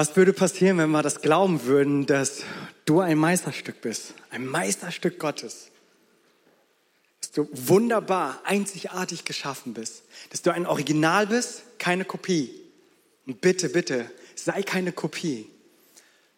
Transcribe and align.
Was 0.00 0.16
würde 0.16 0.32
passieren, 0.32 0.78
wenn 0.78 0.88
wir 0.92 1.02
das 1.02 1.20
glauben 1.20 1.64
würden, 1.64 2.06
dass 2.06 2.40
du 2.86 3.00
ein 3.00 3.18
Meisterstück 3.18 3.82
bist, 3.82 4.14
ein 4.30 4.46
Meisterstück 4.46 5.18
Gottes? 5.18 5.66
Dass 7.20 7.32
du 7.32 7.46
wunderbar, 7.52 8.40
einzigartig 8.44 9.26
geschaffen 9.26 9.74
bist, 9.74 10.04
dass 10.30 10.40
du 10.40 10.54
ein 10.54 10.64
Original 10.64 11.26
bist, 11.26 11.64
keine 11.76 12.06
Kopie. 12.06 12.50
Und 13.26 13.42
bitte, 13.42 13.68
bitte, 13.68 14.10
sei 14.36 14.62
keine 14.62 14.92
Kopie. 14.92 15.50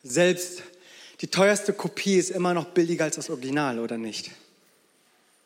Selbst 0.03 0.65
die 1.21 1.29
teuerste 1.29 1.73
Kopie 1.73 2.17
ist 2.17 2.31
immer 2.31 2.55
noch 2.55 2.65
billiger 2.65 3.05
als 3.05 3.15
das 3.15 3.31
Original, 3.31 3.79
oder 3.79 3.97
nicht? 3.97 4.33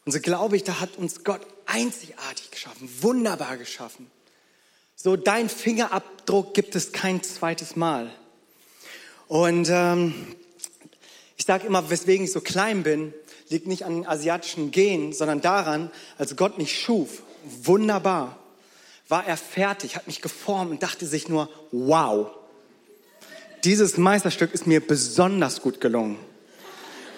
Und 0.07 0.13
so 0.13 0.21
glaube 0.21 0.57
ich, 0.57 0.65
da 0.65 0.81
hat 0.81 0.97
uns 0.97 1.23
Gott 1.23 1.47
einzigartig 1.67 2.51
geschaffen, 2.51 2.89
wunderbar 3.03 3.59
geschaffen. 3.59 4.11
So 4.99 5.15
dein 5.15 5.51
Fingerabdruck 5.51 6.55
gibt 6.55 6.75
es 6.75 6.91
kein 6.91 7.23
zweites 7.23 7.77
Mal. 7.77 8.11
Und 9.29 9.69
ähm, 9.71 10.15
ich 11.37 11.45
sage 11.45 11.67
immer, 11.67 11.91
weswegen 11.91 12.25
ich 12.25 12.33
so 12.33 12.41
klein 12.41 12.83
bin, 12.83 13.13
liegt 13.51 13.67
nicht 13.67 13.85
an 13.85 13.95
den 13.95 14.07
asiatischen 14.07 14.71
Gen, 14.71 15.13
sondern 15.13 15.43
daran, 15.43 15.91
als 16.17 16.35
Gott 16.35 16.57
mich 16.57 16.81
schuf, 16.81 17.23
wunderbar, 17.45 18.39
war 19.09 19.27
er 19.27 19.37
fertig, 19.37 19.97
hat 19.97 20.07
mich 20.07 20.23
geformt 20.23 20.71
und 20.71 20.83
dachte 20.83 21.07
sich 21.07 21.29
nur, 21.29 21.51
wow, 21.73 22.31
dieses 23.65 23.99
Meisterstück 23.99 24.55
ist 24.55 24.67
mir 24.67 24.81
besonders 24.81 25.61
gut 25.61 25.79
gelungen. 25.79 26.17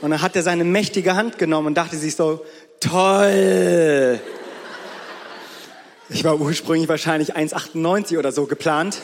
Und 0.01 0.11
dann 0.11 0.21
hat 0.21 0.35
er 0.35 0.43
seine 0.43 0.65
mächtige 0.65 1.15
Hand 1.15 1.39
genommen 1.39 1.69
und 1.69 1.75
dachte 1.75 1.97
sich 1.97 2.17
so, 2.17 2.45
toll. 2.81 4.21
Ich 6.11 6.25
war 6.25 6.41
ursprünglich 6.41 6.89
wahrscheinlich 6.89 7.37
1,98 7.37 8.19
oder 8.19 8.33
so 8.33 8.47
geplant. 8.47 9.03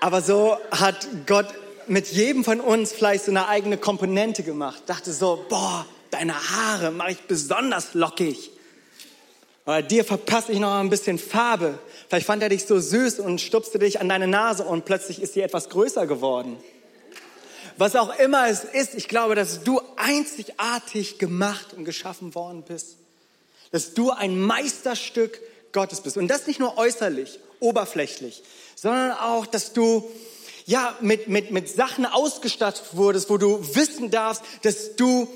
Aber 0.00 0.22
so 0.22 0.56
hat 0.70 1.06
Gott 1.26 1.48
mit 1.86 2.06
jedem 2.06 2.42
von 2.42 2.58
uns 2.58 2.92
vielleicht 2.92 3.26
so 3.26 3.30
eine 3.30 3.46
eigene 3.46 3.76
Komponente 3.76 4.42
gemacht. 4.42 4.84
Dachte 4.86 5.12
so, 5.12 5.44
boah, 5.50 5.84
deine 6.10 6.32
Haare 6.32 6.90
mache 6.90 7.12
ich 7.12 7.20
besonders 7.22 7.92
lockig. 7.92 8.50
Oder 9.66 9.82
dir 9.82 10.06
verpasse 10.06 10.52
ich 10.52 10.58
noch 10.58 10.74
ein 10.74 10.88
bisschen 10.88 11.18
Farbe. 11.18 11.78
Vielleicht 12.08 12.26
fand 12.26 12.42
er 12.42 12.48
dich 12.48 12.64
so 12.64 12.80
süß 12.80 13.20
und 13.20 13.38
stupste 13.42 13.78
dich 13.78 14.00
an 14.00 14.08
deine 14.08 14.26
Nase 14.26 14.64
und 14.64 14.86
plötzlich 14.86 15.20
ist 15.20 15.34
sie 15.34 15.42
etwas 15.42 15.68
größer 15.68 16.06
geworden. 16.06 16.56
Was 17.76 17.94
auch 17.94 18.18
immer 18.18 18.48
es 18.48 18.64
ist, 18.64 18.94
ich 18.94 19.06
glaube, 19.06 19.34
dass 19.34 19.64
du 19.64 19.82
einzigartig 19.96 21.18
gemacht 21.18 21.74
und 21.76 21.84
geschaffen 21.84 22.34
worden 22.34 22.62
bist 22.66 22.96
dass 23.72 23.94
du 23.94 24.10
ein 24.10 24.40
Meisterstück 24.40 25.40
Gottes 25.72 26.00
bist. 26.00 26.16
Und 26.16 26.28
das 26.28 26.46
nicht 26.46 26.60
nur 26.60 26.78
äußerlich, 26.78 27.38
oberflächlich, 27.60 28.42
sondern 28.74 29.12
auch, 29.12 29.46
dass 29.46 29.72
du 29.72 30.08
ja, 30.66 30.96
mit, 31.00 31.28
mit, 31.28 31.52
mit 31.52 31.68
Sachen 31.68 32.06
ausgestattet 32.06 32.84
wurdest, 32.92 33.30
wo 33.30 33.38
du 33.38 33.60
wissen 33.74 34.10
darfst, 34.10 34.42
dass 34.62 34.96
du 34.96 35.28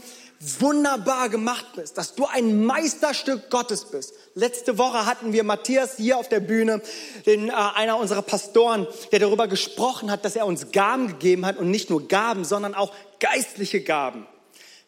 wunderbar 0.58 1.28
gemacht 1.28 1.66
bist, 1.76 1.98
dass 1.98 2.14
du 2.14 2.24
ein 2.24 2.64
Meisterstück 2.64 3.50
Gottes 3.50 3.84
bist. 3.84 4.14
Letzte 4.34 4.78
Woche 4.78 5.04
hatten 5.04 5.34
wir 5.34 5.44
Matthias 5.44 5.98
hier 5.98 6.16
auf 6.16 6.30
der 6.30 6.40
Bühne, 6.40 6.80
den, 7.26 7.50
äh, 7.50 7.52
einer 7.52 7.98
unserer 7.98 8.22
Pastoren, 8.22 8.86
der 9.12 9.18
darüber 9.18 9.48
gesprochen 9.48 10.10
hat, 10.10 10.24
dass 10.24 10.36
er 10.36 10.46
uns 10.46 10.72
Gaben 10.72 11.08
gegeben 11.08 11.44
hat 11.44 11.58
und 11.58 11.70
nicht 11.70 11.90
nur 11.90 12.08
Gaben, 12.08 12.44
sondern 12.44 12.74
auch 12.74 12.92
geistliche 13.20 13.82
Gaben. 13.82 14.26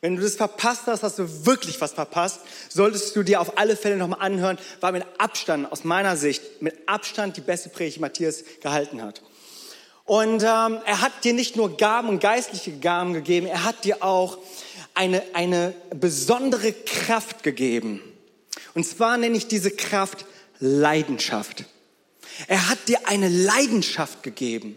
Wenn 0.03 0.17
du 0.17 0.23
das 0.23 0.35
verpasst 0.35 0.83
hast, 0.87 1.05
hast 1.05 1.21
du 1.21 1.47
wirklich 1.47 1.81
was 1.81 1.93
verpasst. 1.93 2.41
Solltest 2.69 3.15
du 3.15 3.23
dir 3.23 3.41
auf 3.41 3.57
alle 3.57 3.77
Fälle 3.77 3.97
nochmal 3.97 4.19
anhören, 4.21 4.59
war 4.81 4.91
mit 4.91 5.05
Abstand, 5.19 5.71
aus 5.71 5.85
meiner 5.85 6.17
Sicht, 6.17 6.61
mit 6.61 6.77
Abstand 6.89 7.37
die 7.37 7.41
beste 7.41 7.69
Predigt, 7.69 7.99
die 7.99 8.01
Matthias 8.01 8.43
gehalten 8.61 9.01
hat. 9.01 9.23
Und 10.05 10.43
ähm, 10.43 10.81
er 10.85 11.01
hat 11.03 11.13
dir 11.23 11.33
nicht 11.33 11.55
nur 11.55 11.77
Gaben 11.77 12.09
und 12.09 12.19
geistliche 12.19 12.73
Gaben 12.73 13.13
gegeben, 13.15 13.47
er 13.47 13.63
hat 13.63 13.85
dir 13.85 14.03
auch 14.03 14.39
eine, 14.95 15.23
eine 15.35 15.73
besondere 15.95 16.73
Kraft 16.73 17.45
gegeben. 17.45 18.03
Und 18.75 18.85
zwar 18.85 19.17
nenne 19.19 19.37
ich 19.37 19.47
diese 19.47 19.71
Kraft 19.71 20.27
Leidenschaft. 20.59 21.65
Er 22.49 22.69
hat 22.69 22.89
dir 22.89 23.07
eine 23.07 23.29
Leidenschaft 23.29 24.25
gegeben. 24.25 24.77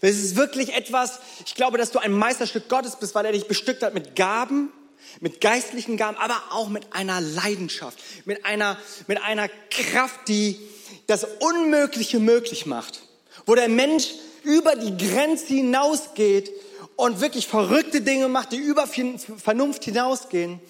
Es 0.00 0.18
ist 0.18 0.36
wirklich 0.36 0.74
etwas, 0.74 1.18
ich 1.44 1.54
glaube, 1.54 1.78
dass 1.78 1.90
du 1.90 1.98
ein 1.98 2.12
Meisterstück 2.12 2.68
Gottes 2.68 2.96
bist, 2.96 3.14
weil 3.14 3.26
er 3.26 3.32
dich 3.32 3.48
bestückt 3.48 3.82
hat 3.82 3.94
mit 3.94 4.14
Gaben, 4.14 4.72
mit 5.20 5.40
geistlichen 5.40 5.96
Gaben, 5.96 6.16
aber 6.16 6.40
auch 6.50 6.68
mit 6.68 6.92
einer 6.92 7.20
Leidenschaft, 7.20 7.98
mit 8.24 8.44
einer, 8.44 8.78
mit 9.06 9.22
einer 9.22 9.48
Kraft, 9.70 10.28
die 10.28 10.58
das 11.06 11.26
Unmögliche 11.40 12.20
möglich 12.20 12.66
macht. 12.66 13.02
Wo 13.46 13.54
der 13.54 13.68
Mensch 13.68 14.10
über 14.44 14.76
die 14.76 14.96
Grenze 14.96 15.54
hinausgeht 15.54 16.52
und 16.96 17.20
wirklich 17.20 17.46
verrückte 17.46 18.00
Dinge 18.00 18.28
macht, 18.28 18.52
die 18.52 18.56
über 18.56 18.86
Vernunft 18.86 19.84
hinausgehen. 19.84 20.60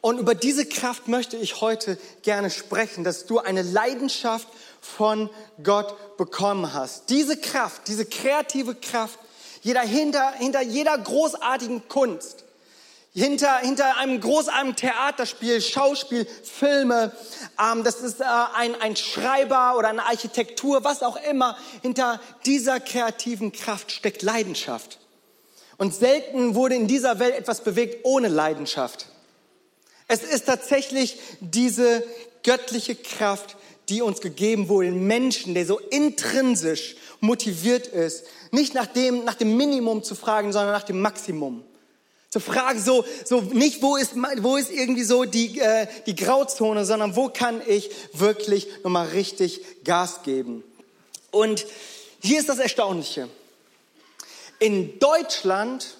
Und 0.00 0.18
über 0.18 0.34
diese 0.34 0.66
Kraft 0.66 1.08
möchte 1.08 1.36
ich 1.36 1.60
heute 1.60 1.98
gerne 2.22 2.50
sprechen, 2.50 3.04
dass 3.04 3.26
du 3.26 3.38
eine 3.38 3.62
Leidenschaft 3.62 4.48
von 4.80 5.30
Gott 5.62 5.94
bekommen 6.16 6.72
hast. 6.72 7.10
Diese 7.10 7.36
Kraft, 7.36 7.88
diese 7.88 8.06
kreative 8.06 8.74
Kraft, 8.74 9.18
jeder 9.62 9.80
hinter, 9.80 10.32
hinter 10.32 10.62
jeder 10.62 10.96
großartigen 10.96 11.88
Kunst, 11.88 12.44
hinter, 13.12 13.58
hinter 13.58 13.96
einem 13.96 14.20
großartigen 14.20 14.76
Theaterspiel, 14.76 15.60
Schauspiel, 15.60 16.26
Filme, 16.26 17.12
ähm, 17.58 17.82
das 17.82 18.00
ist 18.02 18.20
äh, 18.20 18.24
ein, 18.24 18.74
ein 18.80 18.94
Schreiber 18.94 19.76
oder 19.78 19.88
eine 19.88 20.04
Architektur, 20.04 20.84
was 20.84 21.02
auch 21.02 21.16
immer, 21.28 21.56
hinter 21.82 22.20
dieser 22.44 22.78
kreativen 22.78 23.52
Kraft 23.52 23.90
steckt 23.90 24.22
Leidenschaft. 24.22 24.98
Und 25.78 25.94
selten 25.94 26.54
wurde 26.54 26.74
in 26.74 26.86
dieser 26.86 27.18
Welt 27.18 27.34
etwas 27.34 27.62
bewegt 27.62 28.04
ohne 28.04 28.28
Leidenschaft. 28.28 29.06
Es 30.08 30.22
ist 30.22 30.46
tatsächlich 30.46 31.18
diese 31.40 32.04
göttliche 32.44 32.94
Kraft, 32.94 33.56
die 33.88 34.02
uns 34.02 34.20
gegeben 34.20 34.68
wurde, 34.68 34.90
Menschen, 34.90 35.54
der 35.54 35.66
so 35.66 35.78
intrinsisch 35.78 36.96
motiviert 37.20 37.86
ist, 37.86 38.24
nicht 38.50 38.74
nach 38.74 38.86
dem, 38.86 39.24
nach 39.24 39.34
dem 39.34 39.56
Minimum 39.56 40.02
zu 40.02 40.14
fragen, 40.14 40.52
sondern 40.52 40.72
nach 40.72 40.82
dem 40.82 41.00
Maximum. 41.00 41.62
Zu 42.30 42.40
fragen, 42.40 42.82
so, 42.82 43.04
so 43.24 43.40
nicht, 43.40 43.82
wo 43.82 43.96
ist, 43.96 44.12
wo 44.38 44.56
ist 44.56 44.70
irgendwie 44.70 45.04
so 45.04 45.24
die, 45.24 45.58
äh, 45.60 45.86
die 46.06 46.16
Grauzone, 46.16 46.84
sondern 46.84 47.14
wo 47.14 47.28
kann 47.28 47.62
ich 47.66 47.90
wirklich 48.12 48.66
nochmal 48.82 49.08
richtig 49.08 49.60
Gas 49.84 50.22
geben. 50.24 50.64
Und 51.30 51.66
hier 52.20 52.40
ist 52.40 52.48
das 52.48 52.58
Erstaunliche. 52.58 53.28
In 54.58 54.98
Deutschland 54.98 55.96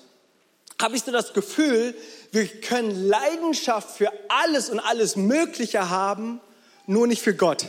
habe 0.81 0.97
ich 0.97 1.05
so 1.05 1.13
das 1.13 1.33
Gefühl, 1.33 1.95
wir 2.33 2.47
können 2.47 3.09
Leidenschaft 3.09 3.97
für 3.97 4.11
alles 4.29 4.69
und 4.69 4.81
alles 4.81 5.17
Mögliche 5.17 5.89
haben, 5.89 6.41
nur 6.87 7.07
nicht 7.07 7.23
für 7.23 7.35
Gott. 7.35 7.67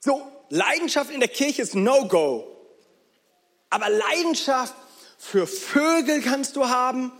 So, 0.00 0.22
Leidenschaft 0.50 1.10
in 1.10 1.20
der 1.20 1.28
Kirche 1.28 1.62
ist 1.62 1.74
No-Go. 1.74 2.46
Aber 3.70 3.88
Leidenschaft 3.88 4.74
für 5.18 5.46
Vögel 5.46 6.20
kannst 6.22 6.56
du 6.56 6.68
haben. 6.68 7.12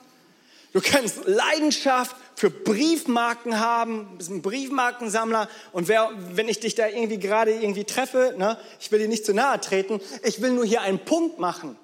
Du 0.73 0.81
kannst 0.81 1.27
Leidenschaft 1.27 2.15
für 2.35 2.51
Briefmarken 2.51 3.59
haben, 3.59 4.09
du 4.11 4.19
bist 4.19 4.31
ein 4.31 4.43
Briefmarkensammler 4.43 5.49
und 5.73 5.89
wer, 5.89 6.11
wenn 6.15 6.49
ich 6.49 6.61
dich 6.61 6.75
da 6.75 6.87
irgendwie 6.87 7.19
gerade 7.19 7.53
irgendwie 7.53 7.85
treffe, 7.85 8.35
ne, 8.37 8.59
ich 8.79 8.93
will 8.93 8.99
dir 8.99 9.09
nicht 9.09 9.25
zu 9.25 9.33
nahe 9.33 9.59
treten, 9.59 10.03
ich 10.23 10.43
will 10.43 10.51
nur 10.51 10.67
hier 10.67 10.83
einen 10.83 11.03
Punkt 11.03 11.39
machen. 11.39 11.79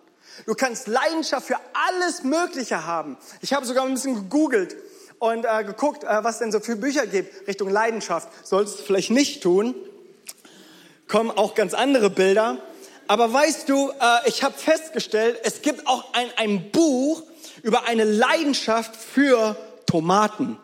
Du 0.44 0.54
kannst 0.54 0.88
Leidenschaft 0.88 1.46
für 1.46 1.58
alles 1.72 2.22
Mögliche 2.22 2.84
haben. 2.84 3.16
Ich 3.40 3.54
habe 3.54 3.64
sogar 3.64 3.86
ein 3.86 3.94
bisschen 3.94 4.14
gegoogelt 4.14 4.76
und 5.22 5.44
äh, 5.44 5.62
geguckt, 5.62 6.02
äh, 6.02 6.24
was 6.24 6.40
denn 6.40 6.50
so 6.50 6.58
für 6.58 6.74
Bücher 6.74 7.06
gibt 7.06 7.46
Richtung 7.46 7.70
Leidenschaft. 7.70 8.28
Solltest 8.44 8.80
du 8.80 8.82
vielleicht 8.82 9.12
nicht 9.12 9.40
tun. 9.40 9.76
Kommen 11.06 11.30
auch 11.30 11.54
ganz 11.54 11.74
andere 11.74 12.10
Bilder. 12.10 12.58
Aber 13.06 13.32
weißt 13.32 13.68
du, 13.68 13.90
äh, 13.90 14.28
ich 14.28 14.42
habe 14.42 14.58
festgestellt, 14.58 15.38
es 15.44 15.62
gibt 15.62 15.86
auch 15.86 16.12
ein, 16.12 16.26
ein 16.38 16.72
Buch 16.72 17.22
über 17.62 17.86
eine 17.86 18.02
Leidenschaft 18.02 18.96
für 18.96 19.56
Tomaten. 19.86 20.58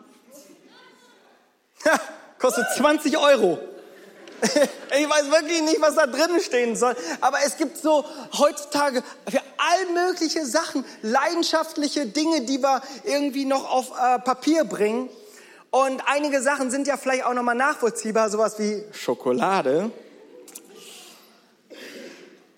Ha, 1.85 1.97
kostet 2.37 2.65
20 2.75 3.17
Euro. 3.17 3.59
Ich 4.41 5.09
weiß 5.09 5.29
wirklich 5.31 5.61
nicht, 5.61 5.81
was 5.81 5.95
da 5.95 6.07
drin 6.07 6.39
stehen 6.41 6.75
soll. 6.75 6.95
Aber 7.21 7.37
es 7.45 7.57
gibt 7.57 7.77
so 7.77 8.03
heutzutage 8.37 9.03
für 9.29 9.41
all 9.57 9.93
mögliche 9.93 10.45
Sachen, 10.45 10.83
leidenschaftliche 11.01 12.05
Dinge, 12.05 12.41
die 12.41 12.61
wir 12.61 12.81
irgendwie 13.03 13.45
noch 13.45 13.69
auf 13.71 13.91
äh, 13.91 14.19
Papier 14.19 14.63
bringen. 14.63 15.09
Und 15.71 16.01
einige 16.07 16.41
Sachen 16.41 16.71
sind 16.71 16.87
ja 16.87 16.97
vielleicht 16.97 17.25
auch 17.25 17.33
nochmal 17.33 17.55
nachvollziehbar, 17.55 18.29
sowas 18.29 18.57
wie 18.57 18.83
Schokolade. 18.91 19.91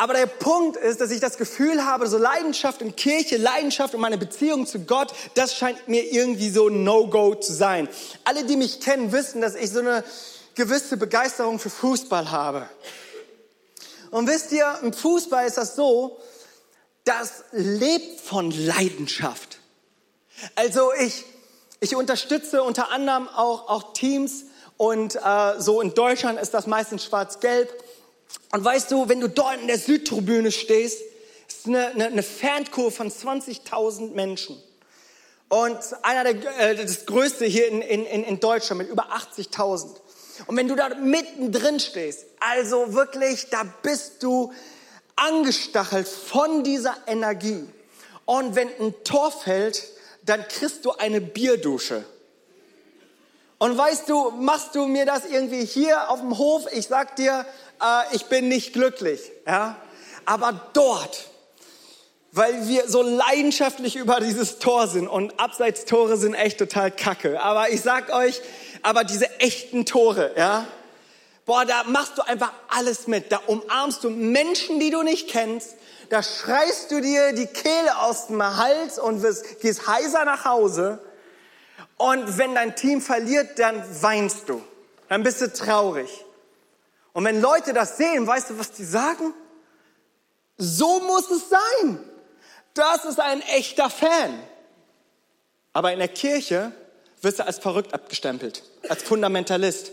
Aber 0.02 0.16
der 0.16 0.26
Punkt 0.26 0.78
ist, 0.78 1.00
dass 1.00 1.12
ich 1.12 1.20
das 1.20 1.38
Gefühl 1.38 1.86
habe, 1.86 2.08
so 2.08 2.18
Leidenschaft 2.18 2.82
in 2.82 2.96
Kirche, 2.96 3.38
Leidenschaft 3.38 3.94
und 3.94 4.02
meine 4.02 4.18
Beziehung 4.18 4.66
zu 4.66 4.80
Gott, 4.80 5.14
das 5.36 5.56
scheint 5.56 5.88
mir 5.88 6.12
irgendwie 6.12 6.50
so 6.50 6.70
ein 6.70 6.84
No-Go 6.84 7.36
zu 7.36 7.54
sein. 7.54 7.88
Alle, 8.24 8.44
die 8.44 8.56
mich 8.56 8.80
kennen, 8.80 9.12
wissen, 9.12 9.42
dass 9.42 9.54
ich 9.54 9.70
so 9.70 9.80
eine 9.80 10.04
gewisse 10.56 10.98
Begeisterung 10.98 11.60
für 11.60 11.70
Fußball 11.70 12.32
habe. 12.32 12.70
Und 14.12 14.28
wisst 14.28 14.52
ihr, 14.52 14.80
im 14.82 14.94
Fußball 14.94 15.48
ist 15.48 15.58
das 15.58 15.76
so, 15.76 16.20
das 17.06 17.44
lebt 17.52 18.20
von 18.22 18.52
Leidenschaft. 18.52 19.60
Also 20.56 20.92
ich, 21.00 21.24
ich 21.80 21.96
unterstütze 21.96 22.64
unter 22.64 22.92
anderem 22.92 23.28
auch, 23.30 23.70
auch 23.70 23.94
Teams 23.94 24.46
und 24.78 25.16
äh, 25.16 25.60
so 25.60 25.82
in 25.82 25.94
Deutschland 25.94 26.40
ist 26.40 26.54
das 26.54 26.68
meistens 26.68 27.06
schwarz-gelb. 27.06 27.72
Und 28.52 28.64
weißt 28.64 28.92
du, 28.92 29.08
wenn 29.08 29.20
du 29.20 29.30
dort 29.30 29.62
in 29.62 29.68
der 29.68 29.78
Südtribüne 29.78 30.52
stehst, 30.52 31.00
ist 31.48 31.68
eine, 31.68 31.88
eine, 31.88 32.06
eine 32.08 32.24
Fankurve 32.24 32.92
von 32.92 33.12
20.000 33.12 34.14
Menschen. 34.14 34.62
Und 35.50 35.78
einer 36.02 36.34
der, 36.34 36.60
äh, 36.60 36.76
das 36.76 37.06
größte 37.06 37.46
hier 37.46 37.68
in, 37.68 37.82
in, 37.82 38.24
in 38.24 38.40
Deutschland 38.40 38.82
mit 38.82 38.90
über 38.90 39.14
80.000. 39.14 39.90
Und 40.48 40.58
wenn 40.58 40.68
du 40.68 40.76
da 40.76 40.90
mittendrin 40.90 41.80
stehst, 41.80 42.26
also 42.40 42.94
wirklich, 42.94 43.50
da 43.50 43.64
bist 43.82 44.24
du 44.24 44.52
angestachelt 45.16 46.08
von 46.08 46.64
dieser 46.64 46.96
Energie. 47.08 47.68
Und 48.26 48.56
wenn 48.56 48.70
ein 48.80 48.94
Tor 49.04 49.32
fällt, 49.32 49.84
dann 50.24 50.48
kriegst 50.48 50.86
du 50.86 50.92
eine 50.92 51.22
Bierdusche. 51.22 52.06
Und 53.58 53.78
weißt 53.78 54.10
du, 54.10 54.32
machst 54.32 54.74
du 54.74 54.88
mir 54.88 55.06
das 55.06 55.26
irgendwie 55.26 55.66
hier 55.66 56.10
auf 56.10 56.20
dem 56.20 56.38
Hof? 56.38 56.66
Ich 56.72 56.88
sag 56.88 57.16
dir, 57.16 57.46
äh, 57.82 58.16
ich 58.16 58.26
bin 58.26 58.48
nicht 58.48 58.74
glücklich, 58.74 59.20
ja. 59.46 59.76
Aber 60.26 60.70
dort, 60.74 61.30
weil 62.32 62.68
wir 62.68 62.88
so 62.88 63.02
leidenschaftlich 63.02 63.96
über 63.96 64.20
dieses 64.20 64.60
Tor 64.60 64.88
sind 64.88 65.08
und 65.08 65.40
Abseitstore 65.40 66.18
sind 66.18 66.34
echt 66.34 66.58
total 66.58 66.90
kacke. 66.90 67.42
Aber 67.42 67.70
ich 67.70 67.82
sag 67.82 68.12
euch, 68.14 68.42
aber 68.84 69.04
diese 69.04 69.30
echten 69.40 69.86
Tore, 69.86 70.34
ja, 70.36 70.68
boah, 71.46 71.66
da 71.66 71.84
machst 71.84 72.18
du 72.18 72.22
einfach 72.22 72.54
alles 72.70 73.08
mit. 73.08 73.32
Da 73.32 73.38
umarmst 73.48 74.04
du 74.04 74.10
Menschen, 74.10 74.80
die 74.80 74.90
du 74.90 75.04
nicht 75.04 75.30
kennst. 75.30 75.76
Da 76.10 76.24
schreist 76.24 76.92
du 76.92 77.02
dir 77.02 77.34
die 77.34 77.48
Kehle 77.48 78.00
aus 78.00 78.28
dem 78.28 78.44
Hals 78.44 79.00
und 79.00 79.22
wirst, 79.22 79.62
gehst 79.62 79.88
heiser 79.88 80.26
nach 80.26 80.46
Hause. 80.46 81.00
Und 81.98 82.38
wenn 82.38 82.56
dein 82.56 82.76
Team 82.76 83.02
verliert, 83.02 83.60
dann 83.60 83.84
weinst 84.02 84.50
du. 84.50 84.62
Dann 85.08 85.24
bist 85.24 85.42
du 85.42 85.52
traurig. 85.52 86.26
Und 87.14 87.26
wenn 87.26 87.42
Leute 87.42 87.74
das 87.74 87.98
sehen, 87.98 88.26
weißt 88.26 88.52
du, 88.52 88.60
was 88.60 88.72
die 88.72 88.86
sagen? 88.86 89.34
So 90.58 91.00
muss 91.02 91.30
es 91.30 91.50
sein. 91.50 92.00
Das 92.74 93.06
ist 93.06 93.20
ein 93.20 93.42
echter 93.42 93.90
Fan. 93.90 94.42
Aber 95.74 95.92
in 95.92 96.00
der 96.00 96.08
Kirche 96.08 96.72
wirst 97.22 97.40
du 97.40 97.46
als 97.46 97.60
verrückt 97.60 97.94
abgestempelt, 97.94 98.64
als 98.90 99.04
Fundamentalist. 99.04 99.92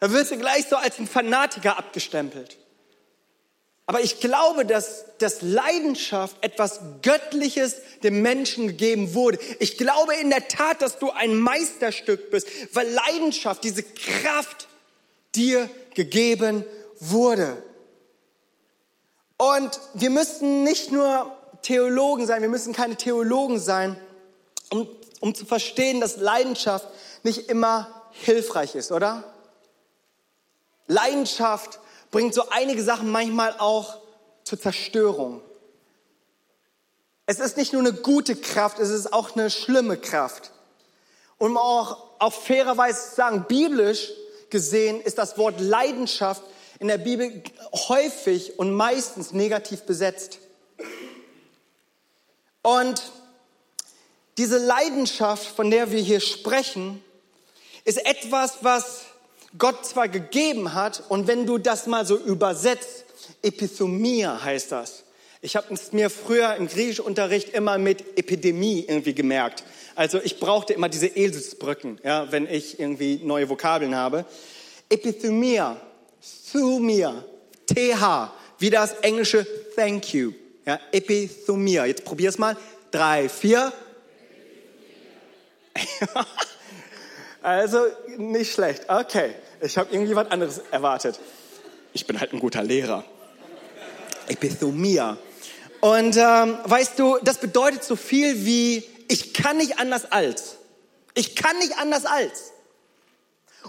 Da 0.00 0.10
wirst 0.12 0.30
du 0.30 0.38
gleich 0.38 0.66
so 0.68 0.76
als 0.76 0.98
ein 0.98 1.06
Fanatiker 1.06 1.78
abgestempelt. 1.78 2.56
Aber 3.86 4.00
ich 4.00 4.20
glaube, 4.20 4.64
dass, 4.64 5.04
dass 5.18 5.42
Leidenschaft 5.42 6.36
etwas 6.40 6.80
Göttliches 7.02 7.76
dem 8.02 8.22
Menschen 8.22 8.68
gegeben 8.68 9.14
wurde. 9.14 9.38
Ich 9.58 9.76
glaube 9.76 10.14
in 10.14 10.30
der 10.30 10.48
Tat, 10.48 10.82
dass 10.82 10.98
du 10.98 11.10
ein 11.10 11.36
Meisterstück 11.36 12.30
bist, 12.30 12.46
weil 12.72 12.88
Leidenschaft, 12.88 13.64
diese 13.64 13.82
Kraft 13.82 14.68
dir 15.34 15.68
gegeben 15.94 16.64
wurde. 17.00 17.60
Und 19.36 19.80
wir 19.94 20.10
müssen 20.10 20.62
nicht 20.62 20.92
nur 20.92 21.36
Theologen 21.62 22.26
sein, 22.26 22.42
wir 22.42 22.48
müssen 22.48 22.72
keine 22.72 22.96
Theologen 22.96 23.58
sein, 23.58 23.96
um 24.70 24.88
um 25.22 25.36
zu 25.36 25.46
verstehen, 25.46 26.00
dass 26.00 26.16
Leidenschaft 26.16 26.88
nicht 27.22 27.48
immer 27.48 28.02
hilfreich 28.10 28.74
ist, 28.74 28.90
oder? 28.90 29.22
Leidenschaft 30.88 31.78
bringt 32.10 32.34
so 32.34 32.48
einige 32.50 32.82
Sachen 32.82 33.08
manchmal 33.08 33.54
auch 33.58 33.98
zur 34.42 34.60
Zerstörung. 34.60 35.40
Es 37.24 37.38
ist 37.38 37.56
nicht 37.56 37.72
nur 37.72 37.82
eine 37.82 37.92
gute 37.92 38.34
Kraft, 38.34 38.80
es 38.80 38.90
ist 38.90 39.12
auch 39.12 39.36
eine 39.36 39.48
schlimme 39.48 39.96
Kraft. 39.96 40.50
Und 41.38 41.56
auch, 41.56 41.98
auch 42.18 42.32
fairerweise 42.32 43.10
zu 43.10 43.14
sagen, 43.14 43.44
biblisch 43.46 44.10
gesehen 44.50 45.00
ist 45.00 45.18
das 45.18 45.38
Wort 45.38 45.60
Leidenschaft 45.60 46.42
in 46.80 46.88
der 46.88 46.98
Bibel 46.98 47.44
häufig 47.88 48.58
und 48.58 48.72
meistens 48.72 49.30
negativ 49.30 49.82
besetzt. 49.82 50.40
Und 52.62 53.00
diese 54.42 54.58
Leidenschaft, 54.58 55.46
von 55.54 55.70
der 55.70 55.92
wir 55.92 56.00
hier 56.00 56.18
sprechen, 56.18 57.00
ist 57.84 58.04
etwas, 58.04 58.58
was 58.62 59.02
Gott 59.56 59.86
zwar 59.86 60.08
gegeben 60.08 60.74
hat 60.74 61.04
und 61.08 61.28
wenn 61.28 61.46
du 61.46 61.58
das 61.58 61.86
mal 61.86 62.04
so 62.04 62.16
übersetzt, 62.16 63.04
Epithomia 63.40 64.42
heißt 64.42 64.72
das. 64.72 65.04
Ich 65.42 65.54
habe 65.54 65.72
es 65.72 65.92
mir 65.92 66.10
früher 66.10 66.56
im 66.56 66.66
Griechischunterricht 66.66 67.50
immer 67.50 67.78
mit 67.78 68.18
Epidemie 68.18 68.84
irgendwie 68.88 69.14
gemerkt. 69.14 69.62
Also 69.94 70.20
ich 70.20 70.40
brauchte 70.40 70.72
immer 70.72 70.88
diese 70.88 71.06
Eselsbrücken, 71.06 72.00
ja, 72.02 72.32
wenn 72.32 72.48
ich 72.48 72.80
irgendwie 72.80 73.20
neue 73.22 73.48
Vokabeln 73.48 73.94
habe. 73.94 74.24
Epithomia, 74.88 75.80
Thumia, 76.50 77.24
TH, 77.66 78.32
wie 78.58 78.70
das 78.70 78.94
englische 79.02 79.46
Thank 79.76 80.12
you. 80.12 80.32
Ja, 80.66 80.80
Epithomia. 80.90 81.86
Jetzt 81.86 82.04
probier's 82.04 82.38
mal. 82.38 82.56
Drei, 82.90 83.28
vier, 83.28 83.72
also 87.42 87.86
nicht 88.16 88.52
schlecht. 88.52 88.88
Okay, 88.88 89.34
ich 89.60 89.78
habe 89.78 89.92
irgendwie 89.92 90.14
was 90.14 90.30
anderes 90.30 90.60
erwartet. 90.70 91.18
Ich 91.92 92.06
bin 92.06 92.18
halt 92.20 92.32
ein 92.32 92.40
guter 92.40 92.62
Lehrer. 92.62 93.04
Epithomia. 94.28 95.16
Und 95.80 96.16
ähm, 96.16 96.58
weißt 96.64 96.98
du, 96.98 97.18
das 97.22 97.38
bedeutet 97.38 97.82
so 97.82 97.96
viel 97.96 98.44
wie, 98.44 98.84
ich 99.08 99.34
kann 99.34 99.56
nicht 99.56 99.78
anders 99.78 100.10
als. 100.10 100.56
Ich 101.14 101.34
kann 101.34 101.58
nicht 101.58 101.76
anders 101.78 102.06
als. 102.06 102.52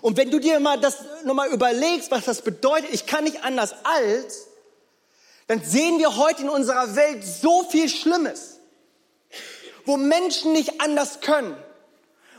Und 0.01 0.17
wenn 0.17 0.31
du 0.31 0.39
dir 0.39 0.59
mal 0.59 0.79
das 0.79 0.97
nochmal 1.23 1.49
überlegst, 1.49 2.11
was 2.11 2.25
das 2.25 2.41
bedeutet, 2.41 2.89
ich 2.91 3.05
kann 3.05 3.23
nicht 3.23 3.43
anders 3.43 3.73
als, 3.83 4.47
dann 5.47 5.63
sehen 5.63 5.99
wir 5.99 6.17
heute 6.17 6.43
in 6.43 6.49
unserer 6.49 6.95
Welt 6.95 7.23
so 7.25 7.63
viel 7.63 7.89
Schlimmes, 7.89 8.59
wo 9.85 9.97
Menschen 9.97 10.53
nicht 10.53 10.81
anders 10.81 11.19
können. 11.21 11.55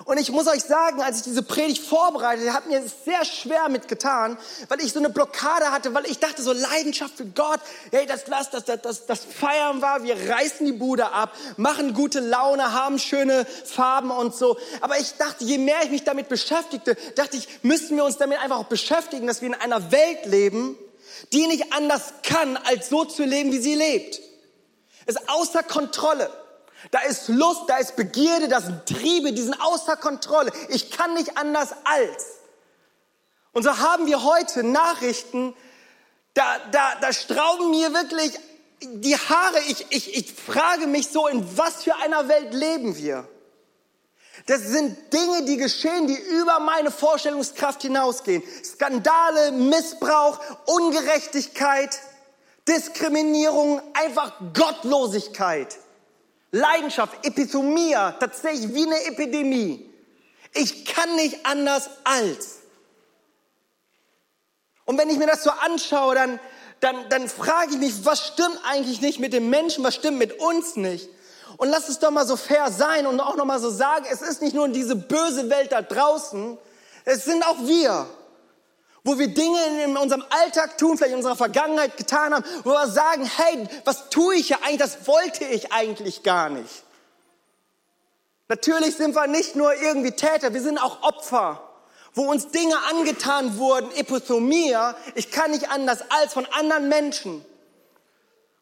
Und 0.04 0.18
ich 0.18 0.30
muss 0.30 0.46
euch 0.46 0.62
sagen, 0.62 1.00
als 1.00 1.18
ich 1.18 1.23
diese 1.23 1.42
Predigt 1.42 1.82
vorbereitete, 1.82 2.52
hat 2.52 2.66
mir 2.66 2.82
sehr 3.04 3.25
schwer 3.25 3.70
mitgetan, 3.70 4.37
weil 4.68 4.80
ich 4.80 4.92
so 4.92 4.99
eine 4.99 5.08
Blockade 5.08 5.70
hatte, 5.70 5.94
weil 5.94 6.04
ich 6.06 6.18
dachte, 6.18 6.42
so 6.42 6.52
Leidenschaft 6.52 7.16
für 7.16 7.25
Gott, 7.25 7.61
hey, 7.90 8.04
das 8.06 8.25
das, 8.25 8.50
das, 8.50 8.64
das, 8.82 9.06
das 9.06 9.25
Feiern 9.25 9.80
war, 9.80 10.02
wir 10.02 10.16
reißen 10.28 10.66
die 10.66 10.73
Bude 10.73 11.11
ab, 11.11 11.34
machen 11.56 11.94
gute 11.94 12.20
Laune, 12.20 12.73
haben 12.73 12.99
schöne 12.99 13.46
Farben 13.64 14.11
und 14.11 14.34
so. 14.34 14.58
Aber 14.82 14.99
ich 14.99 15.14
dachte, 15.14 15.44
je 15.44 15.56
mehr 15.56 15.82
ich 15.84 15.90
mich 15.90 16.04
damit 16.04 16.28
beschäftigte, 16.28 16.96
dachte 17.16 17.38
ich, 17.38 17.49
müssten 17.62 17.96
wir 17.96 18.04
uns 18.04 18.18
damit 18.18 18.40
einfach 18.40 18.58
auch 18.58 18.64
beschäftigen, 18.64 19.26
dass 19.26 19.40
wir 19.40 19.49
in 19.49 19.54
einer 19.54 19.90
Welt 19.90 20.26
leben, 20.26 20.76
die 21.32 21.46
nicht 21.46 21.73
anders 21.73 22.12
kann, 22.23 22.58
als 22.58 22.90
so 22.90 23.04
zu 23.04 23.25
leben, 23.25 23.52
wie 23.52 23.58
sie 23.58 23.75
lebt. 23.75 24.20
Es 25.06 25.16
ist 25.16 25.28
außer 25.28 25.62
Kontrolle. 25.62 26.30
Da 26.91 27.00
ist 27.00 27.29
Lust, 27.29 27.62
da 27.69 27.79
ist 27.79 27.97
Begierde, 27.97 28.49
da 28.49 28.61
sind 28.61 28.87
Triebe, 28.87 29.33
die 29.33 29.43
sind 29.43 29.61
außer 29.61 29.97
Kontrolle. 29.97 30.53
Ich 30.69 30.91
kann 30.91 31.14
nicht 31.14 31.37
anders 31.37 31.71
als. 31.85 32.25
Und 33.53 33.62
so 33.62 33.79
haben 33.79 34.07
wir 34.07 34.23
heute 34.23 34.64
Nachrichten, 34.64 35.55
da, 36.35 36.45
da, 36.73 36.95
da 37.00 37.12
strauben 37.12 37.71
mir 37.71 37.95
wirklich 37.95 38.38
die 38.83 39.17
Haare. 39.17 39.61
Ich, 39.69 39.87
ich, 39.91 40.14
ich 40.17 40.33
frage 40.35 40.87
mich 40.87 41.09
so, 41.09 41.29
in 41.29 41.57
was 41.57 41.85
für 41.85 41.95
einer 41.97 42.29
Welt 42.29 42.53
leben 42.53 42.97
wir? 42.97 43.29
Das 44.47 44.61
sind 44.61 45.12
Dinge, 45.12 45.45
die 45.45 45.57
geschehen, 45.57 46.09
die 46.09 46.19
über 46.19 46.59
meine 46.59 46.91
Vorstellungskraft 46.91 47.83
hinausgehen. 47.83 48.43
Skandale, 48.64 49.53
Missbrauch, 49.53 50.41
Ungerechtigkeit, 50.67 51.99
Diskriminierung, 52.69 53.81
einfach 53.95 54.33
Gottlosigkeit. 54.53 55.79
Leidenschaft, 56.54 57.26
Epithomia, 57.26 58.12
tatsächlich 58.12 58.73
wie 58.73 58.87
eine 58.87 59.04
Epidemie. 59.06 59.90
Ich 60.52 60.84
kann 60.84 61.16
nicht 61.16 61.44
anders 61.44 61.90
als. 62.04 62.61
Und 64.84 64.96
wenn 64.96 65.11
ich 65.11 65.18
mir 65.18 65.26
das 65.26 65.42
so 65.42 65.50
anschaue, 65.50 66.14
dann, 66.14 66.38
dann, 66.78 67.08
dann 67.08 67.28
frage 67.28 67.73
ich 67.73 67.78
mich, 67.78 68.04
was 68.04 68.28
stimmt 68.28 68.56
eigentlich 68.70 69.00
nicht 69.00 69.18
mit 69.18 69.32
dem 69.32 69.50
Menschen, 69.50 69.82
was 69.82 69.96
stimmt 69.96 70.18
mit 70.18 70.38
uns 70.38 70.76
nicht? 70.76 71.08
Und 71.56 71.70
lass 71.70 71.88
es 71.88 71.99
doch 71.99 72.12
mal 72.12 72.25
so 72.25 72.37
fair 72.37 72.70
sein 72.70 73.08
und 73.08 73.18
auch 73.18 73.34
noch 73.34 73.46
mal 73.46 73.58
so 73.58 73.70
sagen, 73.70 74.06
es 74.08 74.23
ist 74.23 74.40
nicht 74.40 74.54
nur 74.54 74.68
diese 74.68 74.94
böse 74.94 75.50
Welt 75.50 75.73
da 75.73 75.82
draußen, 75.82 76.56
es 77.04 77.25
sind 77.25 77.44
auch 77.44 77.58
wir 77.66 78.06
wo 79.04 79.18
wir 79.18 79.28
Dinge 79.28 79.58
in 79.84 79.96
unserem 79.99 80.25
Alltag 80.30 80.78
tun, 80.78 80.96
vielleicht 80.96 81.12
in 81.12 81.18
unserer 81.18 81.37
Vergangenheit 81.37 81.99
getan 81.99 82.34
haben, 82.34 82.44
wo 82.64 82.70
wir 82.70 82.88
sagen, 82.88 83.25
hey, 83.25 83.68
was 83.84 84.08
tue 84.08 84.34
ich 84.34 84.49
ja 84.49 84.58
eigentlich, 84.62 84.78
das 84.78 85.06
wollte 85.06 85.44
ich 85.44 85.73
eigentlich 85.73 86.23
gar 86.23 86.49
nicht. 86.49 86.84
Natürlich 88.49 88.96
sind 88.96 89.14
wir 89.14 89.26
nicht 89.26 89.56
nur 89.56 89.75
irgendwie 89.75 90.12
Täter, 90.12 90.54
wir 90.54 90.62
sind 90.62 90.78
auch 90.78 91.02
Opfer, 91.02 91.62
wo 92.14 92.30
uns 92.30 92.49
Dinge 92.49 92.76
angetan 92.90 93.58
wurden, 93.58 93.90
Epithomia, 93.94 94.96
ich 95.14 95.30
kann 95.30 95.50
nicht 95.50 95.70
anders 95.70 96.11
als 96.11 96.32
von 96.32 96.46
anderen 96.52 96.88
Menschen, 96.88 97.44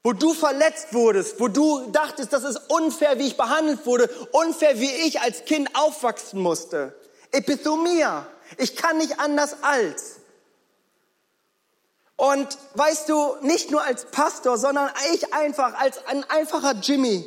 wo 0.03 0.13
du 0.13 0.35
verletzt 0.35 0.93
wurdest, 0.93 1.39
wo 1.39 1.47
du 1.47 1.91
dachtest, 1.93 2.33
das 2.33 2.43
ist 2.43 2.59
unfair, 2.69 3.19
wie 3.21 3.29
ich 3.29 3.37
behandelt 3.37 3.87
wurde, 3.87 4.09
unfair, 4.33 4.81
wie 4.81 4.91
ich 4.91 5.21
als 5.21 5.45
Kind 5.45 5.71
aufwachsen 5.75 6.41
musste. 6.41 6.95
Epithomia, 7.31 8.27
ich 8.59 8.75
kann 8.75 8.99
nicht 8.99 9.21
anders 9.21 9.57
als. 9.63 10.22
Und 12.23 12.57
weißt 12.75 13.09
du, 13.09 13.35
nicht 13.41 13.73
nur 13.73 13.83
als 13.83 14.05
Pastor, 14.05 14.57
sondern 14.57 14.89
ich 15.13 15.35
einfach 15.35 15.75
als 15.75 16.07
ein 16.07 16.23
einfacher 16.31 16.77
Jimmy, 16.81 17.25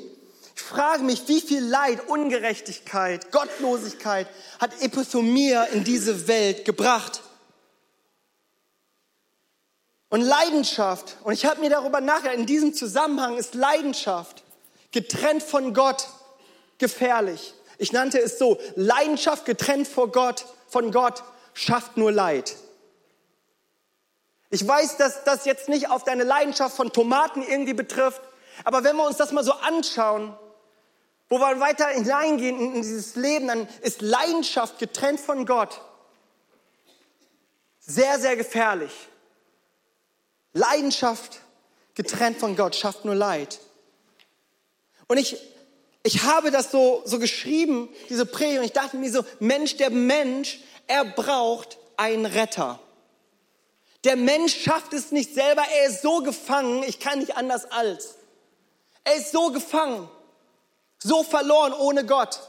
ich 0.56 0.62
frage 0.62 1.04
mich, 1.04 1.28
wie 1.28 1.42
viel 1.42 1.62
Leid, 1.62 2.08
Ungerechtigkeit, 2.08 3.30
Gottlosigkeit 3.34 4.25
hat 4.58 4.82
Epithomia 4.82 5.66
in 5.66 5.84
diese 5.84 6.30
Welt 6.30 6.64
gebracht. 6.64 7.24
Und 10.08 10.22
Leidenschaft, 10.22 11.18
und 11.25 11.34
ich 11.34 11.46
habe 11.46 11.60
mir 11.60 11.70
darüber 11.70 12.00
nachgedacht, 12.00 12.38
in 12.38 12.46
diesem 12.46 12.74
Zusammenhang 12.74 13.36
ist 13.36 13.54
Leidenschaft 13.54 14.44
getrennt 14.94 15.44
von 15.44 15.74
Gott 15.74 16.08
gefährlich. 16.78 17.54
Ich 17.80 17.92
nannte 17.92 18.22
es 18.22 18.40
so, 18.40 18.58
Leidenschaft 18.78 19.44
getrennt 19.44 19.90
vor 19.90 20.10
Gott, 20.14 20.46
von 20.70 20.92
Gott 20.94 21.22
schafft 21.54 21.98
nur 21.98 22.14
Leid. 22.14 22.56
Ich 24.55 24.65
weiß, 24.65 24.95
dass 24.95 25.25
das 25.25 25.43
jetzt 25.43 25.67
nicht 25.67 25.89
auf 25.89 26.05
deine 26.05 26.24
Leidenschaft 26.24 26.77
von 26.77 26.93
Tomaten 26.93 27.41
irgendwie 27.41 27.74
betrifft, 27.74 28.21
aber 28.63 28.85
wenn 28.85 28.95
wir 28.95 29.05
uns 29.05 29.17
das 29.17 29.33
mal 29.33 29.43
so 29.43 29.51
anschauen, 29.51 30.33
wo 31.27 31.39
wir 31.39 31.59
weiter 31.59 31.88
hineingehen 31.88 32.57
in 32.57 32.81
dieses 32.81 33.17
Leben, 33.17 33.50
dann 33.50 33.67
ist 33.81 34.01
Leidenschaft 34.01 34.79
getrennt 34.79 35.19
von 35.19 35.45
Gott 35.45 35.81
sehr, 37.81 38.17
sehr 38.17 38.38
gefährlich. 38.38 38.93
Leidenschaft 40.53 41.41
getrennt 41.93 42.39
von 42.39 42.55
Gott 42.55 42.77
schafft 42.77 43.03
nur 43.03 43.15
Leid. 43.15 43.59
Und 45.07 45.17
ich, 45.17 45.35
ich 46.03 46.24
habe 46.24 46.50
das 46.50 46.71
so, 46.71 47.01
so 47.03 47.19
geschrieben, 47.19 47.89
diese 48.07 48.25
Predigt, 48.25 48.59
und 48.59 48.63
ich 48.63 48.71
dachte 48.71 48.95
mir 48.95 49.12
so, 49.12 49.25
Mensch, 49.41 49.75
der 49.75 49.89
Mensch, 49.89 50.62
er 50.88 51.03
braucht 51.03 51.77
einen 51.97 52.25
Retter. 52.25 52.79
Der 54.05 54.15
Mensch 54.15 54.55
schafft 54.63 54.93
es 54.93 55.12
nicht 55.12 55.33
selber, 55.33 55.63
er 55.63 55.88
ist 55.88 56.01
so 56.01 56.21
gefangen, 56.21 56.83
ich 56.83 57.00
kann 57.00 57.19
nicht 57.19 57.35
anders 57.35 57.69
als. 57.71 58.15
Er 59.03 59.15
ist 59.15 59.31
so 59.31 59.51
gefangen 59.51 60.09
so 61.05 61.24
verloren 61.24 61.74
ohne 61.74 62.05
Gott. 62.05 62.39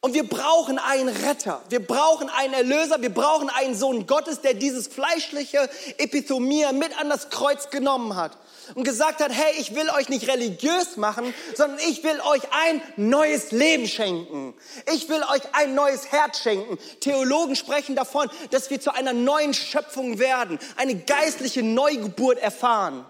Und 0.00 0.14
wir 0.14 0.28
brauchen 0.28 0.78
einen 0.78 1.08
Retter, 1.08 1.62
wir 1.68 1.84
brauchen 1.84 2.28
einen 2.28 2.54
Erlöser, 2.54 3.00
wir 3.02 3.12
brauchen 3.12 3.48
einen 3.50 3.74
Sohn 3.74 4.06
Gottes, 4.06 4.40
der 4.40 4.54
dieses 4.54 4.86
fleischliche 4.86 5.68
Epithomia 5.98 6.72
mit 6.72 6.96
an 7.00 7.08
das 7.08 7.30
Kreuz 7.30 7.70
genommen 7.70 8.14
hat 8.14 8.36
und 8.74 8.84
gesagt 8.84 9.20
hat, 9.20 9.32
hey, 9.32 9.54
ich 9.58 9.74
will 9.74 9.88
euch 9.90 10.08
nicht 10.08 10.28
religiös 10.28 10.96
machen, 10.96 11.32
sondern 11.54 11.78
ich 11.88 12.02
will 12.02 12.20
euch 12.20 12.42
ein 12.50 12.82
neues 12.96 13.52
Leben 13.52 13.86
schenken. 13.86 14.54
Ich 14.92 15.08
will 15.08 15.22
euch 15.32 15.42
ein 15.52 15.74
neues 15.74 16.10
Herz 16.12 16.40
schenken. 16.40 16.78
Theologen 17.00 17.56
sprechen 17.56 17.96
davon, 17.96 18.28
dass 18.50 18.70
wir 18.70 18.80
zu 18.80 18.94
einer 18.94 19.12
neuen 19.12 19.54
Schöpfung 19.54 20.18
werden, 20.18 20.58
eine 20.76 20.96
geistliche 20.96 21.62
Neugeburt 21.62 22.38
erfahren 22.38 23.06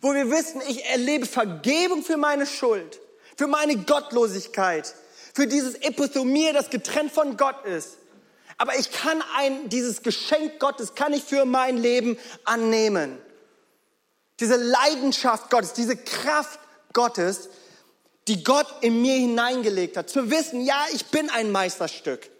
wo 0.00 0.14
wir 0.14 0.30
wissen, 0.30 0.60
ich 0.68 0.84
erlebe 0.86 1.26
Vergebung 1.26 2.02
für 2.02 2.16
meine 2.16 2.46
Schuld, 2.46 3.00
für 3.36 3.46
meine 3.46 3.76
Gottlosigkeit, 3.76 4.94
für 5.34 5.46
dieses 5.46 5.74
Epithomie, 5.76 6.52
das 6.52 6.70
getrennt 6.70 7.12
von 7.12 7.36
Gott 7.36 7.64
ist. 7.64 7.98
Aber 8.56 8.78
ich 8.78 8.92
kann 8.92 9.22
ein, 9.36 9.68
dieses 9.68 10.02
Geschenk 10.02 10.58
Gottes 10.58 10.94
kann 10.94 11.12
ich 11.12 11.24
für 11.24 11.44
mein 11.44 11.78
Leben 11.78 12.18
annehmen. 12.44 13.18
Diese 14.40 14.56
Leidenschaft 14.56 15.50
Gottes, 15.50 15.74
diese 15.74 15.96
Kraft 15.96 16.58
Gottes, 16.92 17.50
die 18.26 18.42
Gott 18.42 18.66
in 18.80 19.02
mir 19.02 19.14
hineingelegt 19.14 19.96
hat. 19.96 20.08
Zu 20.08 20.30
wissen, 20.30 20.64
ja, 20.64 20.84
ich 20.92 21.06
bin 21.06 21.30
ein 21.30 21.52
Meisterstück. 21.52 22.30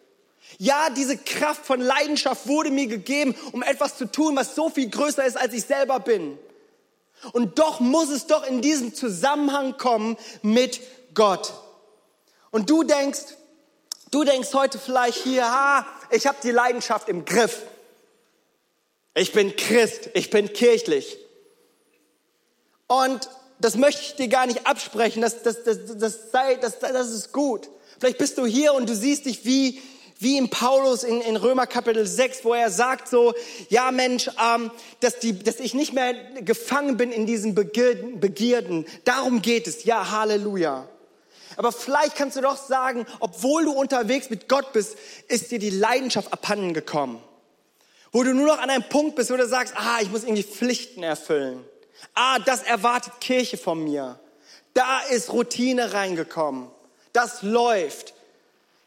Ja, 0.58 0.90
diese 0.90 1.16
Kraft 1.16 1.64
von 1.64 1.80
Leidenschaft 1.80 2.46
wurde 2.46 2.70
mir 2.70 2.86
gegeben, 2.86 3.34
um 3.52 3.62
etwas 3.62 3.96
zu 3.96 4.06
tun, 4.06 4.36
was 4.36 4.54
so 4.54 4.68
viel 4.68 4.88
größer 4.90 5.24
ist, 5.24 5.36
als 5.36 5.54
ich 5.54 5.64
selber 5.64 6.00
bin. 6.00 6.38
Und 7.32 7.58
doch 7.58 7.80
muss 7.80 8.08
es 8.08 8.26
doch 8.26 8.46
in 8.46 8.62
diesem 8.62 8.94
Zusammenhang 8.94 9.76
kommen 9.76 10.16
mit 10.42 10.80
Gott. 11.14 11.52
Und 12.50 12.70
du 12.70 12.82
denkst, 12.82 13.20
du 14.10 14.24
denkst 14.24 14.52
heute 14.54 14.78
vielleicht 14.78 15.18
hier, 15.18 15.44
ha, 15.44 15.86
ich 16.10 16.26
habe 16.26 16.38
die 16.42 16.50
Leidenschaft 16.50 17.08
im 17.08 17.24
Griff. 17.24 17.62
Ich 19.14 19.32
bin 19.32 19.54
Christ, 19.56 20.10
ich 20.14 20.30
bin 20.30 20.52
kirchlich. 20.52 21.18
Und 22.90 23.30
das 23.60 23.76
möchte 23.76 24.02
ich 24.02 24.16
dir 24.16 24.26
gar 24.26 24.46
nicht 24.46 24.66
absprechen, 24.66 25.22
das, 25.22 25.44
das, 25.44 25.62
das, 25.62 25.78
das, 25.96 26.32
sei, 26.32 26.56
das, 26.56 26.80
das 26.80 27.10
ist 27.10 27.30
gut. 27.32 27.68
Vielleicht 28.00 28.18
bist 28.18 28.36
du 28.36 28.44
hier 28.44 28.74
und 28.74 28.88
du 28.88 28.96
siehst 28.96 29.26
dich 29.26 29.44
wie 29.44 29.80
wie 30.18 30.36
in 30.36 30.50
Paulus 30.50 31.02
in, 31.02 31.22
in 31.22 31.36
Römer 31.36 31.66
Kapitel 31.66 32.06
6, 32.06 32.44
wo 32.44 32.52
er 32.52 32.70
sagt 32.70 33.08
so, 33.08 33.32
ja 33.70 33.90
Mensch, 33.90 34.28
ähm, 34.38 34.70
dass, 35.00 35.18
die, 35.18 35.38
dass 35.38 35.60
ich 35.60 35.72
nicht 35.72 35.94
mehr 35.94 36.12
gefangen 36.42 36.98
bin 36.98 37.10
in 37.10 37.24
diesen 37.24 37.54
Begierden, 37.54 38.20
Begierden. 38.20 38.84
Darum 39.04 39.40
geht 39.40 39.66
es. 39.66 39.84
Ja, 39.84 40.10
Halleluja. 40.10 40.86
Aber 41.56 41.72
vielleicht 41.72 42.16
kannst 42.16 42.36
du 42.36 42.42
doch 42.42 42.58
sagen, 42.58 43.06
obwohl 43.20 43.64
du 43.64 43.72
unterwegs 43.72 44.28
mit 44.28 44.46
Gott 44.46 44.74
bist, 44.74 44.98
ist 45.28 45.52
dir 45.52 45.58
die 45.58 45.70
Leidenschaft 45.70 46.30
abhanden 46.34 46.74
gekommen. 46.74 47.22
Wo 48.12 48.22
du 48.22 48.34
nur 48.34 48.48
noch 48.48 48.58
an 48.58 48.68
einem 48.68 48.84
Punkt 48.90 49.16
bist, 49.16 49.30
wo 49.30 49.36
du 49.36 49.48
sagst, 49.48 49.72
ah, 49.76 50.00
ich 50.02 50.10
muss 50.10 50.24
irgendwie 50.24 50.42
Pflichten 50.42 51.02
erfüllen. 51.02 51.64
Ah, 52.14 52.38
das 52.38 52.62
erwartet 52.62 53.14
Kirche 53.20 53.56
von 53.56 53.82
mir. 53.82 54.18
Da 54.74 55.00
ist 55.10 55.32
Routine 55.32 55.92
reingekommen. 55.92 56.70
Das 57.12 57.42
läuft. 57.42 58.14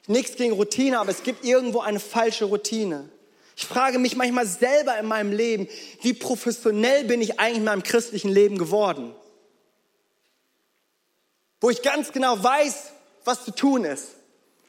Nichts 0.07 0.35
gegen 0.35 0.53
Routine, 0.53 0.99
aber 0.99 1.11
es 1.11 1.23
gibt 1.23 1.45
irgendwo 1.45 1.79
eine 1.79 1.99
falsche 1.99 2.45
Routine. 2.45 3.09
Ich 3.55 3.65
frage 3.65 3.99
mich 3.99 4.15
manchmal 4.15 4.47
selber 4.47 4.97
in 4.97 5.05
meinem 5.05 5.31
Leben, 5.31 5.67
wie 6.01 6.13
professionell 6.13 7.05
bin 7.05 7.21
ich 7.21 7.39
eigentlich 7.39 7.57
in 7.57 7.63
meinem 7.65 7.83
christlichen 7.83 8.29
Leben 8.29 8.57
geworden? 8.57 9.13
Wo 11.61 11.69
ich 11.69 11.81
ganz 11.81 12.11
genau 12.11 12.41
weiß, 12.43 12.91
was 13.25 13.45
zu 13.45 13.51
tun 13.51 13.85
ist. 13.85 14.07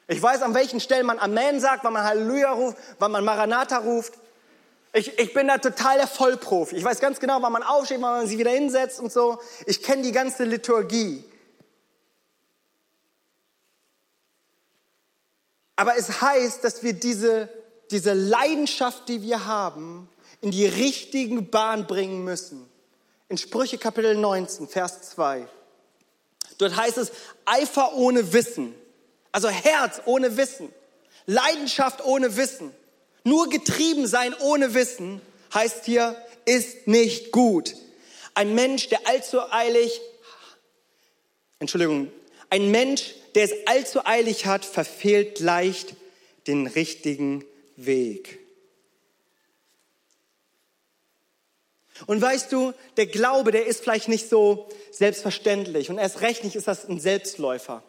Ich 0.06 0.20
weiß, 0.22 0.42
an 0.42 0.54
welchen 0.54 0.80
Stellen 0.80 1.06
man 1.06 1.18
Amen 1.18 1.60
sagt, 1.60 1.82
wann 1.82 1.94
man 1.94 2.04
Halleluja 2.04 2.52
ruft, 2.52 2.76
wann 2.98 3.10
man 3.10 3.24
Maranatha 3.24 3.78
ruft. 3.78 4.14
Ich, 4.96 5.18
ich 5.18 5.34
bin 5.34 5.48
da 5.48 5.58
total 5.58 5.98
der 5.98 6.06
Vollprofi. 6.06 6.76
Ich 6.76 6.84
weiß 6.84 7.00
ganz 7.00 7.18
genau, 7.18 7.42
wann 7.42 7.52
man 7.52 7.64
aufsteht, 7.64 8.00
wann 8.00 8.18
man 8.18 8.28
sich 8.28 8.38
wieder 8.38 8.52
hinsetzt 8.52 9.00
und 9.00 9.12
so. 9.12 9.40
Ich 9.66 9.82
kenne 9.82 10.02
die 10.02 10.12
ganze 10.12 10.44
Liturgie. 10.44 11.24
Aber 15.74 15.96
es 15.98 16.20
heißt, 16.20 16.62
dass 16.62 16.84
wir 16.84 16.92
diese, 16.92 17.48
diese 17.90 18.12
Leidenschaft, 18.12 19.08
die 19.08 19.20
wir 19.22 19.46
haben, 19.46 20.08
in 20.40 20.52
die 20.52 20.66
richtigen 20.66 21.50
Bahn 21.50 21.88
bringen 21.88 22.22
müssen. 22.22 22.64
In 23.28 23.36
Sprüche 23.36 23.78
Kapitel 23.78 24.14
19, 24.14 24.68
Vers 24.68 25.10
2. 25.10 25.48
Dort 26.58 26.76
heißt 26.76 26.98
es 26.98 27.10
Eifer 27.46 27.94
ohne 27.94 28.32
Wissen. 28.32 28.72
Also 29.32 29.48
Herz 29.48 30.02
ohne 30.04 30.36
Wissen. 30.36 30.72
Leidenschaft 31.26 32.04
ohne 32.04 32.36
Wissen. 32.36 32.72
Nur 33.24 33.48
getrieben 33.48 34.06
sein 34.06 34.34
ohne 34.34 34.74
Wissen 34.74 35.20
heißt 35.52 35.86
hier, 35.86 36.16
ist 36.44 36.86
nicht 36.86 37.32
gut. 37.32 37.74
Ein 38.34 38.54
Mensch, 38.54 38.88
der 38.88 39.06
allzu 39.06 39.40
eilig, 39.50 40.00
Entschuldigung, 41.58 42.10
ein 42.50 42.70
Mensch, 42.70 43.14
der 43.34 43.44
es 43.44 43.52
allzu 43.66 44.04
eilig 44.04 44.46
hat, 44.46 44.64
verfehlt 44.64 45.40
leicht 45.40 45.94
den 46.46 46.66
richtigen 46.66 47.44
Weg. 47.76 48.40
Und 52.06 52.20
weißt 52.20 52.52
du, 52.52 52.72
der 52.96 53.06
Glaube, 53.06 53.52
der 53.52 53.66
ist 53.66 53.82
vielleicht 53.82 54.08
nicht 54.08 54.28
so 54.28 54.68
selbstverständlich 54.90 55.90
und 55.90 55.98
erst 55.98 56.20
recht 56.20 56.44
nicht 56.44 56.56
ist 56.56 56.68
das 56.68 56.88
ein 56.88 57.00
Selbstläufer. 57.00 57.82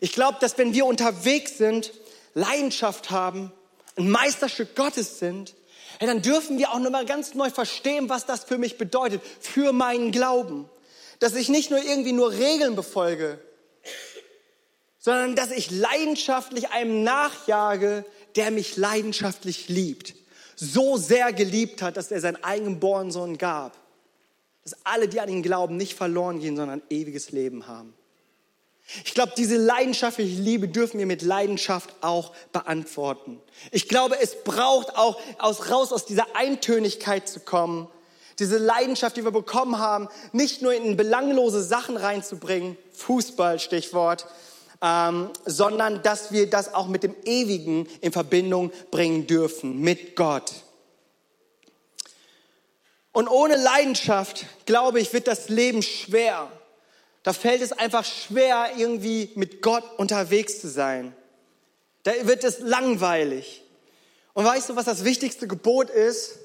Ich 0.00 0.12
glaube, 0.12 0.38
dass 0.40 0.58
wenn 0.58 0.74
wir 0.74 0.86
unterwegs 0.86 1.58
sind, 1.58 1.92
Leidenschaft 2.32 3.10
haben, 3.10 3.52
ein 3.96 4.10
Meisterstück 4.10 4.74
Gottes 4.74 5.18
sind, 5.18 5.54
dann 6.00 6.22
dürfen 6.22 6.58
wir 6.58 6.72
auch 6.72 6.78
nochmal 6.78 7.06
ganz 7.06 7.34
neu 7.34 7.50
verstehen, 7.50 8.08
was 8.08 8.26
das 8.26 8.44
für 8.44 8.58
mich 8.58 8.78
bedeutet, 8.78 9.22
für 9.40 9.72
meinen 9.72 10.12
Glauben. 10.12 10.68
Dass 11.20 11.34
ich 11.34 11.48
nicht 11.48 11.70
nur 11.70 11.82
irgendwie 11.82 12.12
nur 12.12 12.32
Regeln 12.32 12.76
befolge, 12.76 13.38
sondern 14.98 15.36
dass 15.36 15.50
ich 15.50 15.70
leidenschaftlich 15.70 16.70
einem 16.70 17.04
nachjage, 17.04 18.04
der 18.36 18.50
mich 18.50 18.76
leidenschaftlich 18.76 19.68
liebt. 19.68 20.14
So 20.56 20.96
sehr 20.96 21.32
geliebt 21.32 21.82
hat, 21.82 21.96
dass 21.96 22.10
er 22.10 22.20
seinen 22.20 22.42
eigenen 22.42 23.10
Sohn 23.10 23.38
gab. 23.38 23.76
Dass 24.62 24.76
alle, 24.84 25.08
die 25.08 25.20
an 25.20 25.28
ihn 25.28 25.42
glauben, 25.42 25.76
nicht 25.76 25.94
verloren 25.94 26.40
gehen, 26.40 26.56
sondern 26.56 26.82
ewiges 26.90 27.32
Leben 27.32 27.66
haben. 27.66 27.94
Ich 29.04 29.14
glaube, 29.14 29.32
diese 29.36 29.56
leidenschaftliche 29.56 30.40
Liebe 30.40 30.68
dürfen 30.68 30.98
wir 30.98 31.06
mit 31.06 31.22
Leidenschaft 31.22 31.94
auch 32.02 32.32
beantworten. 32.52 33.40
Ich 33.70 33.88
glaube, 33.88 34.20
es 34.20 34.42
braucht 34.44 34.96
auch 34.96 35.18
aus, 35.38 35.70
raus 35.70 35.92
aus 35.92 36.04
dieser 36.04 36.36
Eintönigkeit 36.36 37.28
zu 37.28 37.40
kommen, 37.40 37.88
diese 38.38 38.58
Leidenschaft, 38.58 39.16
die 39.16 39.24
wir 39.24 39.30
bekommen 39.30 39.78
haben, 39.78 40.08
nicht 40.32 40.60
nur 40.60 40.74
in 40.74 40.96
belanglose 40.96 41.62
Sachen 41.62 41.96
reinzubringen, 41.96 42.76
Fußball 42.92 43.58
Stichwort, 43.58 44.26
ähm, 44.82 45.30
sondern 45.46 46.02
dass 46.02 46.30
wir 46.30 46.50
das 46.50 46.74
auch 46.74 46.88
mit 46.88 47.04
dem 47.04 47.14
Ewigen 47.24 47.86
in 48.00 48.12
Verbindung 48.12 48.70
bringen 48.90 49.26
dürfen, 49.26 49.80
mit 49.80 50.14
Gott. 50.14 50.52
Und 53.12 53.28
ohne 53.28 53.56
Leidenschaft, 53.56 54.44
glaube 54.66 55.00
ich, 55.00 55.12
wird 55.12 55.28
das 55.28 55.48
Leben 55.48 55.82
schwer. 55.82 56.50
Da 57.24 57.32
fällt 57.32 57.62
es 57.62 57.72
einfach 57.72 58.04
schwer, 58.04 58.72
irgendwie 58.76 59.30
mit 59.34 59.62
Gott 59.62 59.82
unterwegs 59.96 60.60
zu 60.60 60.68
sein. 60.68 61.16
Da 62.04 62.12
wird 62.22 62.44
es 62.44 62.60
langweilig. 62.60 63.62
Und 64.34 64.44
weißt 64.44 64.68
du, 64.68 64.76
was 64.76 64.84
das 64.84 65.04
wichtigste 65.04 65.48
Gebot 65.48 65.88
ist? 65.88 66.38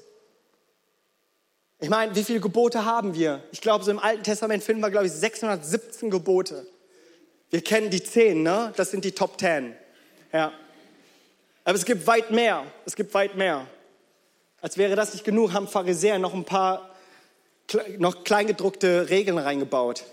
Ich 1.80 1.90
meine, 1.90 2.14
wie 2.16 2.24
viele 2.24 2.40
Gebote 2.40 2.86
haben 2.86 3.14
wir? 3.14 3.42
Ich 3.52 3.60
glaube, 3.60 3.84
so 3.84 3.90
im 3.90 3.98
Alten 3.98 4.22
Testament 4.22 4.64
finden 4.64 4.80
wir, 4.80 4.90
glaube 4.90 5.06
ich, 5.06 5.12
617 5.12 6.10
Gebote. 6.10 6.66
Wir 7.50 7.62
kennen 7.62 7.90
die 7.90 8.02
zehn, 8.02 8.42
ne? 8.42 8.72
Das 8.76 8.90
sind 8.90 9.04
die 9.04 9.12
Top 9.12 9.36
Ten. 9.36 9.76
Ja. 10.32 10.52
Aber 11.64 11.76
es 11.76 11.84
gibt 11.84 12.06
weit 12.06 12.30
mehr. 12.30 12.64
Es 12.86 12.96
gibt 12.96 13.12
weit 13.12 13.36
mehr. 13.36 13.66
Als 14.62 14.78
wäre 14.78 14.96
das 14.96 15.12
nicht 15.12 15.24
genug, 15.24 15.52
haben 15.52 15.68
Pharisäer 15.68 16.18
noch 16.18 16.32
ein 16.32 16.44
paar 16.44 16.94
noch 17.98 18.24
kleingedruckte 18.24 19.10
Regeln 19.10 19.38
reingebaut. 19.38 20.04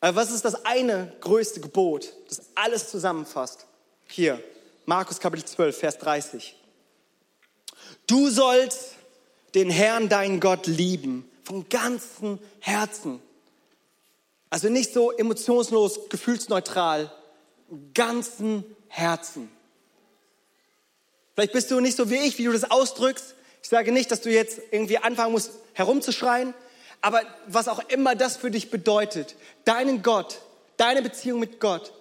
Aber 0.00 0.16
was 0.16 0.30
ist 0.30 0.44
das 0.44 0.64
eine 0.64 1.12
größte 1.20 1.60
Gebot, 1.60 2.12
das 2.28 2.42
alles 2.54 2.90
zusammenfasst? 2.90 3.66
Hier, 4.06 4.42
Markus 4.86 5.18
Kapitel 5.18 5.44
12, 5.44 5.76
Vers 5.76 5.98
30. 5.98 6.54
Du 8.06 8.30
sollst 8.30 8.94
den 9.54 9.70
Herrn, 9.70 10.08
deinen 10.08 10.40
Gott, 10.40 10.66
lieben, 10.66 11.28
von 11.42 11.68
ganzem 11.68 12.38
Herzen. 12.60 13.20
Also 14.50 14.68
nicht 14.68 14.92
so 14.92 15.10
emotionslos, 15.12 16.08
gefühlsneutral, 16.08 17.12
ganzen 17.92 18.64
Herzen. 18.88 19.50
Vielleicht 21.34 21.52
bist 21.52 21.70
du 21.70 21.80
nicht 21.80 21.96
so 21.96 22.10
wie 22.10 22.16
ich, 22.16 22.38
wie 22.38 22.44
du 22.44 22.52
das 22.52 22.70
ausdrückst. 22.70 23.34
Ich 23.62 23.68
sage 23.68 23.92
nicht, 23.92 24.10
dass 24.10 24.22
du 24.22 24.30
jetzt 24.30 24.60
irgendwie 24.70 24.98
anfangen 24.98 25.32
musst, 25.32 25.52
herumzuschreien, 25.74 26.54
aber 27.00 27.22
was 27.46 27.68
auch 27.68 27.80
immer 27.88 28.14
das 28.14 28.36
für 28.36 28.50
dich 28.50 28.70
bedeutet, 28.70 29.36
deinen 29.64 30.02
Gott, 30.02 30.40
deine 30.76 31.02
Beziehung 31.02 31.40
mit 31.40 31.60
Gott, 31.60 31.92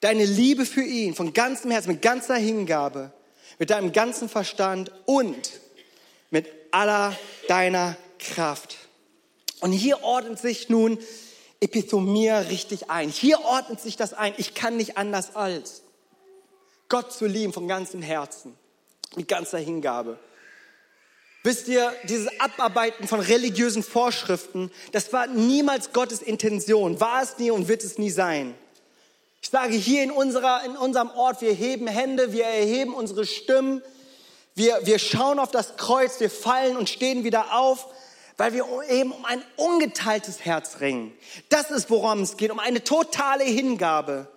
deine 0.00 0.24
Liebe 0.24 0.64
für 0.64 0.82
ihn 0.82 1.14
von 1.14 1.32
ganzem 1.32 1.70
Herzen, 1.70 1.92
mit 1.92 2.02
ganzer 2.02 2.36
Hingabe, 2.36 3.12
mit 3.58 3.70
deinem 3.70 3.92
ganzen 3.92 4.28
Verstand 4.28 4.92
und 5.06 5.52
mit 6.30 6.46
aller 6.70 7.16
deiner 7.48 7.96
Kraft. 8.18 8.76
Und 9.60 9.72
hier 9.72 10.02
ordnet 10.02 10.38
sich 10.38 10.68
nun 10.68 10.98
Epithomia 11.60 12.40
richtig 12.40 12.90
ein. 12.90 13.08
Hier 13.08 13.40
ordnet 13.40 13.80
sich 13.80 13.96
das 13.96 14.14
ein. 14.14 14.32
Ich 14.36 14.54
kann 14.54 14.76
nicht 14.76 14.96
anders 14.96 15.34
als 15.34 15.82
Gott 16.88 17.12
zu 17.12 17.26
lieben 17.26 17.52
von 17.52 17.66
ganzem 17.66 18.00
Herzen, 18.00 18.54
mit 19.16 19.28
ganzer 19.28 19.58
Hingabe. 19.58 20.18
Wisst 21.48 21.66
ihr, 21.68 21.94
dieses 22.04 22.28
Abarbeiten 22.40 23.08
von 23.08 23.20
religiösen 23.20 23.82
Vorschriften, 23.82 24.70
das 24.92 25.14
war 25.14 25.28
niemals 25.28 25.94
Gottes 25.94 26.20
Intention, 26.20 27.00
war 27.00 27.22
es 27.22 27.38
nie 27.38 27.50
und 27.50 27.68
wird 27.68 27.82
es 27.82 27.96
nie 27.96 28.10
sein. 28.10 28.54
Ich 29.40 29.48
sage 29.48 29.72
hier 29.72 30.02
in, 30.02 30.10
unserer, 30.10 30.62
in 30.66 30.76
unserem 30.76 31.08
Ort, 31.08 31.40
wir 31.40 31.54
heben 31.54 31.86
Hände, 31.86 32.34
wir 32.34 32.44
erheben 32.44 32.92
unsere 32.92 33.24
Stimmen, 33.24 33.80
wir, 34.56 34.80
wir 34.82 34.98
schauen 34.98 35.38
auf 35.38 35.50
das 35.50 35.78
Kreuz, 35.78 36.20
wir 36.20 36.28
fallen 36.28 36.76
und 36.76 36.90
stehen 36.90 37.24
wieder 37.24 37.56
auf, 37.56 37.86
weil 38.36 38.52
wir 38.52 38.66
eben 38.90 39.10
um 39.12 39.24
ein 39.24 39.42
ungeteiltes 39.56 40.44
Herz 40.44 40.80
ringen. 40.80 41.16
Das 41.48 41.70
ist, 41.70 41.88
worum 41.88 42.20
es 42.20 42.36
geht, 42.36 42.50
um 42.50 42.58
eine 42.58 42.84
totale 42.84 43.44
Hingabe. 43.44 44.28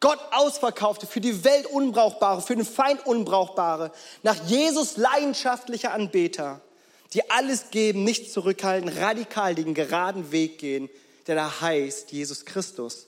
Gott 0.00 0.18
ausverkaufte, 0.32 1.06
für 1.06 1.20
die 1.20 1.44
Welt 1.44 1.66
Unbrauchbare, 1.66 2.42
für 2.42 2.56
den 2.56 2.64
Feind 2.64 3.06
Unbrauchbare, 3.06 3.90
nach 4.22 4.36
Jesus 4.46 4.96
leidenschaftlicher 4.96 5.92
Anbeter, 5.92 6.60
die 7.12 7.30
alles 7.30 7.70
geben, 7.70 8.04
nichts 8.04 8.32
zurückhalten, 8.32 8.88
radikal 8.88 9.54
den 9.54 9.74
geraden 9.74 10.32
Weg 10.32 10.58
gehen, 10.58 10.90
der 11.26 11.36
da 11.36 11.60
heißt 11.60 12.12
Jesus 12.12 12.44
Christus. 12.44 13.06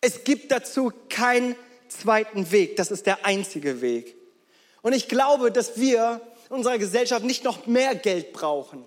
Es 0.00 0.24
gibt 0.24 0.50
dazu 0.50 0.92
keinen 1.08 1.56
zweiten 1.88 2.50
Weg, 2.50 2.76
das 2.76 2.90
ist 2.90 3.06
der 3.06 3.24
einzige 3.24 3.80
Weg. 3.80 4.16
Und 4.82 4.92
ich 4.92 5.08
glaube, 5.08 5.50
dass 5.50 5.78
wir 5.78 6.20
in 6.48 6.56
unserer 6.56 6.78
Gesellschaft 6.78 7.24
nicht 7.24 7.44
noch 7.44 7.66
mehr 7.66 7.94
Geld 7.94 8.32
brauchen. 8.32 8.86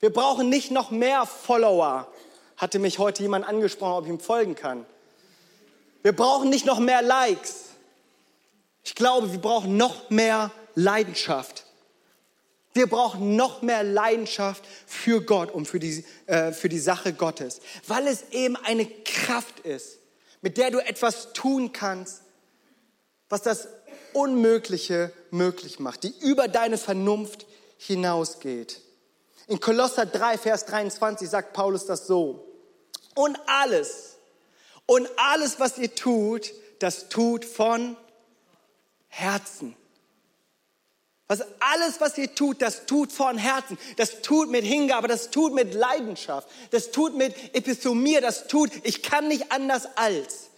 Wir 0.00 0.12
brauchen 0.12 0.48
nicht 0.48 0.70
noch 0.70 0.90
mehr 0.90 1.26
Follower 1.26 2.10
hatte 2.58 2.78
mich 2.78 2.98
heute 2.98 3.22
jemand 3.22 3.46
angesprochen, 3.46 3.92
ob 3.92 4.04
ich 4.04 4.10
ihm 4.10 4.20
folgen 4.20 4.54
kann. 4.54 4.84
Wir 6.02 6.12
brauchen 6.12 6.50
nicht 6.50 6.66
noch 6.66 6.78
mehr 6.80 7.02
Likes. 7.02 7.64
Ich 8.84 8.94
glaube, 8.94 9.32
wir 9.32 9.40
brauchen 9.40 9.76
noch 9.76 10.10
mehr 10.10 10.50
Leidenschaft. 10.74 11.64
Wir 12.74 12.86
brauchen 12.86 13.36
noch 13.36 13.62
mehr 13.62 13.82
Leidenschaft 13.82 14.64
für 14.86 15.22
Gott 15.22 15.50
und 15.50 15.66
für 15.66 15.78
die, 15.78 16.04
äh, 16.26 16.52
für 16.52 16.68
die 16.68 16.78
Sache 16.78 17.12
Gottes, 17.12 17.60
weil 17.86 18.06
es 18.06 18.30
eben 18.30 18.56
eine 18.56 18.86
Kraft 18.86 19.60
ist, 19.60 19.98
mit 20.42 20.58
der 20.58 20.70
du 20.70 20.78
etwas 20.78 21.32
tun 21.32 21.72
kannst, 21.72 22.22
was 23.28 23.42
das 23.42 23.68
Unmögliche 24.12 25.12
möglich 25.30 25.80
macht, 25.80 26.04
die 26.04 26.14
über 26.20 26.48
deine 26.48 26.78
Vernunft 26.78 27.46
hinausgeht. 27.78 28.80
In 29.48 29.60
Kolosser 29.60 30.06
3, 30.06 30.38
Vers 30.38 30.66
23 30.66 31.28
sagt 31.28 31.52
Paulus 31.52 31.86
das 31.86 32.06
so 32.06 32.47
und 33.18 33.38
alles. 33.46 34.16
Und 34.86 35.08
alles, 35.16 35.58
was 35.58 35.76
ihr 35.76 35.94
tut, 35.94 36.52
das 36.78 37.08
tut 37.08 37.44
von 37.44 37.96
Herzen. 39.08 39.76
Was 41.26 41.42
alles, 41.60 42.00
was 42.00 42.16
ihr 42.16 42.34
tut, 42.34 42.62
das 42.62 42.86
tut 42.86 43.12
von 43.12 43.36
Herzen. 43.36 43.76
Das 43.96 44.22
tut 44.22 44.50
mit 44.50 44.64
Hingabe, 44.64 45.08
das 45.08 45.30
tut 45.30 45.52
mit 45.52 45.74
Leidenschaft, 45.74 46.48
das 46.70 46.90
tut 46.90 47.14
mit 47.16 47.34
Episomie, 47.54 48.20
das 48.20 48.46
tut, 48.46 48.70
ich 48.84 49.02
kann 49.02 49.28
nicht 49.28 49.52
anders 49.52 49.88
als 49.96 50.48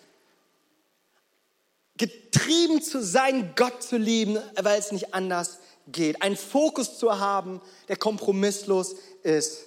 getrieben 1.96 2.82
zu 2.82 3.02
sein, 3.02 3.54
Gott 3.56 3.82
zu 3.82 3.96
lieben, 3.96 4.38
weil 4.56 4.78
es 4.78 4.92
nicht 4.92 5.12
anders 5.12 5.58
geht. 5.88 6.22
Einen 6.22 6.36
Fokus 6.36 6.98
zu 6.98 7.18
haben, 7.18 7.60
der 7.88 7.96
kompromisslos 7.96 8.96
ist. 9.22 9.66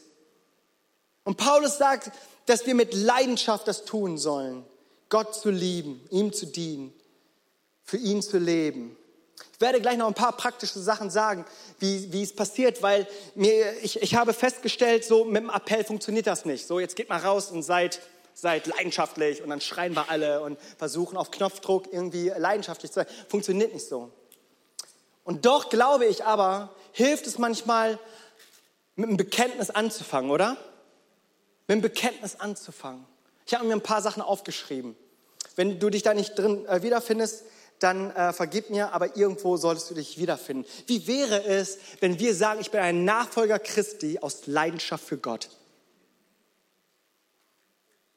Und 1.23 1.37
Paulus 1.37 1.77
sagt, 1.77 2.11
dass 2.45 2.65
wir 2.65 2.75
mit 2.75 2.93
Leidenschaft 2.93 3.67
das 3.67 3.85
tun 3.85 4.17
sollen, 4.17 4.65
Gott 5.09 5.35
zu 5.35 5.49
lieben, 5.49 6.05
ihm 6.09 6.33
zu 6.33 6.45
dienen, 6.45 6.93
für 7.83 7.97
ihn 7.97 8.21
zu 8.21 8.37
leben. 8.37 8.97
Ich 9.53 9.61
werde 9.61 9.81
gleich 9.81 9.97
noch 9.97 10.07
ein 10.07 10.13
paar 10.13 10.35
praktische 10.35 10.79
Sachen 10.79 11.09
sagen, 11.09 11.45
wie, 11.79 12.11
wie 12.11 12.23
es 12.23 12.35
passiert, 12.35 12.81
weil 12.81 13.07
mir, 13.35 13.73
ich, 13.81 14.01
ich 14.01 14.15
habe 14.15 14.33
festgestellt, 14.33 15.05
so 15.05 15.25
mit 15.25 15.43
dem 15.43 15.49
Appell 15.49 15.83
funktioniert 15.83 16.27
das 16.27 16.45
nicht. 16.45 16.67
So, 16.67 16.79
jetzt 16.79 16.95
geht 16.95 17.09
mal 17.09 17.19
raus 17.19 17.51
und 17.51 17.63
seid, 17.63 18.01
seid 18.33 18.67
leidenschaftlich 18.67 19.41
und 19.41 19.49
dann 19.49 19.61
schreien 19.61 19.95
wir 19.95 20.09
alle 20.09 20.41
und 20.41 20.59
versuchen 20.77 21.17
auf 21.17 21.31
Knopfdruck 21.31 21.91
irgendwie 21.91 22.29
leidenschaftlich 22.35 22.91
zu 22.91 23.01
sein. 23.01 23.07
Funktioniert 23.29 23.73
nicht 23.73 23.87
so. 23.87 24.11
Und 25.23 25.45
doch 25.45 25.69
glaube 25.69 26.05
ich 26.05 26.25
aber, 26.25 26.73
hilft 26.91 27.27
es 27.27 27.37
manchmal, 27.37 27.99
mit 28.95 29.07
einem 29.07 29.17
Bekenntnis 29.17 29.69
anzufangen, 29.69 30.29
oder? 30.29 30.57
Mit 31.67 31.75
dem 31.75 31.81
Bekenntnis 31.81 32.39
anzufangen. 32.39 33.05
Ich 33.45 33.53
habe 33.53 33.65
mir 33.65 33.73
ein 33.73 33.81
paar 33.81 34.01
Sachen 34.01 34.21
aufgeschrieben. 34.21 34.95
Wenn 35.55 35.79
du 35.79 35.89
dich 35.89 36.03
da 36.03 36.13
nicht 36.13 36.35
drin 36.35 36.65
äh, 36.65 36.81
wiederfindest, 36.81 37.43
dann 37.79 38.11
äh, 38.11 38.33
vergib 38.33 38.69
mir, 38.69 38.93
aber 38.93 39.17
irgendwo 39.17 39.57
solltest 39.57 39.89
du 39.89 39.95
dich 39.95 40.17
wiederfinden. 40.17 40.65
Wie 40.87 41.05
wäre 41.07 41.43
es, 41.43 41.77
wenn 41.99 42.19
wir 42.19 42.33
sagen, 42.33 42.61
ich 42.61 42.71
bin 42.71 42.79
ein 42.79 43.03
Nachfolger 43.03 43.59
Christi 43.59 44.19
aus 44.19 44.47
Leidenschaft 44.47 45.03
für 45.05 45.17
Gott? 45.17 45.49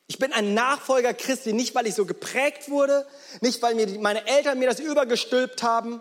Ich 0.09 0.19
bin 0.19 0.33
ein 0.33 0.55
Nachfolger 0.55 1.15
Christi, 1.15 1.53
nicht 1.53 1.75
weil 1.75 1.87
ich 1.87 1.97
so 1.97 2.07
geprägt 2.07 2.71
wurde, 2.71 3.07
nicht 3.41 3.61
weil 3.61 3.75
mir 3.75 3.87
die, 3.87 3.99
meine 3.99 4.27
Eltern 4.27 4.59
mir 4.59 4.69
das 4.69 4.79
übergestülpt 4.79 5.65
haben, 5.65 6.01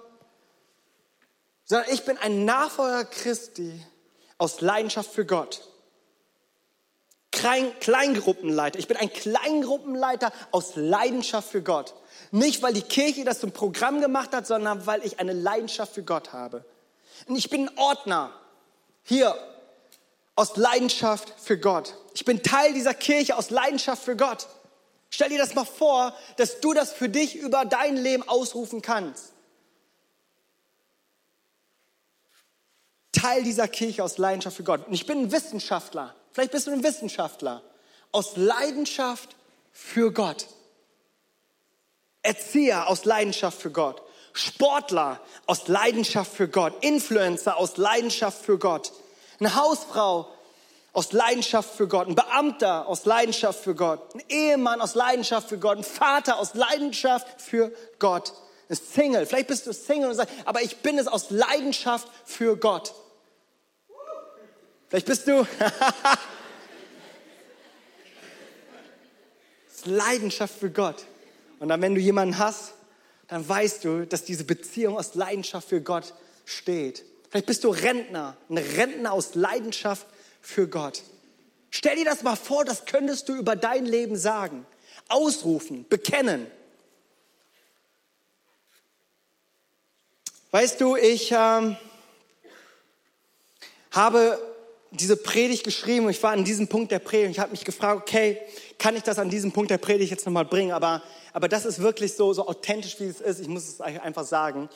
sondern 1.64 1.92
ich 1.92 2.06
bin 2.06 2.18
ein 2.20 2.46
Nachfolger 2.46 3.04
Christi 3.06 3.84
aus 4.38 4.62
Leidenschaft 4.62 5.12
für 5.12 5.26
Gott. 5.26 5.68
Klein, 7.36 7.72
Kleingruppenleiter. 7.82 8.80
Ich 8.80 8.88
bin 8.88 8.96
ein 8.96 9.12
Kleingruppenleiter 9.12 10.32
aus 10.52 10.72
Leidenschaft 10.76 11.50
für 11.52 11.62
Gott. 11.62 11.94
Nicht, 12.32 12.64
weil 12.64 12.74
die 12.74 12.82
Kirche 12.82 13.26
das 13.26 13.42
zum 13.42 13.52
Programm 13.52 14.00
gemacht 14.00 14.32
hat, 14.34 14.48
sondern 14.48 14.88
weil 14.88 15.06
ich 15.06 15.20
eine 15.20 15.34
Leidenschaft 15.34 15.94
für 15.94 16.04
Gott 16.04 16.32
habe. 16.32 16.64
Und 17.28 17.36
ich 17.36 17.50
bin 17.50 17.68
ein 17.68 17.78
Ordner. 17.78 18.32
Hier, 19.04 19.36
aus 20.36 20.56
Leidenschaft 20.56 21.34
für 21.38 21.58
Gott. 21.58 21.96
Ich 22.14 22.24
bin 22.24 22.42
Teil 22.42 22.74
dieser 22.74 22.94
Kirche 22.94 23.36
aus 23.38 23.50
Leidenschaft 23.50 24.04
für 24.04 24.16
Gott. 24.16 24.48
Stell 25.10 25.30
dir 25.30 25.38
das 25.38 25.56
mal 25.56 25.66
vor, 25.66 26.16
dass 26.38 26.62
du 26.62 26.74
das 26.74 26.94
für 26.94 27.10
dich 27.10 27.36
über 27.36 27.66
dein 27.66 27.98
Leben 27.98 28.28
ausrufen 28.28 28.82
kannst. 28.82 29.34
Teil 33.12 33.44
dieser 33.44 33.68
Kirche 33.68 34.04
aus 34.04 34.18
Leidenschaft 34.18 34.56
für 34.56 34.64
Gott. 34.64 34.88
Und 34.88 34.94
ich 34.94 35.06
bin 35.06 35.20
ein 35.20 35.32
Wissenschaftler. 35.32 36.16
Vielleicht 36.36 36.52
bist 36.52 36.68
du 36.68 36.72
ein 36.72 36.84
Wissenschaftler. 36.84 37.62
Aus 38.12 38.36
Leidenschaft 38.36 39.38
für 39.72 40.12
Gott. 40.12 40.48
Erzieher 42.24 42.90
aus 42.90 43.06
Leidenschaft 43.06 43.62
für 43.62 43.72
Gott. 43.72 44.02
Sportler 44.34 45.22
aus 45.46 45.70
Leidenschaft 45.70 46.34
für 46.34 46.50
Gott. 46.50 46.84
Influencer 46.84 47.56
aus 47.56 47.78
Leidenschaft 47.78 48.44
für 48.44 48.60
Gott. 48.60 48.92
Eine 49.40 49.56
Hausfrau 49.56 50.30
aus 50.92 51.14
Leidenschaft 51.14 51.74
für 51.74 51.88
Gott. 51.88 52.10
Ein 52.10 52.16
Beamter 52.16 52.86
aus 52.86 53.06
Leidenschaft 53.06 53.64
für 53.64 53.74
Gott. 53.74 54.14
Ein 54.14 54.24
Ehemann 54.28 54.82
aus 54.82 54.94
Leidenschaft 54.94 55.48
für 55.48 55.58
Gott. 55.58 55.78
Ein 55.78 55.84
Vater 55.86 56.38
aus 56.38 56.54
Leidenschaft 56.54 57.40
für 57.40 57.72
Gott. 57.98 58.34
Ein 58.68 58.76
Single. 58.76 59.26
Vielleicht 59.26 59.48
bist 59.48 59.68
du 59.68 59.74
Single 59.74 60.10
und 60.10 60.16
sagst, 60.16 60.34
aber 60.44 60.62
ich 60.62 60.76
bin 60.80 60.98
es 60.98 61.08
aus 61.08 61.30
Leidenschaft 61.30 62.10
für 62.26 62.58
Gott. 62.58 62.94
Vielleicht 64.96 65.08
bist 65.08 65.28
du 65.28 65.46
Leidenschaft 69.84 70.58
für 70.58 70.70
Gott. 70.70 71.06
Und 71.60 71.68
dann, 71.68 71.82
wenn 71.82 71.96
du 71.96 72.00
jemanden 72.00 72.38
hast, 72.38 72.76
dann 73.28 73.46
weißt 73.46 73.84
du, 73.84 74.06
dass 74.06 74.24
diese 74.24 74.46
Beziehung 74.46 74.98
aus 74.98 75.14
Leidenschaft 75.16 75.68
für 75.68 75.82
Gott 75.82 76.14
steht. 76.46 77.04
Vielleicht 77.30 77.46
bist 77.46 77.66
du 77.66 77.72
Rentner, 77.72 78.38
ein 78.50 78.58
Rentner 78.58 79.12
aus 79.12 79.36
Leidenschaft 79.36 80.08
für 80.40 80.70
Gott. 80.70 81.04
Stell 81.72 81.98
dir 81.98 82.06
das 82.06 82.24
mal 82.24 82.38
vor, 82.38 82.64
das 82.64 82.86
könntest 82.86 83.28
du 83.28 83.36
über 83.36 83.58
dein 83.58 83.86
Leben 83.86 84.16
sagen, 84.16 84.66
ausrufen, 85.10 85.86
bekennen. 85.90 86.48
Weißt 90.52 90.80
du, 90.80 90.96
ich 90.96 91.34
ähm, 91.34 91.76
habe 93.92 94.55
diese 94.96 95.18
Predigt 95.18 95.64
geschrieben 95.64 96.06
und 96.06 96.12
ich 96.12 96.22
war 96.24 96.32
an 96.32 96.44
diesem 96.44 96.68
Punkt 96.68 96.92
der 96.92 97.00
Predigt 97.00 97.28
und 97.28 97.32
ich 97.32 97.40
habe 97.40 97.52
mich 97.52 97.66
gefragt, 97.66 98.02
okay, 98.02 98.40
kann 98.78 98.96
ich 98.96 99.04
das 99.04 99.20
an 99.20 99.30
diesem 99.30 99.52
Punkt 99.52 99.72
der 99.72 99.78
Predigt 99.78 100.12
jetzt 100.12 100.26
nochmal 100.26 100.46
bringen? 100.46 100.72
Aber, 100.72 101.02
aber 101.34 101.48
das 101.48 101.66
ist 101.66 101.80
wirklich 101.80 102.14
so, 102.14 102.34
so 102.34 102.48
authentisch, 102.48 103.00
wie 103.00 103.06
es 103.06 103.22
ist. 103.22 103.40
Ich 103.40 103.48
muss 103.48 103.68
es 103.68 103.82
einfach 103.82 104.26
sagen. 104.26 104.70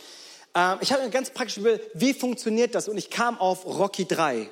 Ähm, 0.56 0.78
ich 0.82 0.92
habe 0.92 1.02
eine 1.02 1.12
ganz 1.12 1.30
praktische 1.30 1.62
Bild, 1.62 1.82
wie 1.94 2.14
funktioniert 2.14 2.76
das? 2.76 2.88
Und 2.88 2.98
ich 2.98 3.10
kam 3.10 3.38
auf 3.40 3.66
Rocky 3.66 4.06
3. 4.06 4.50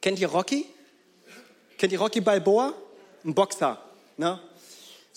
Kennt 0.00 0.18
ihr 0.18 0.28
Rocky? 0.28 0.66
Kennt 1.76 1.92
ihr 1.92 2.00
Rocky 2.00 2.20
Balboa? 2.20 2.72
Ein 3.24 3.34
Boxer. 3.34 3.78
Ne? 4.16 4.40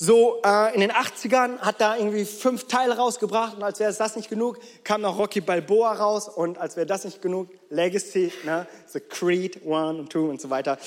So, 0.04 0.42
äh, 0.44 0.74
in 0.74 0.82
den 0.82 0.92
80ern 0.92 1.60
hat 1.60 1.80
da 1.80 1.96
irgendwie 1.96 2.26
fünf 2.26 2.68
Teile 2.68 2.98
rausgebracht 2.98 3.58
und 3.58 3.62
als 3.62 3.80
wäre 3.80 3.94
das 3.94 4.16
nicht 4.16 4.32
genug, 4.32 4.58
kam 4.84 5.02
noch 5.02 5.20
Rocky 5.20 5.42
Balboa 5.42 5.94
raus 5.94 6.28
und 6.28 6.58
als 6.58 6.76
wäre 6.76 6.88
das 6.88 7.06
nicht 7.06 7.22
genug, 7.22 7.50
Legacy, 7.70 8.34
ne? 8.44 8.66
The 8.88 9.00
Creed, 9.00 9.64
One 9.64 10.00
und 10.00 10.12
Two 10.12 10.28
und 10.28 10.42
so 10.42 10.50
weiter. 10.50 10.80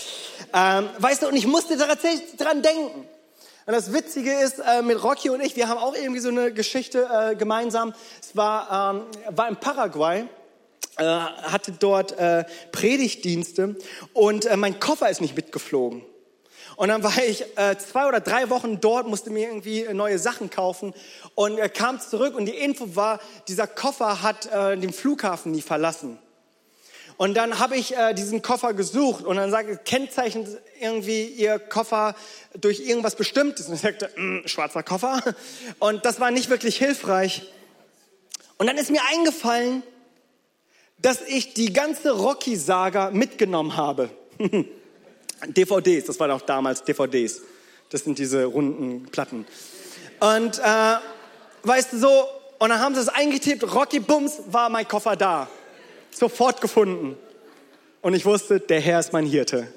Ähm, 0.52 0.88
weißt 0.98 1.22
du, 1.22 1.28
und 1.28 1.36
ich 1.36 1.46
musste 1.46 1.78
tatsächlich 1.78 2.36
dran 2.36 2.60
denken. 2.60 3.06
Und 3.66 3.72
das 3.72 3.92
Witzige 3.92 4.32
ist, 4.32 4.58
äh, 4.58 4.82
mit 4.82 5.00
Rocky 5.04 5.30
und 5.30 5.40
ich, 5.42 5.54
wir 5.54 5.68
haben 5.68 5.78
auch 5.78 5.94
irgendwie 5.94 6.20
so 6.20 6.30
eine 6.30 6.52
Geschichte 6.52 7.08
äh, 7.08 7.36
gemeinsam. 7.36 7.94
Es 8.20 8.36
war, 8.36 8.96
ähm, 8.96 9.36
war 9.36 9.48
in 9.48 9.54
Paraguay 9.54 10.24
äh, 10.96 11.04
hatte 11.04 11.70
dort 11.70 12.18
äh, 12.18 12.46
Predigtdienste 12.72 13.76
und 14.12 14.46
äh, 14.46 14.56
mein 14.56 14.80
Koffer 14.80 15.08
ist 15.08 15.20
nicht 15.20 15.36
mitgeflogen. 15.36 16.02
Und 16.76 16.88
dann 16.88 17.02
war 17.02 17.16
ich 17.18 17.44
äh, 17.56 17.76
zwei 17.78 18.06
oder 18.06 18.20
drei 18.20 18.50
Wochen 18.50 18.80
dort, 18.80 19.06
musste 19.06 19.30
mir 19.30 19.48
irgendwie 19.48 19.86
neue 19.92 20.18
Sachen 20.18 20.50
kaufen 20.50 20.92
und 21.34 21.58
er 21.58 21.68
kam 21.68 22.00
zurück 22.00 22.34
und 22.34 22.46
die 22.46 22.56
Info 22.56 22.96
war, 22.96 23.20
dieser 23.48 23.66
Koffer 23.66 24.22
hat 24.22 24.46
äh, 24.46 24.76
den 24.76 24.92
Flughafen 24.92 25.52
nie 25.52 25.62
verlassen. 25.62 26.18
Und 27.16 27.34
dann 27.34 27.60
habe 27.60 27.76
ich 27.76 27.96
äh, 27.96 28.12
diesen 28.12 28.42
Koffer 28.42 28.74
gesucht 28.74 29.24
und 29.24 29.36
dann 29.36 29.50
sage 29.50 29.78
kennzeichnet 29.84 30.48
irgendwie 30.80 31.26
Ihr 31.26 31.60
Koffer 31.60 32.16
durch 32.58 32.80
irgendwas 32.80 33.14
Bestimmtes. 33.14 33.68
Und 33.68 33.74
ich 33.74 33.80
sagte, 33.82 34.10
mm, 34.16 34.48
schwarzer 34.48 34.82
Koffer. 34.82 35.22
Und 35.78 36.04
das 36.04 36.18
war 36.18 36.32
nicht 36.32 36.50
wirklich 36.50 36.76
hilfreich. 36.76 37.48
Und 38.58 38.66
dann 38.66 38.76
ist 38.78 38.90
mir 38.90 39.00
eingefallen, 39.12 39.84
dass 40.98 41.22
ich 41.22 41.54
die 41.54 41.72
ganze 41.72 42.10
Rocky-Saga 42.12 43.10
mitgenommen 43.10 43.76
habe. 43.76 44.10
DVDs, 45.48 46.06
das 46.06 46.18
waren 46.20 46.30
auch 46.30 46.42
damals 46.42 46.84
DVDs. 46.84 47.42
Das 47.90 48.02
sind 48.04 48.18
diese 48.18 48.44
runden 48.44 49.06
Platten. 49.10 49.46
Und 50.20 50.58
äh, 50.58 50.96
weißt 51.62 51.92
du 51.92 51.98
so, 51.98 52.26
und 52.58 52.70
dann 52.70 52.80
haben 52.80 52.94
sie 52.94 53.00
es 53.00 53.08
eingetippt, 53.08 53.74
Rocky 53.74 54.00
Bums 54.00 54.40
war 54.46 54.68
mein 54.68 54.88
Koffer 54.88 55.16
da. 55.16 55.48
Sofort 56.10 56.60
gefunden. 56.60 57.16
Und 58.00 58.14
ich 58.14 58.24
wusste, 58.24 58.60
der 58.60 58.80
Herr 58.80 59.00
ist 59.00 59.12
mein 59.12 59.26
Hirte. 59.26 59.68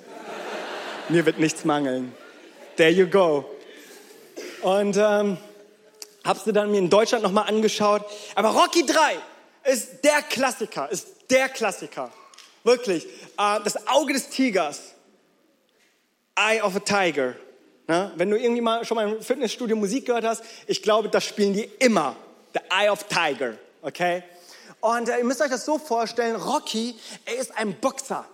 Mir 1.09 1.25
wird 1.25 1.39
nichts 1.39 1.65
mangeln. 1.65 2.13
There 2.75 2.91
you 2.91 3.07
go. 3.07 3.45
Und 4.61 4.97
ähm, 4.97 5.37
hab's 6.23 6.43
du 6.43 6.51
dann 6.51 6.71
mir 6.71 6.77
in 6.77 6.89
Deutschland 6.89 7.23
nochmal 7.23 7.47
angeschaut. 7.47 8.03
Aber 8.35 8.49
Rocky 8.49 8.85
3 8.85 9.17
ist 9.71 10.03
der 10.03 10.21
Klassiker, 10.21 10.89
ist 10.91 11.07
der 11.29 11.49
Klassiker. 11.49 12.11
Wirklich. 12.63 13.05
Äh, 13.37 13.59
das 13.63 13.87
Auge 13.87 14.13
des 14.13 14.29
Tigers. 14.29 14.93
Eye 16.37 16.61
of 16.61 16.75
a 16.75 16.79
Tiger. 16.79 17.35
Ja, 17.89 18.11
wenn 18.15 18.29
du 18.29 18.37
irgendwie 18.37 18.61
mal 18.61 18.85
schon 18.85 18.95
mal 18.95 19.09
im 19.09 19.21
Fitnessstudio 19.21 19.75
Musik 19.75 20.05
gehört 20.05 20.25
hast, 20.25 20.43
ich 20.67 20.83
glaube, 20.83 21.09
das 21.09 21.23
spielen 21.23 21.53
die 21.53 21.63
immer. 21.79 22.15
The 22.53 22.59
Eye 22.69 22.89
of 22.89 23.03
Tiger. 23.03 23.53
Okay? 23.81 24.23
Und 24.81 25.09
äh, 25.09 25.17
ihr 25.17 25.23
müsst 25.23 25.41
euch 25.41 25.49
das 25.49 25.65
so 25.65 25.77
vorstellen, 25.77 26.35
Rocky, 26.35 26.95
er 27.25 27.35
ist 27.37 27.57
ein 27.57 27.73
Boxer. 27.79 28.25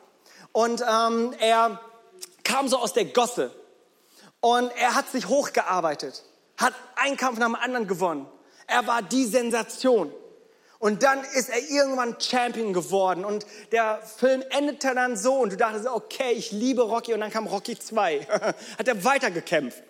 Und 0.52 0.82
ähm, 0.82 1.34
er 1.40 1.80
kam 2.44 2.68
so 2.68 2.78
aus 2.78 2.94
der 2.94 3.06
Gosse. 3.06 3.52
Und 4.40 4.72
er 4.78 4.96
hat 4.96 5.10
sich 5.10 5.28
hochgearbeitet. 5.28 6.24
Hat 6.58 6.74
einen 6.96 7.18
Kampf 7.18 7.40
nach 7.40 7.48
dem 7.48 7.56
anderen 7.56 7.88
gewonnen. 7.88 8.28
Er 8.68 8.86
war 8.88 9.02
die 9.02 9.26
Sensation. 9.26 10.12
Und 10.84 11.02
dann 11.02 11.24
ist 11.34 11.48
er 11.48 11.62
irgendwann 11.70 12.18
Champion 12.20 12.74
geworden. 12.74 13.24
Und 13.24 13.46
der 13.72 14.02
Film 14.18 14.44
endete 14.50 14.94
dann 14.94 15.16
so. 15.16 15.36
Und 15.36 15.54
du 15.54 15.56
dachtest, 15.56 15.88
okay, 15.88 16.34
ich 16.34 16.52
liebe 16.52 16.82
Rocky. 16.82 17.14
Und 17.14 17.22
dann 17.22 17.32
kam 17.32 17.48
Rocky 17.48 17.80
2. 17.80 18.28
Hat 18.78 18.86
er 18.90 19.02
weitergekämpft. 19.06 19.82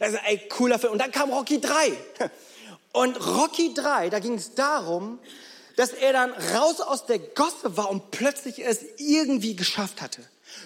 Da 0.00 0.06
ist 0.06 0.18
ey, 0.26 0.38
cooler 0.48 0.80
Film. 0.80 0.94
Und 0.94 0.98
dann 0.98 1.12
kam 1.12 1.30
Rocky 1.30 1.60
3. 1.60 1.92
Und 2.92 3.24
Rocky 3.24 3.72
3, 3.72 4.10
da 4.10 4.18
ging 4.18 4.34
es 4.34 4.56
darum, 4.56 5.20
dass 5.76 5.92
er 5.92 6.12
dann 6.12 6.32
raus 6.32 6.80
aus 6.80 7.06
der 7.06 7.20
Gosse 7.20 7.76
war 7.76 7.88
und 7.88 8.10
plötzlich 8.10 8.62
es 8.62 8.80
irgendwie 8.98 9.54
geschafft 9.54 10.02
hatte. 10.02 10.22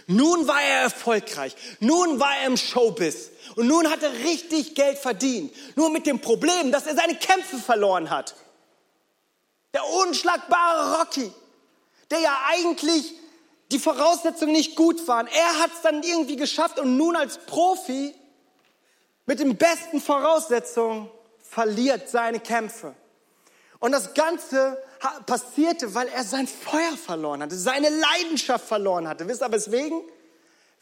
Nun 0.06 0.48
war 0.48 0.60
er 0.60 0.84
erfolgreich. 0.84 1.54
Nun 1.80 2.18
war 2.18 2.34
er 2.40 2.46
im 2.46 2.56
Showbiz. 2.56 3.30
Und 3.56 3.66
nun 3.66 3.90
hat 3.90 4.02
er 4.02 4.12
richtig 4.24 4.74
Geld 4.74 4.96
verdient. 4.96 5.52
Nur 5.76 5.90
mit 5.90 6.06
dem 6.06 6.18
Problem, 6.18 6.72
dass 6.72 6.86
er 6.86 6.96
seine 6.96 7.14
Kämpfe 7.16 7.58
verloren 7.58 8.08
hat. 8.08 8.34
Der 9.76 9.86
unschlagbare 9.86 10.98
Rocky, 10.98 11.30
der 12.10 12.20
ja 12.20 12.34
eigentlich 12.48 13.12
die 13.70 13.78
Voraussetzungen 13.78 14.52
nicht 14.52 14.74
gut 14.74 15.06
waren. 15.06 15.26
Er 15.26 15.58
hat 15.58 15.70
es 15.70 15.82
dann 15.82 16.02
irgendwie 16.02 16.36
geschafft 16.36 16.78
und 16.78 16.96
nun 16.96 17.14
als 17.14 17.36
Profi 17.36 18.14
mit 19.26 19.38
den 19.38 19.58
besten 19.58 20.00
Voraussetzungen 20.00 21.10
verliert 21.42 22.08
seine 22.08 22.40
Kämpfe. 22.40 22.94
Und 23.78 23.92
das 23.92 24.14
Ganze 24.14 24.82
passierte, 25.26 25.94
weil 25.94 26.08
er 26.08 26.24
sein 26.24 26.46
Feuer 26.46 26.96
verloren 26.96 27.42
hatte, 27.42 27.54
seine 27.54 27.90
Leidenschaft 27.90 28.66
verloren 28.66 29.06
hatte. 29.06 29.28
Wisst 29.28 29.42
ihr 29.42 29.52
weswegen? 29.52 30.00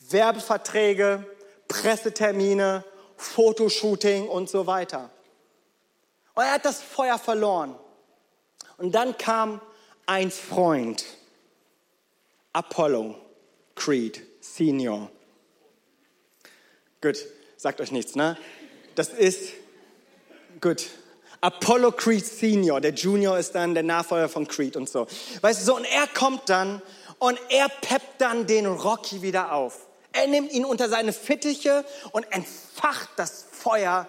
Werbeverträge, 0.09 1.27
Pressetermine, 1.67 2.85
Fotoshooting 3.17 4.29
und 4.29 4.49
so 4.49 4.69
weiter. 4.69 5.11
Und 6.35 6.45
er 6.45 6.53
hat 6.53 6.65
das 6.65 6.81
Feuer 6.81 7.19
verloren. 7.19 7.75
Und 8.77 8.95
dann 8.95 9.17
kam 9.19 9.61
ein 10.07 10.31
Freund, 10.31 11.05
Apollo 12.53 13.17
Creed 13.75 14.23
Senior. 14.41 15.11
Gut, 17.01 17.19
sagt 17.57 17.81
euch 17.81 17.93
nichts, 17.93 18.15
ne? 18.15 18.37
Das 18.95 19.09
ist, 19.09 19.53
gut, 20.61 20.87
Apollo 21.41 21.93
Creed 21.93 22.25
Senior, 22.25 22.81
der 22.81 22.93
Junior 22.95 23.39
ist 23.39 23.55
dann 23.55 23.75
der 23.75 23.83
Nachfolger 23.83 24.29
von 24.29 24.49
Creed 24.49 24.77
und 24.77 24.89
so. 24.89 25.07
Weißt 25.41 25.61
du, 25.61 25.65
so, 25.65 25.77
und 25.77 25.85
er 25.85 26.07
kommt 26.07 26.49
dann 26.49 26.81
und 27.19 27.39
er 27.51 27.69
peppt 27.69 28.21
dann 28.21 28.47
den 28.47 28.67
Rocky 28.67 29.23
wieder 29.23 29.53
auf. 29.53 29.87
Er 30.13 30.27
nimmt 30.29 30.53
ihn 30.53 30.65
unter 30.65 30.89
seine 30.89 31.13
Fittiche 31.13 31.85
und 32.13 32.25
entfacht 32.33 33.11
das 33.17 33.47
Feuer, 33.51 34.07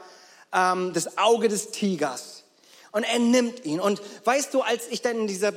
ähm, 0.53 0.93
das 0.93 1.17
Auge 1.17 1.49
des 1.49 1.71
Tigers. 1.71 2.34
Und 2.95 3.03
er 3.03 3.19
nimmt 3.19 3.65
ihn. 3.65 3.81
Und 3.81 4.01
weißt 4.23 4.53
du, 4.53 4.61
als 4.61 4.87
ich 4.89 5.01
dann 5.01 5.17
in 5.17 5.27
dieser 5.27 5.51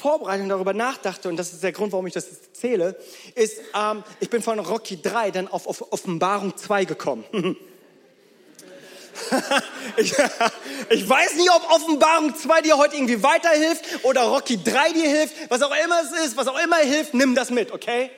Vorbereitung 0.00 0.48
darüber 0.48 0.74
nachdachte, 0.74 1.28
und 1.28 1.36
das 1.36 1.52
ist 1.52 1.64
der 1.64 1.72
Grund, 1.72 1.90
warum 1.90 2.06
ich 2.06 2.14
das 2.14 2.28
erzähle, 2.28 2.96
ist, 3.34 3.58
ähm, 3.74 4.04
ich 4.20 4.30
bin 4.30 4.44
von 4.44 4.60
Rocky 4.60 5.02
3 5.02 5.32
dann 5.32 5.48
auf, 5.48 5.66
auf 5.66 5.92
Offenbarung 5.92 6.56
2 6.56 6.84
gekommen. 6.84 7.24
ich, 9.96 10.14
ich, 10.88 11.08
weiß 11.08 11.34
nicht, 11.34 11.50
ob 11.50 11.68
Offenbarung 11.72 12.36
2 12.36 12.62
dir 12.62 12.78
heute 12.78 12.94
irgendwie 12.94 13.24
weiterhilft 13.24 14.04
oder 14.04 14.22
Rocky 14.22 14.62
3 14.62 14.92
dir 14.92 15.08
hilft. 15.08 15.50
Was 15.50 15.62
auch 15.62 15.74
immer 15.84 16.00
es 16.00 16.26
ist, 16.26 16.36
was 16.36 16.46
auch 16.46 16.62
immer 16.62 16.76
hilft, 16.76 17.12
nimm 17.12 17.34
das 17.34 17.50
mit, 17.50 17.72
okay? 17.72 18.12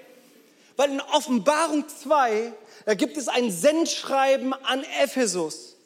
Weil 0.77 0.91
in 0.91 1.01
Offenbarung 1.01 1.87
2, 1.89 2.53
da 2.85 2.93
gibt 2.93 3.17
es 3.17 3.29
ein 3.29 3.51
Sendschreiben 3.51 4.53
an 4.53 4.85
Ephesus. 5.01 5.77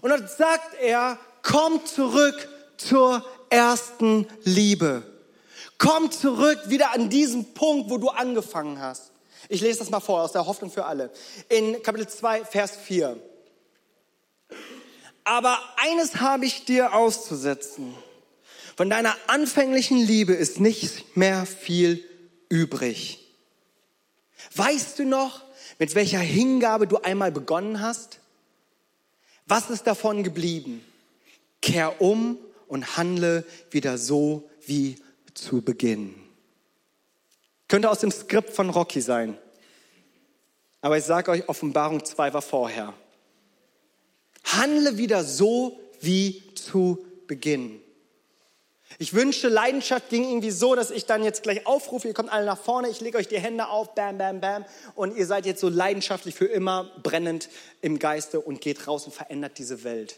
Und 0.00 0.08
dort 0.08 0.30
sagt 0.30 0.80
er, 0.80 1.18
komm 1.46 1.84
zurück 1.86 2.48
zur 2.76 3.24
ersten 3.50 4.26
Liebe. 4.42 5.02
Komm 5.78 6.10
zurück 6.10 6.58
wieder 6.66 6.92
an 6.92 7.08
diesen 7.08 7.54
Punkt, 7.54 7.88
wo 7.88 7.98
du 7.98 8.08
angefangen 8.08 8.80
hast. 8.80 9.12
Ich 9.48 9.60
lese 9.60 9.78
das 9.78 9.90
mal 9.90 10.00
vor 10.00 10.22
aus 10.22 10.32
der 10.32 10.46
Hoffnung 10.46 10.70
für 10.70 10.84
alle. 10.84 11.10
In 11.48 11.80
Kapitel 11.82 12.08
2, 12.08 12.44
Vers 12.44 12.76
4. 12.76 13.16
Aber 15.22 15.58
eines 15.76 16.16
habe 16.16 16.46
ich 16.46 16.64
dir 16.64 16.94
auszusetzen. 16.94 17.94
Von 18.76 18.90
deiner 18.90 19.14
anfänglichen 19.28 19.98
Liebe 19.98 20.32
ist 20.32 20.58
nicht 20.58 21.16
mehr 21.16 21.46
viel 21.46 22.04
übrig. 22.48 23.20
Weißt 24.54 24.98
du 24.98 25.04
noch, 25.04 25.42
mit 25.78 25.94
welcher 25.94 26.18
Hingabe 26.18 26.88
du 26.88 26.98
einmal 26.98 27.30
begonnen 27.30 27.80
hast? 27.80 28.18
Was 29.46 29.70
ist 29.70 29.86
davon 29.86 30.24
geblieben? 30.24 30.84
Kehr 31.62 32.00
um 32.00 32.38
und 32.68 32.96
handle 32.96 33.44
wieder 33.70 33.98
so 33.98 34.48
wie 34.66 34.96
zu 35.34 35.62
Beginn. 35.62 36.14
Könnte 37.68 37.90
aus 37.90 38.00
dem 38.00 38.10
Skript 38.10 38.50
von 38.50 38.70
Rocky 38.70 39.00
sein. 39.00 39.36
Aber 40.80 40.98
ich 40.98 41.04
sage 41.04 41.30
euch, 41.30 41.48
Offenbarung 41.48 42.04
2 42.04 42.32
war 42.32 42.42
vorher. 42.42 42.94
Handle 44.44 44.98
wieder 44.98 45.24
so 45.24 45.80
wie 46.00 46.54
zu 46.54 47.04
Beginn. 47.26 47.80
Ich 48.98 49.12
wünschte, 49.12 49.48
Leidenschaft 49.48 50.08
ging 50.08 50.24
irgendwie 50.24 50.52
so, 50.52 50.74
dass 50.74 50.90
ich 50.90 51.06
dann 51.06 51.24
jetzt 51.24 51.42
gleich 51.42 51.66
aufrufe, 51.66 52.08
ihr 52.08 52.14
kommt 52.14 52.32
alle 52.32 52.46
nach 52.46 52.58
vorne, 52.58 52.88
ich 52.88 53.00
lege 53.00 53.18
euch 53.18 53.28
die 53.28 53.38
Hände 53.38 53.68
auf, 53.68 53.94
bam, 53.94 54.16
bam, 54.16 54.40
bam, 54.40 54.64
und 54.94 55.16
ihr 55.16 55.26
seid 55.26 55.44
jetzt 55.44 55.60
so 55.60 55.68
leidenschaftlich 55.68 56.34
für 56.34 56.46
immer 56.46 56.90
brennend 57.02 57.48
im 57.82 57.98
Geiste 57.98 58.40
und 58.40 58.60
geht 58.60 58.86
raus 58.86 59.04
und 59.04 59.12
verändert 59.12 59.58
diese 59.58 59.82
Welt. 59.82 60.16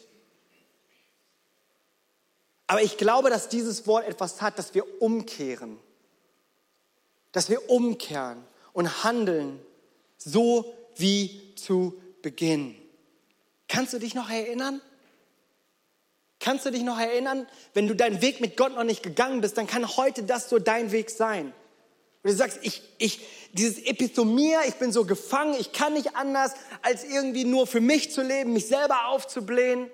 Aber 2.69 2.83
ich 2.83 2.99
glaube, 2.99 3.31
dass 3.31 3.49
dieses 3.49 3.87
Wort 3.87 4.07
etwas 4.07 4.41
hat, 4.43 4.59
dass 4.59 4.75
wir 4.75 5.03
umkehren. 5.03 5.79
Dass 7.33 7.49
wir 7.49 7.69
umkehren 7.71 8.45
und 8.75 9.03
handeln, 9.03 9.59
so 10.19 10.73
wie 10.97 11.55
zu 11.57 12.01
Beginn. 12.23 12.77
Kannst 13.69 13.95
du 13.95 13.99
dich 13.99 14.15
noch 14.15 14.29
erinnern? 14.29 14.83
Kannst 16.41 16.67
du 16.67 16.71
dich 16.71 16.83
noch 16.83 16.99
erinnern, 17.01 17.47
wenn 17.73 17.89
du 17.89 17.97
deinen 17.97 18.21
Weg 18.21 18.41
mit 18.41 18.57
Gott 18.57 18.75
noch 18.75 18.85
nicht 18.85 19.03
gegangen 19.03 19.41
bist, 19.41 19.57
dann 19.57 19.67
kann 19.67 19.97
heute 19.97 20.23
das 20.23 20.51
so 20.51 20.59
dein 20.59 20.93
Weg 20.93 21.11
sein. 21.11 21.55
Und 22.23 22.31
du 22.31 22.37
sagst, 22.37 22.59
ich, 22.63 22.83
ich, 22.99 23.21
dieses 23.53 23.79
Epithomia, 23.79 24.61
ich 24.67 24.75
bin 24.75 24.93
so 24.93 25.07
gefangen, 25.07 25.57
ich 25.59 25.73
kann 25.73 25.95
nicht 25.95 26.17
anders, 26.17 26.53
als 26.83 27.03
irgendwie 27.03 27.45
nur 27.45 27.67
für 27.67 27.81
mich 27.81 28.13
zu 28.13 28.23
leben, 28.23 28.53
mich 28.53 28.67
selber 28.67 29.07
aufzublähen 29.09 29.91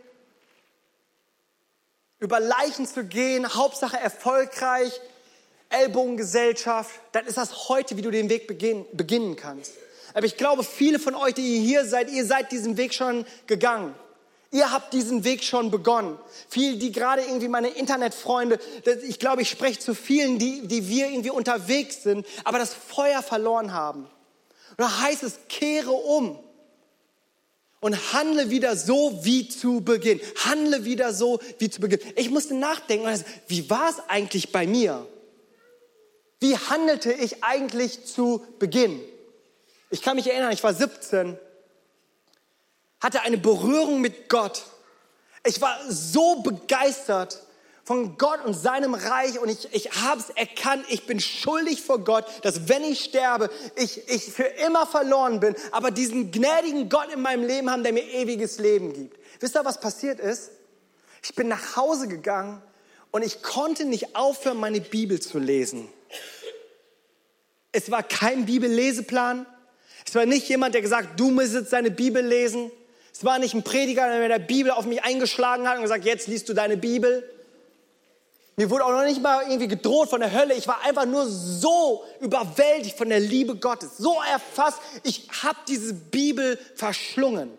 über 2.25 2.41
Leichen 2.41 2.87
zu 2.87 3.05
gehen, 3.05 3.55
Hauptsache 3.55 3.99
erfolgreich, 3.99 5.01
Ellbogengesellschaft, 5.69 6.91
dann 7.13 7.27
ist 7.27 7.37
das 7.37 7.69
heute, 7.69 7.97
wie 7.97 8.03
du 8.03 8.11
den 8.11 8.29
Weg 8.31 8.47
beginn, 8.47 8.87
beginnen 8.93 9.37
kannst. 9.37 9.73
Aber 10.15 10.25
ich 10.25 10.37
glaube, 10.37 10.65
viele 10.65 10.99
von 10.99 11.15
euch, 11.15 11.35
die 11.35 11.61
hier 11.61 11.85
seid, 11.85 12.11
ihr 12.11 12.25
seid 12.25 12.53
diesen 12.53 12.77
Weg 12.77 12.95
schon 12.95 13.27
gegangen. 13.47 13.95
Ihr 14.53 14.71
habt 14.71 14.93
diesen 14.93 15.25
Weg 15.25 15.43
schon 15.43 15.73
begonnen. 15.73 16.17
Viele, 16.49 16.77
die 16.77 16.93
gerade 16.93 17.23
irgendwie 17.23 17.49
meine 17.49 17.69
Internetfreunde, 17.69 18.61
ich 19.03 19.19
glaube, 19.19 19.43
ich 19.43 19.51
spreche 19.51 19.81
zu 19.81 19.95
vielen, 19.95 20.39
die, 20.39 20.69
die 20.69 20.89
wir 20.89 21.09
irgendwie 21.09 21.31
unterwegs 21.31 22.05
sind, 22.05 22.25
aber 22.45 22.59
das 22.59 22.73
Feuer 22.73 23.23
verloren 23.23 23.73
haben. 23.73 24.07
Da 24.77 25.03
heißt 25.03 25.25
es, 25.25 25.41
kehre 25.49 25.91
um 25.91 26.39
und 27.85 28.15
handle 28.15 28.49
wieder 28.49 28.79
so 28.79 29.21
wie 29.25 29.47
zu 29.47 29.83
Beginn. 29.83 30.19
Handle 30.43 30.87
wieder 30.87 31.13
so 31.13 31.39
wie 31.59 31.69
zu 31.69 31.83
Beginn. 31.83 32.01
Ich 32.17 32.31
musste 32.31 32.55
nachdenken, 32.55 33.23
wie 33.47 33.69
war 33.69 33.91
es 33.91 33.97
eigentlich 34.09 34.53
bei 34.53 34.67
mir? 34.67 35.07
Wie 36.41 36.57
handelte 36.57 37.13
ich 37.13 37.45
eigentlich 37.45 38.07
zu 38.07 38.43
Beginn? 38.59 38.99
Ich 39.91 40.01
kann 40.01 40.17
mich 40.17 40.27
erinnern, 40.27 40.51
ich 40.53 40.63
war 40.65 40.73
17, 40.73 41.39
hatte 43.01 43.21
eine 43.21 43.37
Berührung 43.37 44.01
mit 44.01 44.31
Gott. 44.31 44.63
Ich 45.45 45.61
war 45.61 45.79
so 45.87 46.37
begeistert 46.37 47.43
von 47.85 48.17
Gott 48.17 48.45
und 48.45 48.55
seinem 48.55 48.95
Reich 48.95 49.39
und 49.39 49.49
ich, 49.51 49.69
ich 49.73 49.93
habe 50.03 50.21
es 50.21 50.31
erkannt, 50.31 50.87
ich 50.89 51.07
bin 51.07 51.21
schuldig 51.21 51.83
vor 51.83 51.99
Gott, 51.99 52.25
dass 52.43 52.69
wenn 52.69 52.83
ich 52.83 53.05
sterbe, 53.05 53.51
ich, 53.77 54.09
ich 54.09 54.25
für 54.25 54.45
immer 54.67 54.87
verloren 54.87 55.41
bin, 55.41 55.55
aber 55.71 55.91
diesen 55.91 56.31
gnädigen 56.31 56.89
Gott 56.89 57.13
in 57.13 57.21
meinem 57.21 57.47
Leben 57.47 57.71
haben, 57.71 57.83
der 57.83 57.93
mir 57.93 58.05
ewiges 58.05 58.59
Leben 58.59 58.95
gibt. 58.95 59.19
Wisst 59.41 59.57
ihr, 59.57 59.65
was 59.65 59.81
passiert 59.81 60.19
ist? 60.19 60.51
Ich 61.23 61.35
bin 61.35 61.49
nach 61.49 61.77
Hause 61.77 62.09
gegangen 62.09 62.63
und 63.11 63.23
ich 63.23 63.43
konnte 63.43 63.85
nicht 63.85 64.17
aufhören, 64.17 64.59
meine 64.59 64.81
Bibel 64.81 65.21
zu 65.21 65.39
lesen. 65.39 65.89
Es 67.71 67.91
war 67.91 68.03
kein 68.03 68.47
Bibelleseplan. 68.47 69.47
Es 70.07 70.15
war 70.15 70.27
nicht 70.27 70.49
jemand, 70.49 70.75
der 70.75 70.81
gesagt, 70.81 71.19
du 71.19 71.31
musst 71.31 71.55
jetzt 71.55 71.73
deine 71.73 71.91
Bibel 71.91 72.25
lesen. 72.25 72.71
Es 73.13 73.25
war 73.25 73.39
nicht 73.39 73.55
ein 73.55 73.63
Prediger, 73.63 74.09
der 74.09 74.21
mit 74.21 74.31
der 74.31 74.39
Bibel 74.39 74.71
auf 74.71 74.87
mich 74.87 75.03
eingeschlagen 75.03 75.69
hat 75.69 75.77
und 75.77 75.83
gesagt, 75.83 76.05
jetzt 76.05 76.29
liest 76.29 76.49
du 76.49 76.55
deine 76.55 76.77
Bibel. 76.77 77.29
Mir 78.57 78.71
wurde 78.71 78.85
auch 78.85 78.93
noch 78.93 79.05
nicht 79.05 79.21
mal 79.21 79.43
irgendwie 79.43 79.69
gedroht 79.69 80.11
von 80.11 80.21
der 80.21 80.33
Hölle. 80.33 80.55
Ich 80.55 80.69
war 80.69 80.81
einfach 80.83 81.07
nur 81.07 81.27
so 81.27 82.05
überwältigt 82.21 82.97
von 82.97 83.09
der 83.09 83.19
Liebe 83.19 83.57
Gottes, 83.57 83.99
so 83.99 84.17
erfasst. 84.31 84.79
Ich 85.03 85.29
habe 85.43 85.59
diese 85.67 85.93
Bibel 85.93 86.59
verschlungen. 86.77 87.51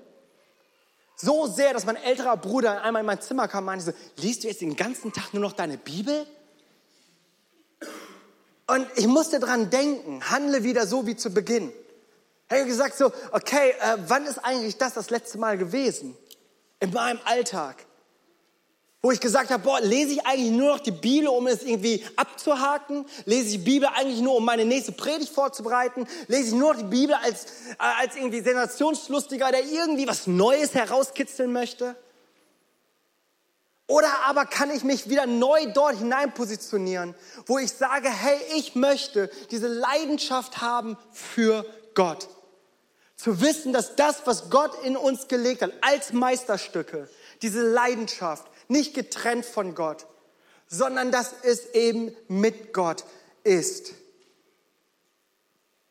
So 1.17 1.47
sehr, 1.47 1.73
dass 1.73 1.85
mein 1.85 1.97
älterer 1.97 2.37
Bruder 2.37 2.81
einmal 2.81 3.01
in 3.01 3.05
mein 3.05 3.21
Zimmer 3.21 3.47
kam 3.47 3.59
und 3.59 3.65
meinte 3.65 3.85
so, 3.85 3.91
liest 4.21 4.43
du 4.43 4.47
jetzt 4.47 4.61
den 4.61 4.75
ganzen 4.75 5.11
Tag 5.11 5.33
nur 5.33 5.41
noch 5.41 5.53
deine 5.53 5.77
Bibel? 5.77 6.25
Und 8.67 8.87
ich 8.95 9.07
musste 9.07 9.39
dran 9.39 9.69
denken, 9.69 10.29
handle 10.29 10.63
wieder 10.63 10.87
so 10.87 11.05
wie 11.07 11.15
zu 11.15 11.29
Beginn. 11.29 11.71
Habe 12.49 12.65
gesagt 12.65 12.97
so, 12.97 13.11
okay, 13.31 13.71
äh, 13.79 13.97
wann 14.07 14.25
ist 14.25 14.39
eigentlich 14.39 14.77
das 14.77 14.93
das 14.93 15.09
letzte 15.09 15.37
Mal 15.37 15.57
gewesen? 15.57 16.17
In 16.79 16.91
meinem 16.91 17.19
Alltag 17.25 17.84
wo 19.05 19.11
ich 19.11 19.19
gesagt 19.19 19.51
habe, 19.51 19.61
boah, 19.61 19.79
lese 19.81 20.13
ich 20.13 20.25
eigentlich 20.25 20.49
nur 20.49 20.69
noch 20.69 20.79
die 20.79 20.89
Bibel, 20.89 21.27
um 21.27 21.45
es 21.45 21.61
irgendwie 21.61 22.03
abzuhaken? 22.15 23.05
Lese 23.25 23.49
ich 23.49 23.51
die 23.51 23.57
Bibel 23.59 23.87
eigentlich 23.93 24.19
nur, 24.19 24.35
um 24.35 24.43
meine 24.43 24.65
nächste 24.65 24.93
Predigt 24.93 25.31
vorzubereiten? 25.31 26.07
Lese 26.27 26.47
ich 26.47 26.53
nur 26.55 26.73
noch 26.73 26.79
die 26.79 26.87
Bibel 26.87 27.13
als, 27.13 27.45
äh, 27.45 27.99
als 27.99 28.15
irgendwie 28.15 28.41
Sensationslustiger, 28.41 29.51
der 29.51 29.63
irgendwie 29.63 30.07
was 30.07 30.25
Neues 30.25 30.73
herauskitzeln 30.73 31.53
möchte? 31.53 31.95
Oder 33.85 34.09
aber 34.25 34.47
kann 34.47 34.71
ich 34.71 34.83
mich 34.83 35.07
wieder 35.07 35.27
neu 35.27 35.67
dort 35.71 35.97
hinein 35.97 36.33
positionieren, 36.33 37.13
wo 37.45 37.59
ich 37.59 37.71
sage, 37.73 38.09
hey, 38.09 38.39
ich 38.55 38.73
möchte 38.73 39.29
diese 39.51 39.67
Leidenschaft 39.67 40.61
haben 40.61 40.97
für 41.11 41.63
Gott. 41.93 42.27
Zu 43.17 43.39
wissen, 43.39 43.71
dass 43.71 43.95
das, 43.95 44.23
was 44.25 44.49
Gott 44.49 44.71
in 44.83 44.97
uns 44.97 45.27
gelegt 45.27 45.61
hat, 45.61 45.73
als 45.81 46.11
Meisterstücke, 46.11 47.07
diese 47.43 47.61
Leidenschaft, 47.61 48.47
nicht 48.67 48.93
getrennt 48.93 49.45
von 49.45 49.75
Gott, 49.75 50.05
sondern 50.67 51.11
dass 51.11 51.33
es 51.43 51.73
eben 51.73 52.15
mit 52.27 52.73
Gott 52.73 53.03
ist. 53.43 53.93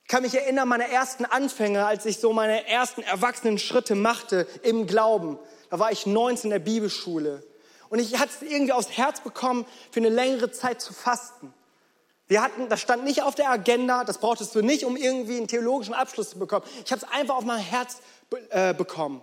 Ich 0.02 0.08
kann 0.08 0.22
mich 0.22 0.34
erinnern, 0.34 0.68
meine 0.68 0.90
ersten 0.90 1.24
Anfänge, 1.24 1.87
als 1.87 2.04
ich 2.04 2.18
so 2.18 2.32
meine 2.32 2.68
ersten 2.68 3.02
erwachsenen 3.02 3.58
Schritte 3.58 3.94
machte 3.94 4.46
im 4.62 4.87
Glauben. 4.87 5.38
Da 5.70 5.78
war 5.78 5.90
ich 5.90 6.04
19 6.06 6.44
in 6.44 6.50
der 6.50 6.58
Bibelschule. 6.58 7.42
Und 7.88 7.98
ich 8.00 8.18
hatte 8.18 8.32
es 8.40 8.48
irgendwie 8.48 8.72
aufs 8.72 8.90
Herz 8.90 9.20
bekommen, 9.20 9.66
für 9.90 10.00
eine 10.00 10.10
längere 10.10 10.50
Zeit 10.50 10.80
zu 10.80 10.92
fasten. 10.92 11.54
Wir 12.26 12.42
hatten, 12.42 12.68
das 12.68 12.80
stand 12.80 13.04
nicht 13.04 13.22
auf 13.22 13.34
der 13.34 13.50
Agenda, 13.50 14.04
das 14.04 14.18
brauchtest 14.18 14.54
du 14.54 14.62
nicht, 14.62 14.84
um 14.84 14.96
irgendwie 14.96 15.37
einen 15.37 15.48
theologischen 15.48 15.94
Abschluss 15.94 16.30
zu 16.30 16.38
bekommen. 16.38 16.64
Ich 16.84 16.90
habe 16.90 17.04
es 17.04 17.12
einfach 17.12 17.37
auf 17.37 17.44
mein 17.44 17.60
Herz 17.60 17.98
äh, 18.50 18.74
bekommen. 18.74 19.22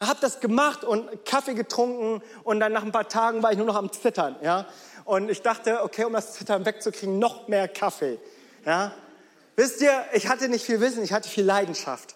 Habe 0.00 0.20
das 0.20 0.38
gemacht 0.40 0.84
und 0.84 1.24
Kaffee 1.24 1.54
getrunken 1.54 2.22
und 2.44 2.60
dann 2.60 2.72
nach 2.72 2.84
ein 2.84 2.92
paar 2.92 3.08
Tagen 3.08 3.42
war 3.42 3.50
ich 3.50 3.58
nur 3.58 3.66
noch 3.66 3.74
am 3.74 3.92
Zittern, 3.92 4.36
ja. 4.42 4.66
Und 5.04 5.28
ich 5.28 5.42
dachte, 5.42 5.82
okay, 5.82 6.04
um 6.04 6.12
das 6.12 6.34
Zittern 6.34 6.64
wegzukriegen, 6.64 7.18
noch 7.18 7.48
mehr 7.48 7.66
Kaffee, 7.66 8.18
ja. 8.64 8.92
Wisst 9.56 9.80
ihr, 9.80 10.04
ich 10.12 10.28
hatte 10.28 10.48
nicht 10.48 10.64
viel 10.64 10.80
Wissen, 10.80 11.02
ich 11.02 11.12
hatte 11.12 11.28
viel 11.28 11.44
Leidenschaft. 11.44 12.14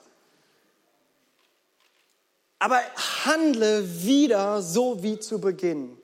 Aber 2.60 2.78
handle 3.24 4.04
wieder 4.04 4.62
so 4.62 5.02
wie 5.02 5.18
zu 5.18 5.40
Beginn. 5.40 5.98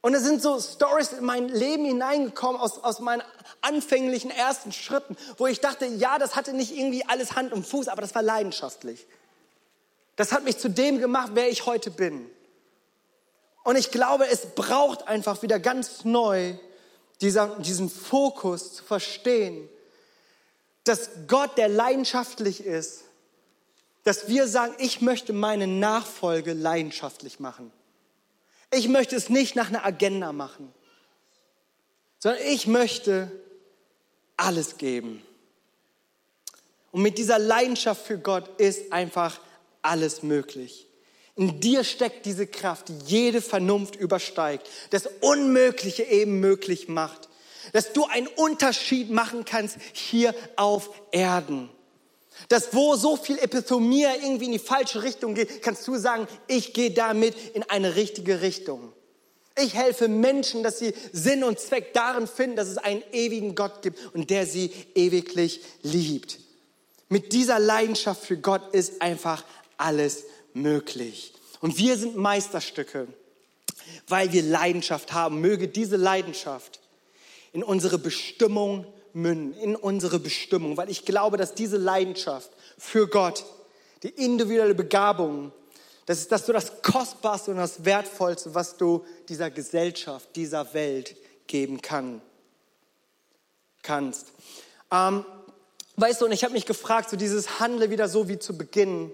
Und 0.00 0.14
es 0.14 0.22
sind 0.22 0.40
so 0.42 0.60
Stories 0.60 1.12
in 1.12 1.24
mein 1.24 1.48
Leben 1.48 1.84
hineingekommen 1.84 2.60
aus, 2.60 2.78
aus 2.84 3.00
meinen 3.00 3.22
anfänglichen 3.62 4.30
ersten 4.30 4.70
Schritten, 4.70 5.16
wo 5.38 5.48
ich 5.48 5.60
dachte, 5.60 5.86
ja, 5.86 6.20
das 6.20 6.36
hatte 6.36 6.52
nicht 6.52 6.76
irgendwie 6.76 7.04
alles 7.06 7.34
Hand 7.34 7.52
und 7.52 7.66
Fuß, 7.66 7.88
aber 7.88 8.02
das 8.02 8.14
war 8.14 8.22
leidenschaftlich. 8.22 9.06
Das 10.16 10.32
hat 10.32 10.44
mich 10.44 10.58
zu 10.58 10.68
dem 10.68 10.98
gemacht, 10.98 11.32
wer 11.34 11.48
ich 11.48 11.66
heute 11.66 11.90
bin. 11.90 12.28
Und 13.64 13.76
ich 13.76 13.90
glaube, 13.90 14.26
es 14.28 14.46
braucht 14.54 15.08
einfach 15.08 15.42
wieder 15.42 15.58
ganz 15.58 16.04
neu 16.04 16.54
dieser, 17.20 17.56
diesen 17.60 17.88
Fokus 17.88 18.74
zu 18.74 18.84
verstehen, 18.84 19.68
dass 20.84 21.10
Gott, 21.28 21.56
der 21.56 21.68
leidenschaftlich 21.68 22.64
ist, 22.64 23.04
dass 24.02 24.26
wir 24.26 24.48
sagen, 24.48 24.74
ich 24.78 25.00
möchte 25.00 25.32
meine 25.32 25.68
Nachfolge 25.68 26.54
leidenschaftlich 26.54 27.38
machen. 27.38 27.72
Ich 28.72 28.88
möchte 28.88 29.14
es 29.14 29.28
nicht 29.28 29.54
nach 29.54 29.68
einer 29.68 29.84
Agenda 29.84 30.32
machen, 30.32 30.72
sondern 32.18 32.42
ich 32.46 32.66
möchte 32.66 33.30
alles 34.36 34.76
geben. 34.78 35.22
Und 36.90 37.02
mit 37.02 37.16
dieser 37.16 37.38
Leidenschaft 37.38 38.04
für 38.04 38.18
Gott 38.18 38.48
ist 38.60 38.92
einfach 38.92 39.38
alles 39.82 40.22
möglich. 40.22 40.88
In 41.34 41.60
dir 41.60 41.82
steckt 41.84 42.26
diese 42.26 42.46
Kraft, 42.46 42.88
die 42.88 42.98
jede 43.06 43.40
Vernunft 43.40 43.96
übersteigt, 43.96 44.68
das 44.90 45.08
Unmögliche 45.20 46.04
eben 46.04 46.40
möglich 46.40 46.88
macht, 46.88 47.28
dass 47.72 47.92
du 47.92 48.04
einen 48.04 48.26
Unterschied 48.26 49.10
machen 49.10 49.44
kannst 49.44 49.76
hier 49.92 50.34
auf 50.56 50.90
Erden. 51.10 51.70
Dass 52.48 52.74
wo 52.74 52.96
so 52.96 53.16
viel 53.16 53.38
Epithomie 53.38 54.06
irgendwie 54.22 54.46
in 54.46 54.52
die 54.52 54.58
falsche 54.58 55.02
Richtung 55.02 55.34
geht, 55.34 55.62
kannst 55.62 55.86
du 55.86 55.96
sagen, 55.96 56.26
ich 56.48 56.72
gehe 56.72 56.90
damit 56.90 57.34
in 57.54 57.62
eine 57.64 57.94
richtige 57.94 58.42
Richtung. 58.42 58.92
Ich 59.58 59.74
helfe 59.74 60.08
Menschen, 60.08 60.62
dass 60.62 60.78
sie 60.78 60.94
Sinn 61.12 61.44
und 61.44 61.60
Zweck 61.60 61.92
darin 61.92 62.26
finden, 62.26 62.56
dass 62.56 62.68
es 62.68 62.78
einen 62.78 63.02
ewigen 63.12 63.54
Gott 63.54 63.82
gibt 63.82 63.98
und 64.14 64.30
der 64.30 64.46
sie 64.46 64.72
ewiglich 64.94 65.60
liebt. 65.82 66.38
Mit 67.10 67.34
dieser 67.34 67.58
Leidenschaft 67.58 68.24
für 68.24 68.38
Gott 68.38 68.74
ist 68.74 69.02
einfach 69.02 69.44
alles 69.76 70.24
möglich. 70.54 71.32
Und 71.60 71.78
wir 71.78 71.96
sind 71.96 72.16
Meisterstücke, 72.16 73.08
weil 74.08 74.32
wir 74.32 74.42
Leidenschaft 74.42 75.12
haben. 75.12 75.40
Möge 75.40 75.68
diese 75.68 75.96
Leidenschaft 75.96 76.80
in 77.52 77.62
unsere 77.62 77.98
Bestimmung 77.98 78.86
münden, 79.12 79.54
in 79.60 79.76
unsere 79.76 80.18
Bestimmung, 80.18 80.76
weil 80.76 80.90
ich 80.90 81.04
glaube, 81.04 81.36
dass 81.36 81.54
diese 81.54 81.76
Leidenschaft 81.76 82.50
für 82.78 83.06
Gott, 83.08 83.44
die 84.02 84.08
individuelle 84.08 84.74
Begabung, 84.74 85.52
das 86.06 86.18
ist 86.18 86.32
das 86.32 86.46
so 86.46 86.52
das 86.52 86.82
Kostbarste 86.82 87.52
und 87.52 87.58
das 87.58 87.84
Wertvollste, 87.84 88.54
was 88.54 88.76
du 88.76 89.04
dieser 89.28 89.50
Gesellschaft, 89.50 90.34
dieser 90.34 90.74
Welt 90.74 91.14
geben 91.46 91.80
kann, 91.80 92.20
kannst. 93.82 94.32
Ähm, 94.90 95.24
weißt 95.96 96.20
du, 96.20 96.24
und 96.24 96.32
ich 96.32 96.42
habe 96.42 96.54
mich 96.54 96.66
gefragt, 96.66 97.10
so 97.10 97.16
dieses 97.16 97.60
Handle 97.60 97.90
wieder 97.90 98.08
so 98.08 98.28
wie 98.28 98.38
zu 98.38 98.56
Beginn, 98.56 99.12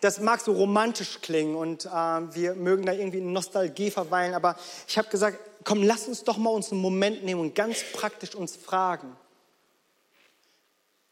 das 0.00 0.20
mag 0.20 0.40
so 0.40 0.52
romantisch 0.52 1.20
klingen 1.22 1.56
und 1.56 1.86
äh, 1.86 1.88
wir 1.88 2.54
mögen 2.54 2.84
da 2.84 2.92
irgendwie 2.92 3.18
in 3.18 3.32
Nostalgie 3.32 3.90
verweilen, 3.90 4.34
aber 4.34 4.56
ich 4.86 4.98
habe 4.98 5.08
gesagt, 5.08 5.38
komm, 5.64 5.82
lass 5.82 6.06
uns 6.06 6.24
doch 6.24 6.36
mal 6.36 6.50
uns 6.50 6.70
einen 6.70 6.80
Moment 6.80 7.24
nehmen 7.24 7.40
und 7.40 7.54
ganz 7.54 7.78
praktisch 7.92 8.34
uns 8.34 8.56
fragen, 8.56 9.16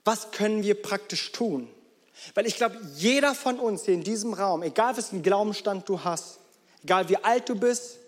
was 0.05 0.31
können 0.33 0.63
wir 0.63 0.81
praktisch 0.81 1.33
tun? 1.33 1.69
Weil 2.35 2.47
ich 2.47 2.57
glaube, 2.57 2.79
jeder 2.95 3.35
von 3.35 3.59
uns 3.59 3.85
hier 3.85 3.95
in 3.95 4.05
diesem 4.05 4.35
Raum, 4.35 4.63
egal 4.63 4.95
einen 5.11 5.23
Glaubenstand 5.23 5.89
du 5.89 6.05
hast, 6.05 6.39
egal 6.83 7.09
wie 7.09 7.17
alt 7.17 7.49
du 7.49 7.57
bist, 7.57 7.99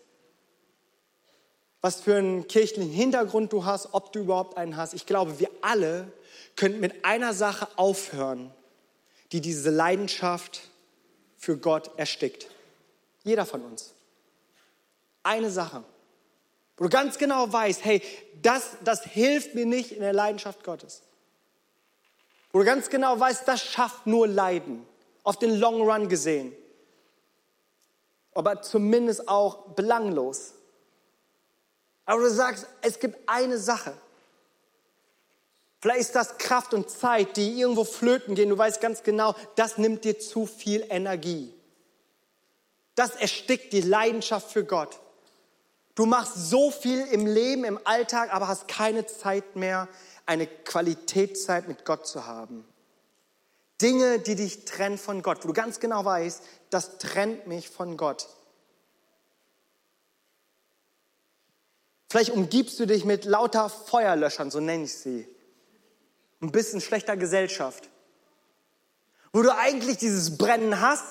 was 1.80 2.00
für 2.00 2.16
einen 2.16 2.46
kirchlichen 2.46 2.92
Hintergrund 2.92 3.52
du 3.52 3.64
hast, 3.64 3.88
ob 3.92 4.12
du 4.12 4.20
überhaupt 4.20 4.56
einen 4.56 4.76
hast, 4.76 4.94
ich 4.94 5.06
glaube, 5.06 5.38
wir 5.38 5.50
alle 5.62 6.12
können 6.54 6.80
mit 6.80 7.04
einer 7.04 7.34
Sache 7.34 7.68
aufhören, 7.76 8.52
die 9.36 9.42
diese 9.42 9.68
Leidenschaft 9.68 10.62
für 11.36 11.58
Gott 11.58 11.90
erstickt. 11.98 12.46
Jeder 13.22 13.44
von 13.44 13.60
uns. 13.62 13.92
Eine 15.22 15.50
Sache, 15.50 15.84
wo 16.78 16.84
du 16.84 16.88
ganz 16.88 17.18
genau 17.18 17.52
weißt, 17.52 17.84
hey, 17.84 18.02
das, 18.40 18.78
das 18.82 19.04
hilft 19.04 19.54
mir 19.54 19.66
nicht 19.66 19.92
in 19.92 20.00
der 20.00 20.14
Leidenschaft 20.14 20.64
Gottes. 20.64 21.02
Wo 22.50 22.60
du 22.60 22.64
ganz 22.64 22.88
genau 22.88 23.20
weißt, 23.20 23.46
das 23.46 23.60
schafft 23.62 24.06
nur 24.06 24.26
Leiden, 24.26 24.86
auf 25.22 25.38
den 25.38 25.60
Long 25.60 25.82
Run 25.82 26.08
gesehen. 26.08 26.54
Aber 28.32 28.62
zumindest 28.62 29.28
auch 29.28 29.74
belanglos. 29.74 30.54
Aber 32.06 32.22
du 32.22 32.30
sagst, 32.30 32.66
es 32.80 32.98
gibt 32.98 33.28
eine 33.28 33.58
Sache, 33.58 33.92
Vielleicht 35.80 36.00
ist 36.00 36.14
das 36.14 36.38
Kraft 36.38 36.72
und 36.74 36.90
Zeit, 36.90 37.36
die 37.36 37.60
irgendwo 37.60 37.84
flöten 37.84 38.34
gehen. 38.34 38.48
Du 38.48 38.58
weißt 38.58 38.80
ganz 38.80 39.02
genau, 39.02 39.34
das 39.56 39.78
nimmt 39.78 40.04
dir 40.04 40.18
zu 40.18 40.46
viel 40.46 40.86
Energie. 40.88 41.52
Das 42.94 43.10
erstickt 43.10 43.72
die 43.72 43.82
Leidenschaft 43.82 44.50
für 44.50 44.64
Gott. 44.64 44.98
Du 45.94 46.06
machst 46.06 46.50
so 46.50 46.70
viel 46.70 47.00
im 47.06 47.26
Leben, 47.26 47.64
im 47.64 47.78
Alltag, 47.84 48.32
aber 48.32 48.48
hast 48.48 48.68
keine 48.68 49.06
Zeit 49.06 49.56
mehr, 49.56 49.88
eine 50.24 50.46
Qualitätszeit 50.46 51.68
mit 51.68 51.84
Gott 51.84 52.06
zu 52.06 52.26
haben. 52.26 52.66
Dinge, 53.80 54.18
die 54.18 54.34
dich 54.34 54.64
trennen 54.64 54.96
von 54.96 55.22
Gott, 55.22 55.44
wo 55.44 55.48
du 55.48 55.54
ganz 55.54 55.80
genau 55.80 56.04
weißt, 56.04 56.42
das 56.70 56.96
trennt 56.98 57.46
mich 57.46 57.68
von 57.68 57.98
Gott. 57.98 58.28
Vielleicht 62.10 62.30
umgibst 62.30 62.80
du 62.80 62.86
dich 62.86 63.04
mit 63.04 63.26
lauter 63.26 63.68
Feuerlöschern, 63.68 64.50
so 64.50 64.60
nenne 64.60 64.84
ich 64.84 64.94
sie 64.94 65.35
ein 66.40 66.52
bisschen 66.52 66.80
schlechter 66.80 67.16
Gesellschaft. 67.16 67.88
Wo 69.32 69.42
du 69.42 69.54
eigentlich 69.54 69.98
dieses 69.98 70.36
Brennen 70.36 70.80
hast, 70.80 71.04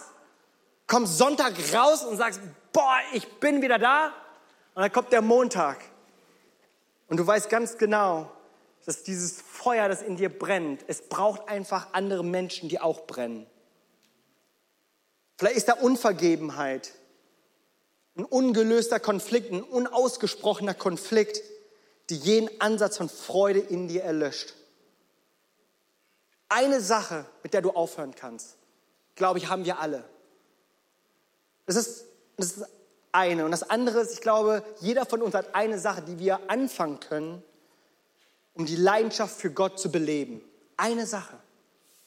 kommst 0.88 1.18
Sonntag 1.18 1.54
raus 1.74 2.04
und 2.04 2.18
sagst, 2.18 2.42
boah, 2.72 2.98
ich 3.14 3.28
bin 3.40 3.62
wieder 3.62 3.80
da. 3.80 4.08
Und 4.74 4.82
dann 4.82 4.92
kommt 4.92 5.12
der 5.12 5.22
Montag. 5.22 5.78
Und 7.08 7.18
du 7.18 7.26
weißt 7.26 7.50
ganz 7.50 7.78
genau, 7.78 8.32
dass 8.86 9.04
dieses 9.04 9.42
Feuer, 9.42 9.88
das 9.88 10.02
in 10.02 10.16
dir 10.16 10.30
brennt, 10.30 10.84
es 10.88 11.08
braucht 11.08 11.50
einfach 11.50 11.94
andere 11.94 12.24
Menschen, 12.24 12.70
die 12.70 12.80
auch 12.80 13.08
brennen. 13.08 13.48
Vielleicht 15.38 15.58
ist 15.58 15.68
da 15.68 15.74
Unvergebenheit, 15.74 16.94
ein 18.16 18.26
ungelöster 18.26 19.00
Konflikt, 19.00 19.52
ein 19.52 19.64
unausgesprochener 19.64 20.74
Konflikt, 20.74 21.42
die 22.10 22.16
jeden 22.16 22.50
Ansatz 22.62 22.98
von 22.98 23.10
Freude 23.10 23.60
in 23.60 23.88
dir 23.88 24.04
erlöscht 24.04 24.54
eine 26.50 26.82
Sache, 26.82 27.26
mit 27.44 27.54
der 27.54 27.62
du 27.62 27.72
aufhören 27.72 28.16
kannst, 28.16 28.58
glaube 29.16 29.40
ich, 29.40 29.48
haben 29.48 29.66
wir 29.66 29.80
alle. 29.80 30.04
Das 31.66 31.76
ist, 31.76 32.06
das 32.38 32.58
ist 32.58 32.66
eine. 33.12 33.46
Und 33.46 33.52
das 33.52 33.70
andere 33.70 34.00
ist, 34.00 34.14
ich 34.14 34.22
glaube, 34.22 34.64
jeder 34.80 35.06
von 35.06 35.22
uns 35.22 35.34
hat 35.34 35.56
eine 35.56 35.80
Sache, 35.80 36.02
die 36.02 36.20
wir 36.20 36.50
anfangen 36.50 37.00
können, 37.00 37.44
um 38.54 38.66
die 38.66 38.76
Leidenschaft 38.76 39.36
für 39.36 39.52
Gott 39.52 39.80
zu 39.80 39.92
beleben. 39.92 40.42
Eine 40.78 41.06
Sache. 41.06 41.38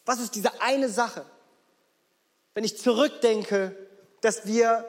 Was 0.05 0.21
ist 0.21 0.35
diese 0.35 0.61
eine 0.63 0.89
Sache? 0.89 1.25
Wenn 2.55 2.65
ich 2.65 2.79
zurückdenke, 2.79 3.75
dass 4.21 4.47
wir 4.47 4.85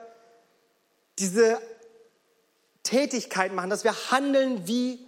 diese 1.20 1.62
Tätigkeit 2.84 3.54
machen, 3.54 3.70
dass 3.70 3.84
wir 3.84 3.94
handeln 4.12 4.68
wie 4.68 5.06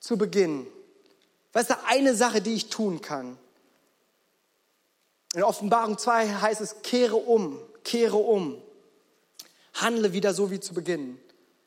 zu 0.00 0.16
Beginn. 0.16 0.66
Was 1.52 1.62
ist 1.62 1.70
da 1.70 1.80
eine 1.86 2.14
Sache, 2.14 2.40
die 2.40 2.54
ich 2.54 2.70
tun 2.70 3.02
kann? 3.02 3.38
In 5.34 5.44
Offenbarung 5.44 5.96
2 5.96 6.28
heißt 6.28 6.60
es, 6.60 6.82
kehre 6.82 7.16
um, 7.16 7.60
kehre 7.84 8.16
um. 8.16 8.60
Handle 9.74 10.12
wieder 10.12 10.34
so 10.34 10.50
wie 10.50 10.58
zu 10.58 10.74
Beginn. 10.74 11.20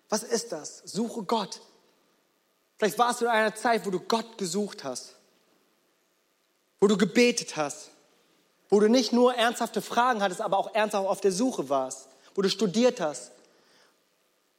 Was 0.10 0.24
ist 0.24 0.52
das? 0.52 0.82
Suche 0.86 1.24
Gott. 1.24 1.62
Vielleicht 2.78 3.00
warst 3.00 3.22
du 3.22 3.26
in 3.26 3.32
einer 3.32 3.56
Zeit, 3.56 3.86
wo 3.86 3.90
du 3.90 4.00
Gott 4.02 4.38
gesucht 4.38 4.84
hast, 4.84 5.16
wo 6.82 6.88
du 6.88 6.98
gebetet 6.98 7.56
hast, 7.56 7.92
wo 8.70 8.80
du 8.82 8.90
nicht 8.90 9.14
nur 9.14 9.34
ernsthafte 9.36 9.82
Fragen 9.82 10.22
hattest, 10.22 10.42
aber 10.42 10.58
auch 10.58 10.74
ernsthaft 10.76 11.08
auf 11.08 11.22
der 11.22 11.32
Suche 11.32 11.70
warst, 11.70 12.10
wo 12.36 12.42
du 12.42 12.50
studiert 12.50 13.00
hast, 13.00 13.32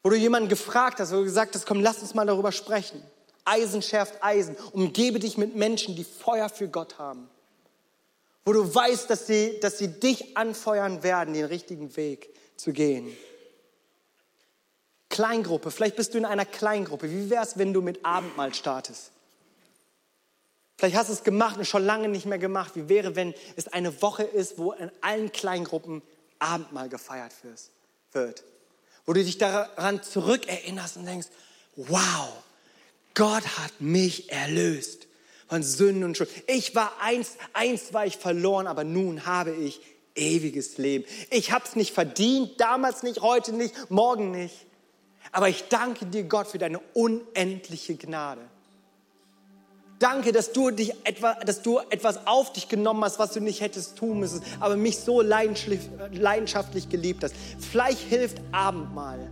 wo 0.03 0.09
du 0.09 0.17
jemanden 0.17 0.49
gefragt 0.49 1.01
hast, 1.01 1.13
wo 1.13 1.17
du 1.17 1.25
gesagt 1.25 1.55
hast, 1.55 1.67
komm, 1.67 1.81
lass 1.81 1.99
uns 1.99 2.15
mal 2.15 2.25
darüber 2.25 2.53
sprechen. 2.53 3.03
Eisen 3.45 3.83
schärft 3.83 4.23
Eisen. 4.23 4.57
Umgebe 4.73 5.19
dich 5.19 5.37
mit 5.37 5.55
Menschen, 5.55 5.95
die 5.95 6.05
Feuer 6.05 6.49
für 6.49 6.69
Gott 6.69 6.99
haben 6.99 7.29
wo 8.45 8.53
du 8.53 8.75
weißt, 8.75 9.09
dass 9.09 9.27
sie, 9.27 9.59
dass 9.61 9.79
sie 9.79 9.89
dich 9.89 10.37
anfeuern 10.37 11.03
werden, 11.03 11.35
den 11.35 11.47
richtigen 11.47 11.97
Weg 11.97 12.29
zu 12.57 12.73
gehen. 12.73 13.17
Kleingruppe, 15.09 15.71
vielleicht 15.71 15.97
bist 15.97 16.15
du 16.15 16.19
in 16.19 16.25
einer 16.25 16.45
Kleingruppe. 16.45 17.11
Wie 17.11 17.31
wäre 17.31 17.45
es, 17.45 17.57
wenn 17.57 17.73
du 17.73 17.81
mit 17.81 18.05
Abendmahl 18.05 18.53
startest? 18.53 19.11
Vielleicht 20.77 20.97
hast 20.97 21.09
du 21.09 21.13
es 21.13 21.23
gemacht 21.23 21.57
und 21.57 21.67
schon 21.67 21.85
lange 21.85 22.09
nicht 22.09 22.27
mehr 22.27 22.39
gemacht. 22.39 22.73
Wie 22.75 22.89
wäre, 22.89 23.15
wenn 23.15 23.33
es 23.55 23.69
eine 23.69 24.03
Woche 24.03 24.25
ist, 24.25 24.59
wo 24.59 24.73
in 24.73 24.91
allen 25.01 25.31
Kleingruppen 25.31 26.03
Abendmahl 26.41 26.89
gefeiert 26.89 27.33
wird? 28.13 28.45
wo 29.07 29.13
du 29.13 29.23
dich 29.23 29.39
daran 29.39 30.03
zurückerinnerst 30.03 30.97
und 30.97 31.07
denkst, 31.07 31.29
wow, 31.77 32.33
Gott 33.15 33.45
hat 33.59 33.81
mich 33.81 34.31
erlöst 34.31 35.07
von 35.49 35.63
Sünden 35.63 36.05
und 36.05 36.17
Schuld. 36.17 36.31
Ich 36.47 36.75
war 36.75 36.93
eins, 37.01 37.37
eins 37.53 37.93
war 37.93 38.07
ich 38.07 38.17
verloren, 38.17 38.67
aber 38.67 38.85
nun 38.85 39.27
habe 39.27 39.53
ich 39.53 39.81
ewiges 40.15 40.79
Leben. 40.79 41.05
Ich 41.31 41.53
habe 41.53 41.65
es 41.65 41.77
nicht 41.77 41.93
verdient, 41.93 42.61
damals 42.61 43.03
nicht, 43.03 43.21
heute 43.21 43.53
nicht, 43.53 43.91
morgen 43.91 44.31
nicht. 44.31 44.67
Aber 45.33 45.49
ich 45.49 45.69
danke 45.69 46.07
dir, 46.07 46.25
Gott, 46.25 46.49
für 46.49 46.59
deine 46.59 46.79
unendliche 46.95 47.97
Gnade. 47.97 48.43
Danke, 49.99 50.33
dass 50.33 50.53
du, 50.53 50.71
dich 50.71 50.93
etwa, 51.05 51.35
dass 51.35 51.63
du 51.63 51.79
etwas 51.91 52.27
auf 52.27 52.53
dich 52.53 52.69
genommen 52.69 53.03
hast, 53.05 53.19
was 53.19 53.33
du 53.33 53.41
nicht 53.41 53.61
hättest 53.61 53.97
tun 53.97 54.21
müssen, 54.21 54.43
aber 54.61 54.77
mich 54.77 54.99
so 54.99 55.21
leidenschaftlich 55.21 56.89
geliebt 56.89 57.25
hast. 57.25 57.35
Vielleicht 57.59 58.01
hilft 58.01 58.41
Abendmahl, 58.53 59.31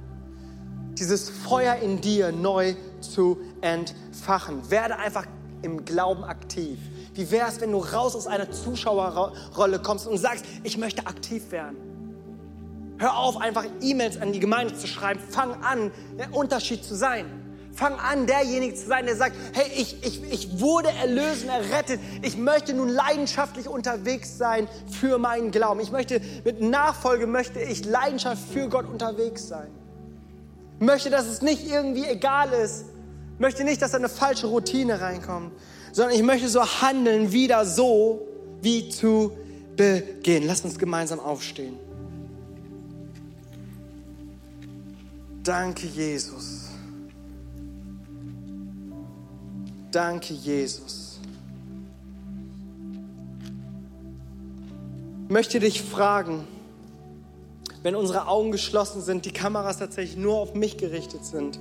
dieses 0.95 1.31
Feuer 1.31 1.77
in 1.77 2.01
dir 2.01 2.33
neu 2.33 2.75
zu 3.01 3.39
entfachen. 3.61 4.71
Werde 4.71 4.97
einfach 4.97 5.27
im 5.63 5.85
Glauben 5.85 6.25
aktiv. 6.25 6.79
Wie 7.15 7.31
wäre 7.31 7.49
es, 7.49 7.61
wenn 7.61 7.73
du 7.73 7.79
raus 7.79 8.15
aus 8.15 8.27
einer 8.27 8.51
Zuschauerrolle 8.51 9.79
kommst 9.81 10.07
und 10.07 10.19
sagst, 10.19 10.45
ich 10.63 10.79
möchte 10.79 11.07
aktiv 11.07 11.51
werden? 11.51 11.77
Hör 12.99 13.17
auf, 13.17 13.37
einfach 13.41 13.65
E-Mails 13.81 14.21
an 14.21 14.33
die 14.33 14.41
Gemeinde 14.41 14.75
zu 14.75 14.87
schreiben. 14.87 15.21
Fang 15.31 15.63
an, 15.63 15.91
der 16.19 16.33
Unterschied 16.35 16.85
zu 16.85 16.95
sein. 16.95 17.27
Fang 17.75 17.99
an, 17.99 18.27
derjenige 18.27 18.75
zu 18.75 18.87
sein, 18.87 19.07
der 19.07 19.17
sagt, 19.17 19.35
hey, 19.55 19.67
ich, 19.75 20.05
ich, 20.05 20.23
ich 20.31 20.61
wurde 20.61 20.91
erlöst 20.91 21.45
und 21.45 21.49
errettet. 21.49 22.01
Ich 22.21 22.37
möchte 22.37 22.75
nun 22.75 22.89
leidenschaftlich 22.89 23.67
unterwegs 23.67 24.37
sein 24.37 24.69
für 25.01 25.19
meinen 25.19 25.51
Glauben. 25.51 25.81
Ich 25.81 25.91
möchte, 25.91 26.21
mit 26.45 26.61
Nachfolge 26.61 27.27
möchte 27.27 27.61
ich 27.61 27.85
Leidenschaft 27.85 28.43
für 28.53 28.69
Gott 28.69 28.87
unterwegs 28.87 29.49
sein. 29.49 29.69
Ich 30.79 30.87
möchte, 30.87 31.09
dass 31.09 31.27
es 31.27 31.41
nicht 31.41 31.67
irgendwie 31.67 32.07
egal 32.07 32.53
ist. 32.53 32.85
Ich 33.43 33.45
möchte 33.45 33.65
nicht, 33.65 33.83
dass 33.83 33.91
da 33.91 33.97
eine 33.97 34.09
falsche 34.09 34.47
Routine 34.47 35.01
reinkommt, 35.01 35.51
sondern 35.91 36.15
ich 36.15 36.23
möchte 36.23 36.49
so 36.49 36.65
handeln, 36.65 37.33
wieder 37.33 37.67
so 37.67 38.25
wie 38.61 38.89
zu 38.89 39.33
Beginn. 39.75 40.47
Lass 40.47 40.61
uns 40.61 40.79
gemeinsam 40.79 41.19
aufstehen. 41.19 41.77
Danke, 45.43 45.89
Jesus. 45.89 46.69
Danke, 49.91 50.35
Jesus. 50.35 51.19
Ich 55.25 55.33
möchte 55.33 55.59
dich 55.59 55.83
fragen, 55.83 56.47
wenn 57.83 57.97
unsere 57.97 58.29
Augen 58.29 58.53
geschlossen 58.53 59.03
sind, 59.03 59.25
die 59.25 59.33
Kameras 59.33 59.79
tatsächlich 59.79 60.17
nur 60.17 60.37
auf 60.37 60.55
mich 60.55 60.79
gerichtet 60.79 61.25
sind, 61.25 61.59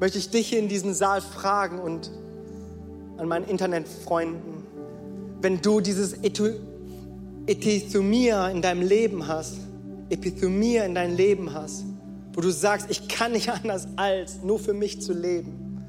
möchte 0.00 0.18
ich 0.18 0.30
dich 0.30 0.48
hier 0.48 0.58
in 0.58 0.68
diesem 0.68 0.94
Saal 0.94 1.20
fragen 1.20 1.78
und 1.78 2.10
an 3.18 3.28
meinen 3.28 3.44
Internetfreunden, 3.44 4.64
wenn 5.42 5.60
du 5.60 5.80
dieses 5.80 6.14
Epithumia 7.46 8.48
in 8.48 8.62
deinem 8.62 8.82
Leben 8.82 9.28
hast, 9.28 9.58
Epithumia 10.08 10.84
in 10.84 10.94
deinem 10.94 11.16
Leben 11.16 11.52
hast, 11.52 11.84
wo 12.32 12.40
du 12.40 12.50
sagst, 12.50 12.86
ich 12.90 13.08
kann 13.08 13.32
nicht 13.32 13.50
anders 13.52 13.88
als 13.96 14.42
nur 14.42 14.58
für 14.58 14.72
mich 14.72 15.02
zu 15.02 15.12
leben, 15.12 15.84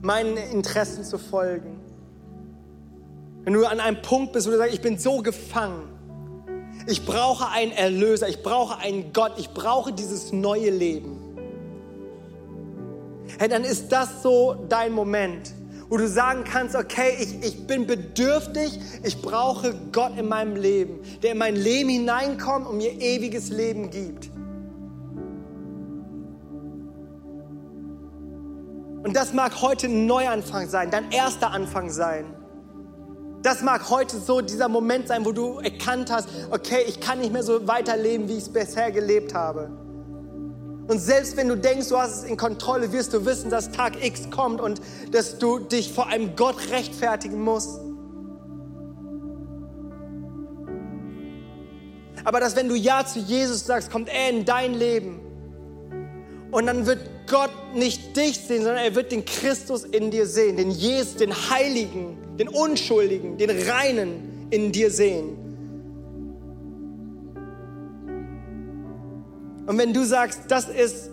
meinen 0.00 0.36
Interessen 0.36 1.02
zu 1.04 1.18
folgen. 1.18 1.80
Wenn 3.44 3.52
du 3.52 3.64
an 3.64 3.80
einem 3.80 4.00
Punkt 4.00 4.32
bist, 4.32 4.46
wo 4.46 4.52
du 4.52 4.58
sagst, 4.58 4.74
ich 4.74 4.80
bin 4.80 4.96
so 4.98 5.22
gefangen, 5.22 5.88
ich 6.86 7.04
brauche 7.04 7.48
einen 7.50 7.72
Erlöser, 7.72 8.28
ich 8.28 8.44
brauche 8.44 8.78
einen 8.78 9.12
Gott, 9.12 9.32
ich 9.38 9.50
brauche 9.50 9.92
dieses 9.92 10.32
neue 10.32 10.70
Leben. 10.70 11.25
Hey, 13.38 13.48
dann 13.48 13.64
ist 13.64 13.92
das 13.92 14.22
so 14.22 14.64
dein 14.68 14.92
Moment, 14.92 15.52
wo 15.90 15.98
du 15.98 16.08
sagen 16.08 16.44
kannst, 16.44 16.74
okay, 16.74 17.16
ich, 17.18 17.42
ich 17.44 17.66
bin 17.66 17.86
bedürftig, 17.86 18.80
ich 19.02 19.20
brauche 19.20 19.74
Gott 19.92 20.18
in 20.18 20.26
meinem 20.28 20.56
Leben, 20.56 21.00
der 21.22 21.32
in 21.32 21.38
mein 21.38 21.54
Leben 21.54 21.90
hineinkommt 21.90 22.66
und 22.66 22.78
mir 22.78 22.92
ewiges 22.92 23.50
Leben 23.50 23.90
gibt. 23.90 24.30
Und 29.04 29.14
das 29.14 29.34
mag 29.34 29.60
heute 29.60 29.86
ein 29.86 30.06
Neuanfang 30.06 30.66
sein, 30.68 30.90
dein 30.90 31.12
erster 31.12 31.52
Anfang 31.52 31.90
sein. 31.90 32.24
Das 33.42 33.62
mag 33.62 33.90
heute 33.90 34.18
so 34.18 34.40
dieser 34.40 34.68
Moment 34.68 35.08
sein, 35.08 35.24
wo 35.24 35.30
du 35.30 35.58
erkannt 35.58 36.10
hast, 36.10 36.28
okay, 36.50 36.84
ich 36.88 37.00
kann 37.00 37.20
nicht 37.20 37.32
mehr 37.32 37.42
so 37.42 37.68
weiterleben, 37.68 38.28
wie 38.28 38.32
ich 38.32 38.44
es 38.44 38.52
bisher 38.52 38.90
gelebt 38.90 39.34
habe. 39.34 39.85
Und 40.88 41.00
selbst 41.00 41.36
wenn 41.36 41.48
du 41.48 41.56
denkst, 41.56 41.88
du 41.88 41.98
hast 41.98 42.18
es 42.18 42.24
in 42.24 42.36
Kontrolle, 42.36 42.92
wirst 42.92 43.12
du 43.12 43.24
wissen, 43.24 43.50
dass 43.50 43.72
Tag 43.72 44.04
X 44.04 44.30
kommt 44.30 44.60
und 44.60 44.80
dass 45.10 45.38
du 45.38 45.58
dich 45.58 45.92
vor 45.92 46.06
einem 46.06 46.36
Gott 46.36 46.70
rechtfertigen 46.70 47.42
musst. 47.42 47.80
Aber 52.24 52.40
dass 52.40 52.56
wenn 52.56 52.68
du 52.68 52.74
Ja 52.74 53.04
zu 53.04 53.18
Jesus 53.18 53.66
sagst, 53.66 53.90
kommt 53.90 54.08
er 54.08 54.30
in 54.30 54.44
dein 54.44 54.74
Leben. 54.74 55.20
Und 56.50 56.66
dann 56.66 56.86
wird 56.86 57.00
Gott 57.28 57.50
nicht 57.74 58.16
dich 58.16 58.38
sehen, 58.40 58.62
sondern 58.62 58.82
er 58.82 58.94
wird 58.94 59.10
den 59.12 59.24
Christus 59.24 59.84
in 59.84 60.10
dir 60.10 60.26
sehen, 60.26 60.56
den 60.56 60.70
Jesus, 60.70 61.16
den 61.16 61.32
Heiligen, 61.32 62.36
den 62.36 62.48
Unschuldigen, 62.48 63.38
den 63.38 63.50
Reinen 63.50 64.48
in 64.50 64.70
dir 64.70 64.90
sehen. 64.90 65.45
Und 69.66 69.78
wenn 69.78 69.92
du 69.92 70.04
sagst, 70.04 70.40
das 70.48 70.68
ist 70.68 71.10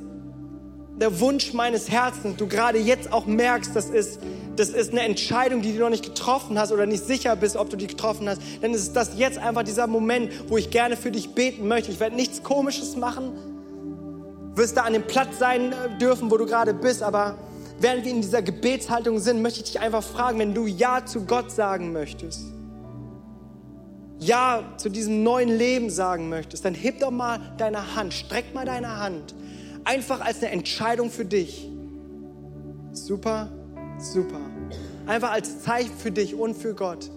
der 0.99 1.19
Wunsch 1.19 1.53
meines 1.53 1.89
Herzens, 1.89 2.37
du 2.37 2.47
gerade 2.47 2.77
jetzt 2.77 3.11
auch 3.11 3.25
merkst, 3.25 3.75
das 3.75 3.89
ist, 3.89 4.19
das 4.55 4.69
ist 4.69 4.91
eine 4.91 5.01
Entscheidung, 5.01 5.61
die 5.61 5.73
du 5.73 5.79
noch 5.79 5.89
nicht 5.89 6.05
getroffen 6.05 6.59
hast 6.59 6.71
oder 6.71 6.85
nicht 6.85 7.03
sicher 7.05 7.35
bist, 7.35 7.55
ob 7.55 7.69
du 7.69 7.77
die 7.77 7.87
getroffen 7.87 8.29
hast, 8.29 8.41
dann 8.61 8.73
ist 8.73 8.93
das 8.93 9.17
jetzt 9.17 9.39
einfach 9.39 9.63
dieser 9.63 9.87
Moment, 9.87 10.31
wo 10.49 10.57
ich 10.57 10.69
gerne 10.69 10.95
für 10.95 11.11
dich 11.11 11.33
beten 11.33 11.67
möchte. 11.67 11.91
Ich 11.91 11.99
werde 11.99 12.15
nichts 12.15 12.43
Komisches 12.43 12.95
machen, 12.95 13.31
wirst 14.55 14.77
da 14.77 14.81
an 14.83 14.93
dem 14.93 15.03
Platz 15.03 15.39
sein 15.39 15.71
äh, 15.71 15.97
dürfen, 15.99 16.29
wo 16.29 16.37
du 16.37 16.45
gerade 16.45 16.75
bist, 16.75 17.01
aber 17.01 17.37
während 17.79 18.05
wir 18.05 18.11
in 18.11 18.21
dieser 18.21 18.43
Gebetshaltung 18.43 19.19
sind, 19.19 19.41
möchte 19.41 19.61
ich 19.61 19.71
dich 19.71 19.79
einfach 19.79 20.03
fragen, 20.03 20.37
wenn 20.37 20.53
du 20.53 20.67
Ja 20.67 21.03
zu 21.05 21.25
Gott 21.25 21.51
sagen 21.51 21.91
möchtest, 21.91 22.52
Ja 24.25 24.73
zu 24.77 24.89
diesem 24.89 25.23
neuen 25.23 25.49
Leben 25.49 25.89
sagen 25.89 26.29
möchtest, 26.29 26.65
dann 26.65 26.73
heb 26.73 26.99
doch 26.99 27.11
mal 27.11 27.39
deine 27.57 27.95
Hand, 27.95 28.13
streck 28.13 28.53
mal 28.53 28.65
deine 28.65 28.99
Hand, 28.99 29.35
einfach 29.83 30.21
als 30.21 30.41
eine 30.41 30.51
Entscheidung 30.51 31.09
für 31.09 31.25
dich. 31.25 31.69
Super, 32.91 33.51
super. 33.97 34.39
Einfach 35.05 35.31
als 35.31 35.61
Zeichen 35.61 35.93
für 35.97 36.11
dich 36.11 36.35
und 36.35 36.55
für 36.55 36.73
Gott. 36.73 37.09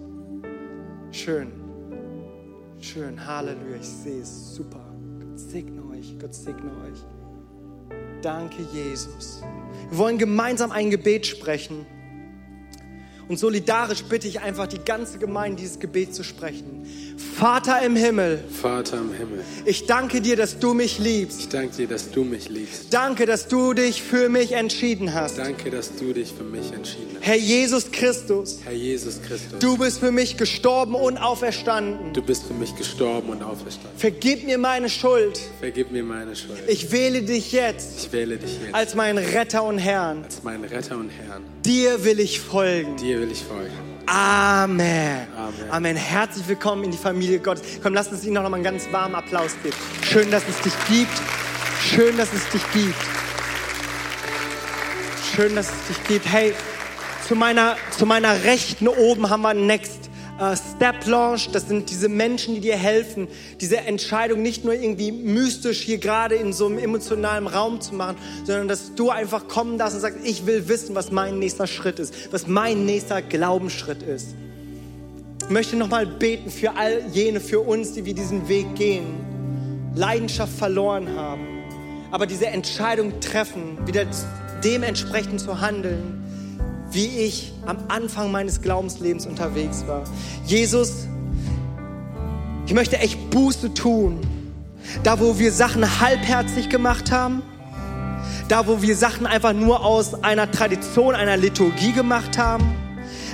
Schön, 1.13 1.53
schön, 2.81 3.27
Halleluja, 3.27 3.77
ich 3.81 3.89
sehe 3.89 4.21
es, 4.21 4.55
super. 4.55 4.85
Gott 5.21 5.39
segne 5.39 5.83
euch, 5.91 6.19
Gott 6.19 6.35
segne 6.35 6.71
euch. 6.71 6.99
Danke, 8.23 8.63
Jesus. 8.73 9.43
Wir 9.91 9.99
wollen 9.99 10.19
gemeinsam 10.19 10.73
ein 10.73 10.91
Gebet 10.91 11.27
sprechen. 11.27 11.87
Und 13.29 13.39
solidarisch 13.39 14.05
bitte 14.05 14.29
ich 14.29 14.41
einfach 14.41 14.67
die 14.67 14.79
ganze 14.79 15.19
Gemeinde, 15.19 15.63
dieses 15.63 15.81
Gebet 15.81 16.15
zu 16.15 16.23
sprechen. 16.23 16.87
Vater 17.37 17.83
im 17.83 17.97
Himmel. 17.97 18.43
Vater 18.63 18.99
im 18.99 19.13
Himmel. 19.13 19.41
Ich 19.65 19.87
danke 19.87 20.21
dir, 20.21 20.37
dass 20.37 20.59
du 20.59 20.75
mich 20.75 20.99
liebst. 20.99 21.41
Ich 21.41 21.49
danke 21.49 21.75
dir, 21.75 21.87
dass 21.89 22.11
du 22.11 22.25
mich 22.25 22.49
liebst. 22.49 22.93
Danke, 22.93 23.27
dass 23.27 23.49
du 23.49 23.75
dich 23.75 24.03
für 24.03 24.29
mich 24.29 24.53
entschieden 24.53 25.13
hast. 25.13 25.39
Danke, 25.39 25.71
dass 25.71 25.97
du 25.97 26.13
dich 26.13 26.33
für 26.33 26.45
mich 26.45 26.73
entschieden 26.73 27.17
hast. 27.17 27.27
Herr 27.27 27.37
Jesus 27.37 27.91
Christus. 27.91 28.61
Herr 28.65 28.73
Jesus 28.73 29.21
Christus. 29.23 29.59
Du 29.59 29.77
bist 29.77 29.99
für 29.99 30.13
mich 30.13 30.37
gestorben 30.37 30.95
und 30.95 31.19
auferstanden. 31.19 32.13
Du 32.13 32.23
bist 32.23 32.45
für 32.45 32.55
mich 32.55 32.75
gestorben 32.77 33.31
und 33.31 33.43
auferstanden. 33.43 33.99
Vergib 33.99 34.45
mir 34.45 34.59
meine 34.59 34.89
Schuld. 34.89 35.41
Vergib 35.61 35.91
mir 35.91 36.05
meine 36.05 36.37
Schuld. 36.37 36.63
Ich 36.69 36.93
wähle 36.93 37.23
dich 37.23 37.53
jetzt. 37.53 37.99
Ich 37.99 38.13
wähle 38.13 38.37
dich 38.37 38.53
jetzt. 38.63 38.75
Als 38.75 38.95
meinen 38.95 39.19
Retter 39.19 39.65
und 39.65 39.79
Herrn. 39.79 40.23
Als 40.25 40.43
meinen 40.43 40.65
Retter 40.65 40.97
und 40.97 41.11
Herrn. 41.11 41.43
Dir 41.65 42.05
will 42.05 42.21
ich 42.21 42.41
folgen. 42.41 42.97
Dir 43.17 43.23
will 43.23 43.33
ich 43.33 43.45
folgen. 43.45 43.73
Amen. 44.05 45.27
Amen. 45.35 45.71
Amen. 45.71 45.97
Herzlich 45.97 46.47
willkommen 46.47 46.85
in 46.85 46.91
die 46.91 46.99
Familie 46.99 47.39
Gottes. 47.39 47.81
Komm, 47.83 47.95
lass 47.95 48.09
uns 48.09 48.25
ihnen 48.25 48.35
noch 48.35 48.43
mal 48.43 48.53
einen 48.53 48.63
ganz 48.63 48.93
warmen 48.93 49.15
Applaus 49.15 49.53
geben. 49.63 49.75
Schön, 50.03 50.31
dass 50.31 50.47
es 50.47 50.61
dich 50.61 50.75
gibt. 50.87 51.19
Schön, 51.81 52.15
dass 52.19 52.31
es 52.35 52.47
dich 52.51 52.61
gibt. 52.75 52.95
Schön, 55.35 55.57
dass 55.57 55.71
es 55.71 55.87
dich 55.89 56.09
gibt. 56.09 56.31
Hey, 56.31 56.53
zu 57.27 57.35
meiner, 57.35 57.77
zu 57.91 58.05
meiner 58.05 58.45
Rechten 58.45 58.87
oben 58.87 59.31
haben 59.31 59.41
wir 59.41 59.55
Next 59.55 60.06
äh, 60.39 60.57
Step 60.57 61.07
Launch. 61.07 61.51
Das 61.51 61.69
sind 61.69 61.91
diese 61.91 62.09
Menschen, 62.09 62.55
die 62.55 62.61
dir 62.61 62.77
helfen, 62.77 63.29
diese 63.61 63.79
Entscheidung 63.79 64.43
nicht 64.43 64.65
nur 64.65 64.75
irgendwie 64.75 65.13
mystisch 65.13 65.81
hier 65.81 65.99
gerade 65.99 66.35
in 66.35 66.53
so 66.53 66.67
einem 66.67 66.79
emotionalen 66.79 67.47
Raum 67.47 67.81
zu 67.81 67.95
machen, 67.95 68.17
sondern 68.45 68.69
dass 68.69 68.95
du 68.95 69.11
einfach 69.11 69.49
kommen 69.49 69.79
darfst 69.79 69.97
und 69.97 70.03
sagst, 70.03 70.19
ich 70.25 70.47
will 70.47 70.69
wissen, 70.69 70.95
was 70.95 71.11
mein 71.11 71.39
nächster 71.39 71.67
Schritt 71.67 71.99
ist, 71.99 72.33
was 72.33 72.47
mein 72.47 72.85
nächster 72.85 73.23
Glaubensschritt 73.23 74.03
ist. 74.03 74.35
Ich 75.43 75.51
möchte 75.51 75.77
nochmal 75.77 76.07
beten 76.07 76.51
für 76.51 76.77
all 76.77 77.03
jene, 77.13 77.41
für 77.41 77.61
uns, 77.61 77.93
die 77.93 78.05
wir 78.05 78.15
diesen 78.15 78.49
Weg 78.49 78.75
gehen, 78.75 79.05
Leidenschaft 79.95 80.53
verloren 80.53 81.09
haben, 81.17 81.47
aber 82.11 82.27
diese 82.27 82.49
Entscheidung 82.49 83.21
treffen, 83.21 83.79
wieder 83.87 84.05
dementsprechend 84.65 85.41
zu 85.41 85.61
handeln, 85.61 86.26
wie 86.91 87.07
ich 87.07 87.53
am 87.67 87.79
Anfang 87.89 88.31
meines 88.31 88.63
Glaubenslebens 88.63 89.27
unterwegs 89.27 89.85
war. 89.87 90.05
Jesus, 90.45 91.07
ich 92.67 92.75
möchte 92.75 92.99
echt 92.99 93.31
Buße 93.31 93.75
tun. 93.75 94.21
Da, 95.03 95.19
wo 95.21 95.39
wir 95.39 95.53
Sachen 95.53 96.01
halbherzig 96.01 96.69
gemacht 96.69 97.11
haben, 97.11 97.43
da, 98.49 98.67
wo 98.69 98.81
wir 98.81 98.97
Sachen 98.97 99.27
einfach 99.27 99.53
nur 99.53 99.85
aus 99.85 100.23
einer 100.23 100.51
Tradition, 100.51 101.15
einer 101.15 101.37
Liturgie 101.37 101.93
gemacht 101.93 102.39
haben. 102.39 102.65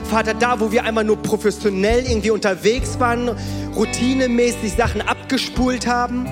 Vater, 0.04 0.34
da, 0.34 0.60
wo 0.60 0.72
wir 0.72 0.84
einmal 0.84 1.04
nur 1.04 1.18
professionell 1.22 2.04
irgendwie 2.04 2.30
unterwegs 2.30 2.98
waren, 2.98 3.30
routinemäßig 3.74 4.72
Sachen 4.72 5.02
abgespult 5.02 5.86
haben. 5.86 6.26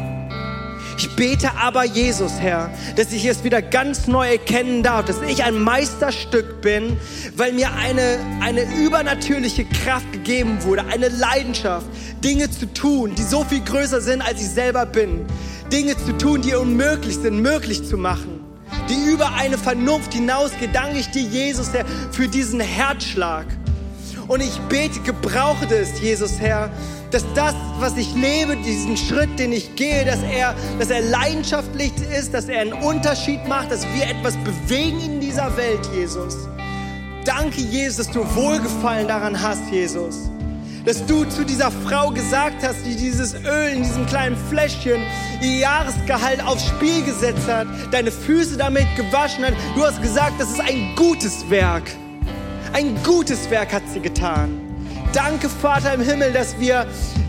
Ich 1.02 1.16
bete 1.16 1.52
aber, 1.56 1.86
Jesus, 1.86 2.32
Herr, 2.40 2.68
dass 2.94 3.10
ich 3.10 3.24
es 3.24 3.42
wieder 3.42 3.62
ganz 3.62 4.06
neu 4.06 4.32
erkennen 4.32 4.82
darf, 4.82 5.06
dass 5.06 5.22
ich 5.22 5.42
ein 5.42 5.58
Meisterstück 5.58 6.60
bin, 6.60 6.98
weil 7.38 7.54
mir 7.54 7.72
eine, 7.72 8.18
eine 8.42 8.64
übernatürliche 8.84 9.64
Kraft 9.64 10.12
gegeben 10.12 10.62
wurde, 10.62 10.84
eine 10.84 11.08
Leidenschaft, 11.08 11.86
Dinge 12.22 12.50
zu 12.50 12.70
tun, 12.74 13.14
die 13.14 13.22
so 13.22 13.44
viel 13.44 13.62
größer 13.64 14.02
sind, 14.02 14.20
als 14.20 14.42
ich 14.42 14.48
selber 14.50 14.84
bin. 14.84 15.24
Dinge 15.72 15.96
zu 15.96 16.18
tun, 16.18 16.42
die 16.42 16.54
unmöglich 16.54 17.16
sind, 17.16 17.40
möglich 17.40 17.82
zu 17.82 17.96
machen. 17.96 18.44
Die 18.90 19.10
über 19.10 19.32
eine 19.36 19.56
Vernunft 19.56 20.12
hinausgeht. 20.12 20.74
Danke 20.74 20.98
ich 20.98 21.10
dir, 21.10 21.22
Jesus, 21.22 21.72
Herr, 21.72 21.86
für 22.10 22.28
diesen 22.28 22.60
Herzschlag. 22.60 23.46
Und 24.30 24.44
ich 24.44 24.60
bete, 24.68 25.00
gebrauche 25.00 25.66
das, 25.66 26.00
Jesus, 26.00 26.38
Herr, 26.38 26.70
dass 27.10 27.24
das, 27.34 27.52
was 27.80 27.96
ich 27.96 28.14
lebe, 28.14 28.56
diesen 28.58 28.96
Schritt, 28.96 29.40
den 29.40 29.52
ich 29.52 29.74
gehe, 29.74 30.04
dass 30.04 30.22
er, 30.22 30.54
dass 30.78 30.88
er 30.88 31.00
leidenschaftlich 31.00 31.90
ist, 32.16 32.32
dass 32.32 32.44
er 32.44 32.60
einen 32.60 32.72
Unterschied 32.72 33.48
macht, 33.48 33.72
dass 33.72 33.84
wir 33.92 34.04
etwas 34.04 34.36
bewegen 34.36 35.00
in 35.00 35.18
dieser 35.18 35.56
Welt, 35.56 35.80
Jesus. 35.92 36.36
Danke, 37.24 37.60
Jesus, 37.60 38.06
dass 38.06 38.14
du 38.14 38.20
Wohlgefallen 38.36 39.08
daran 39.08 39.42
hast, 39.42 39.68
Jesus. 39.72 40.30
Dass 40.84 41.04
du 41.06 41.24
zu 41.24 41.44
dieser 41.44 41.72
Frau 41.72 42.10
gesagt 42.10 42.62
hast, 42.62 42.86
die 42.86 42.94
dieses 42.94 43.34
Öl 43.34 43.70
in 43.74 43.82
diesem 43.82 44.06
kleinen 44.06 44.36
Fläschchen 44.48 45.02
ihr 45.42 45.58
Jahresgehalt 45.58 46.40
aufs 46.46 46.68
Spiel 46.68 47.02
gesetzt 47.02 47.48
hat, 47.48 47.66
deine 47.90 48.12
Füße 48.12 48.56
damit 48.56 48.86
gewaschen 48.94 49.44
hat. 49.44 49.54
Du 49.74 49.84
hast 49.84 50.00
gesagt, 50.00 50.40
das 50.40 50.50
ist 50.50 50.60
ein 50.60 50.94
gutes 50.94 51.50
Werk. 51.50 51.90
Ein 52.72 53.02
gutes 53.02 53.50
Werk 53.50 53.72
hat 53.72 53.82
sie 53.92 54.00
getan. 54.00 54.60
Danke, 55.12 55.48
Vater 55.48 55.92
im 55.92 56.02
Himmel, 56.02 56.32
dass 56.32 56.58
wir 56.60 56.86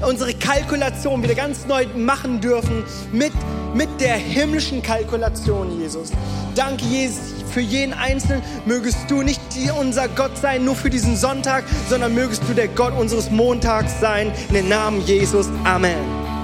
unsere 0.07 0.35
Kalkulation 0.35 1.23
wieder 1.23 1.33
ganz 1.33 1.65
neu 1.65 1.87
machen 1.95 2.39
dürfen 2.39 2.83
mit, 3.11 3.33
mit 3.73 3.89
der 3.99 4.15
himmlischen 4.15 4.83
Kalkulation, 4.83 5.79
Jesus. 5.79 6.11
Danke, 6.53 6.85
Jesus, 6.85 7.43
für 7.51 7.61
jeden 7.61 7.93
Einzelnen. 7.93 8.43
Mögest 8.65 9.09
du 9.09 9.23
nicht 9.23 9.41
unser 9.79 10.07
Gott 10.09 10.37
sein, 10.37 10.63
nur 10.63 10.75
für 10.75 10.91
diesen 10.91 11.17
Sonntag, 11.17 11.63
sondern 11.89 12.13
mögest 12.13 12.43
du 12.47 12.53
der 12.53 12.67
Gott 12.67 12.93
unseres 12.95 13.31
Montags 13.31 13.99
sein. 13.99 14.31
In 14.49 14.53
den 14.53 14.69
Namen 14.69 15.01
Jesus. 15.01 15.47
Amen. 15.63 16.20